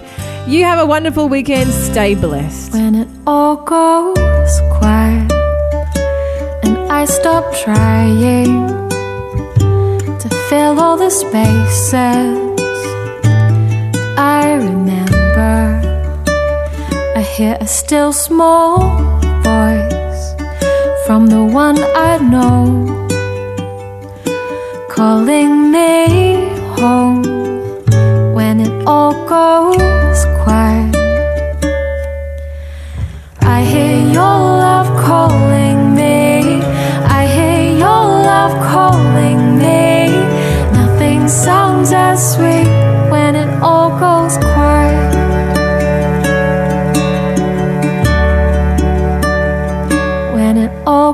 You 0.47 0.63
have 0.63 0.79
a 0.79 0.85
wonderful 0.85 1.29
weekend. 1.29 1.69
Stay 1.71 2.15
blessed. 2.15 2.73
When 2.73 2.95
it 2.95 3.07
all 3.27 3.57
goes 3.57 4.59
quiet 4.71 5.31
and 6.63 6.77
I 6.91 7.05
stop 7.05 7.53
trying 7.63 8.89
to 10.17 10.29
fill 10.49 10.79
all 10.79 10.97
the 10.97 11.09
spaces, 11.11 12.58
hear 17.39 17.57
a 17.61 17.67
still 17.67 18.11
small 18.11 18.79
voice 19.47 20.23
from 21.05 21.27
the 21.27 21.41
one 21.41 21.77
I 21.95 22.17
know 22.17 22.85
calling 24.89 25.71
me 25.71 26.49
home 26.75 27.23
when 28.33 28.59
it 28.59 28.73
all 28.85 29.13
goes 29.35 30.19
quiet. 30.43 30.93
I 33.55 33.63
hear 33.71 33.95
your 34.17 34.37
love 34.65 34.89
calling 35.07 35.95
me. 35.95 36.61
I 37.19 37.21
hear 37.35 37.61
your 37.83 38.03
love 38.31 38.55
calling 38.73 39.41
me. 39.63 40.09
Nothing 40.79 41.29
sounds 41.29 41.93
as 41.93 42.19
sweet 42.33 42.67
when 43.13 43.37
it 43.37 43.49
all 43.63 43.91
goes 43.97 44.35
quiet. 44.39 44.98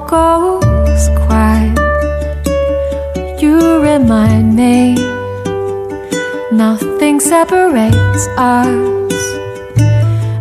Goes 0.08 1.10
quiet, 1.26 1.78
you 3.42 3.82
remind 3.82 4.56
me. 4.56 4.96
Nothing 6.52 7.20
separates 7.20 8.28
us 8.38 9.24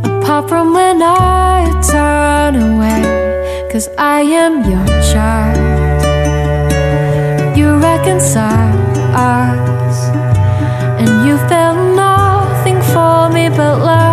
apart 0.05 0.49
from 0.49 0.75
when 0.75 1.03
I 1.03 1.65
turn 1.91 2.55
away. 2.57 3.03
Cause 3.73 3.89
I 3.99 4.21
am 4.23 4.71
your 4.71 4.87
child. 5.12 5.59
You 7.57 7.77
reconcile 7.77 8.79
us, 9.17 9.99
and 11.01 11.27
you 11.27 11.37
felt 11.49 11.79
nothing 11.97 12.81
for 12.93 13.31
me 13.31 13.49
but 13.49 13.79
love. 13.79 14.04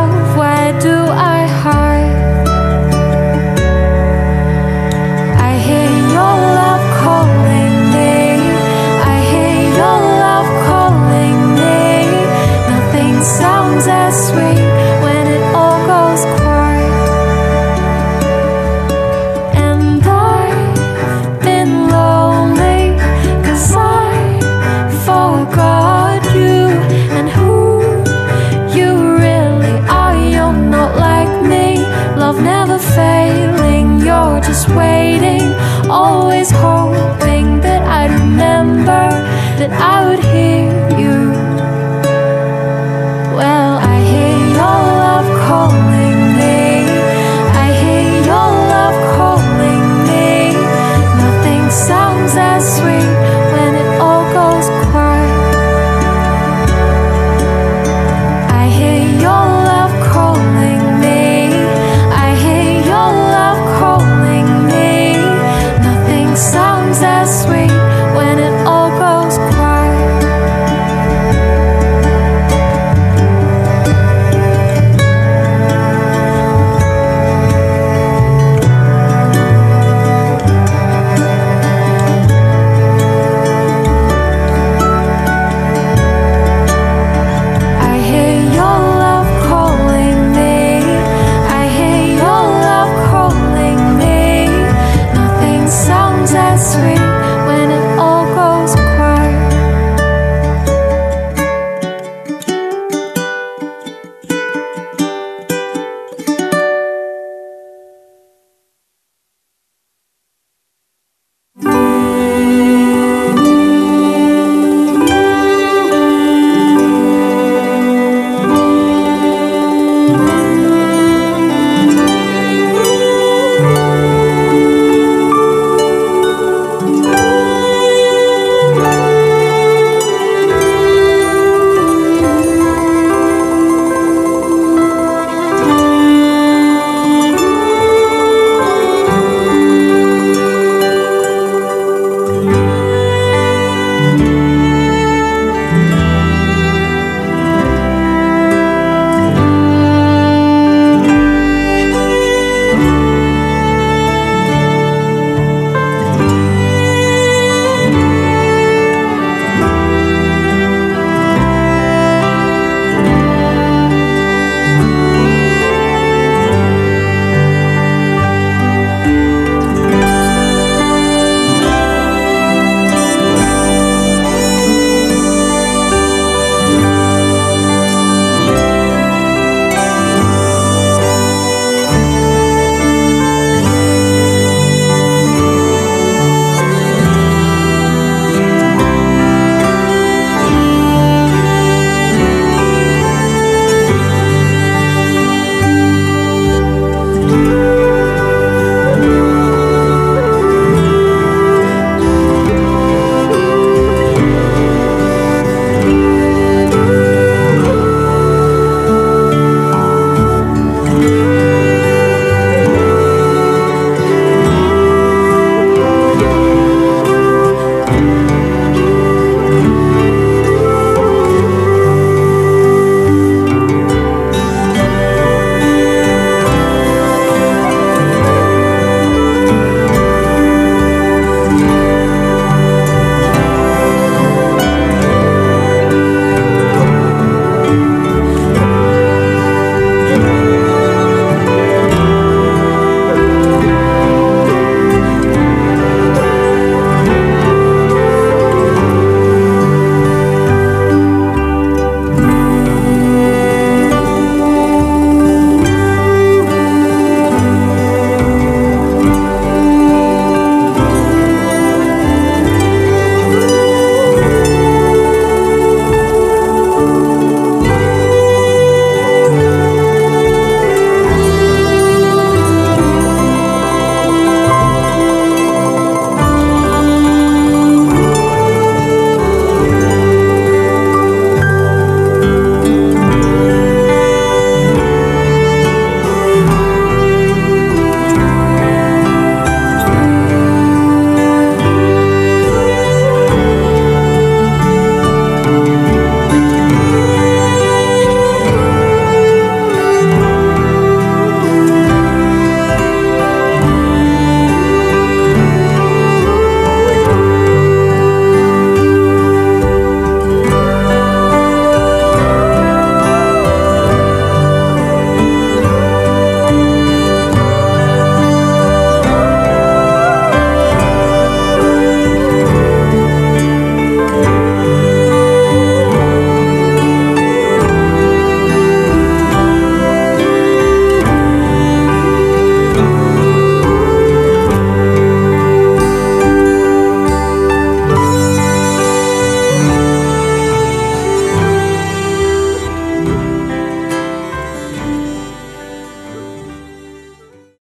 That 39.62 39.72
I 39.74 40.09
would 40.09 40.31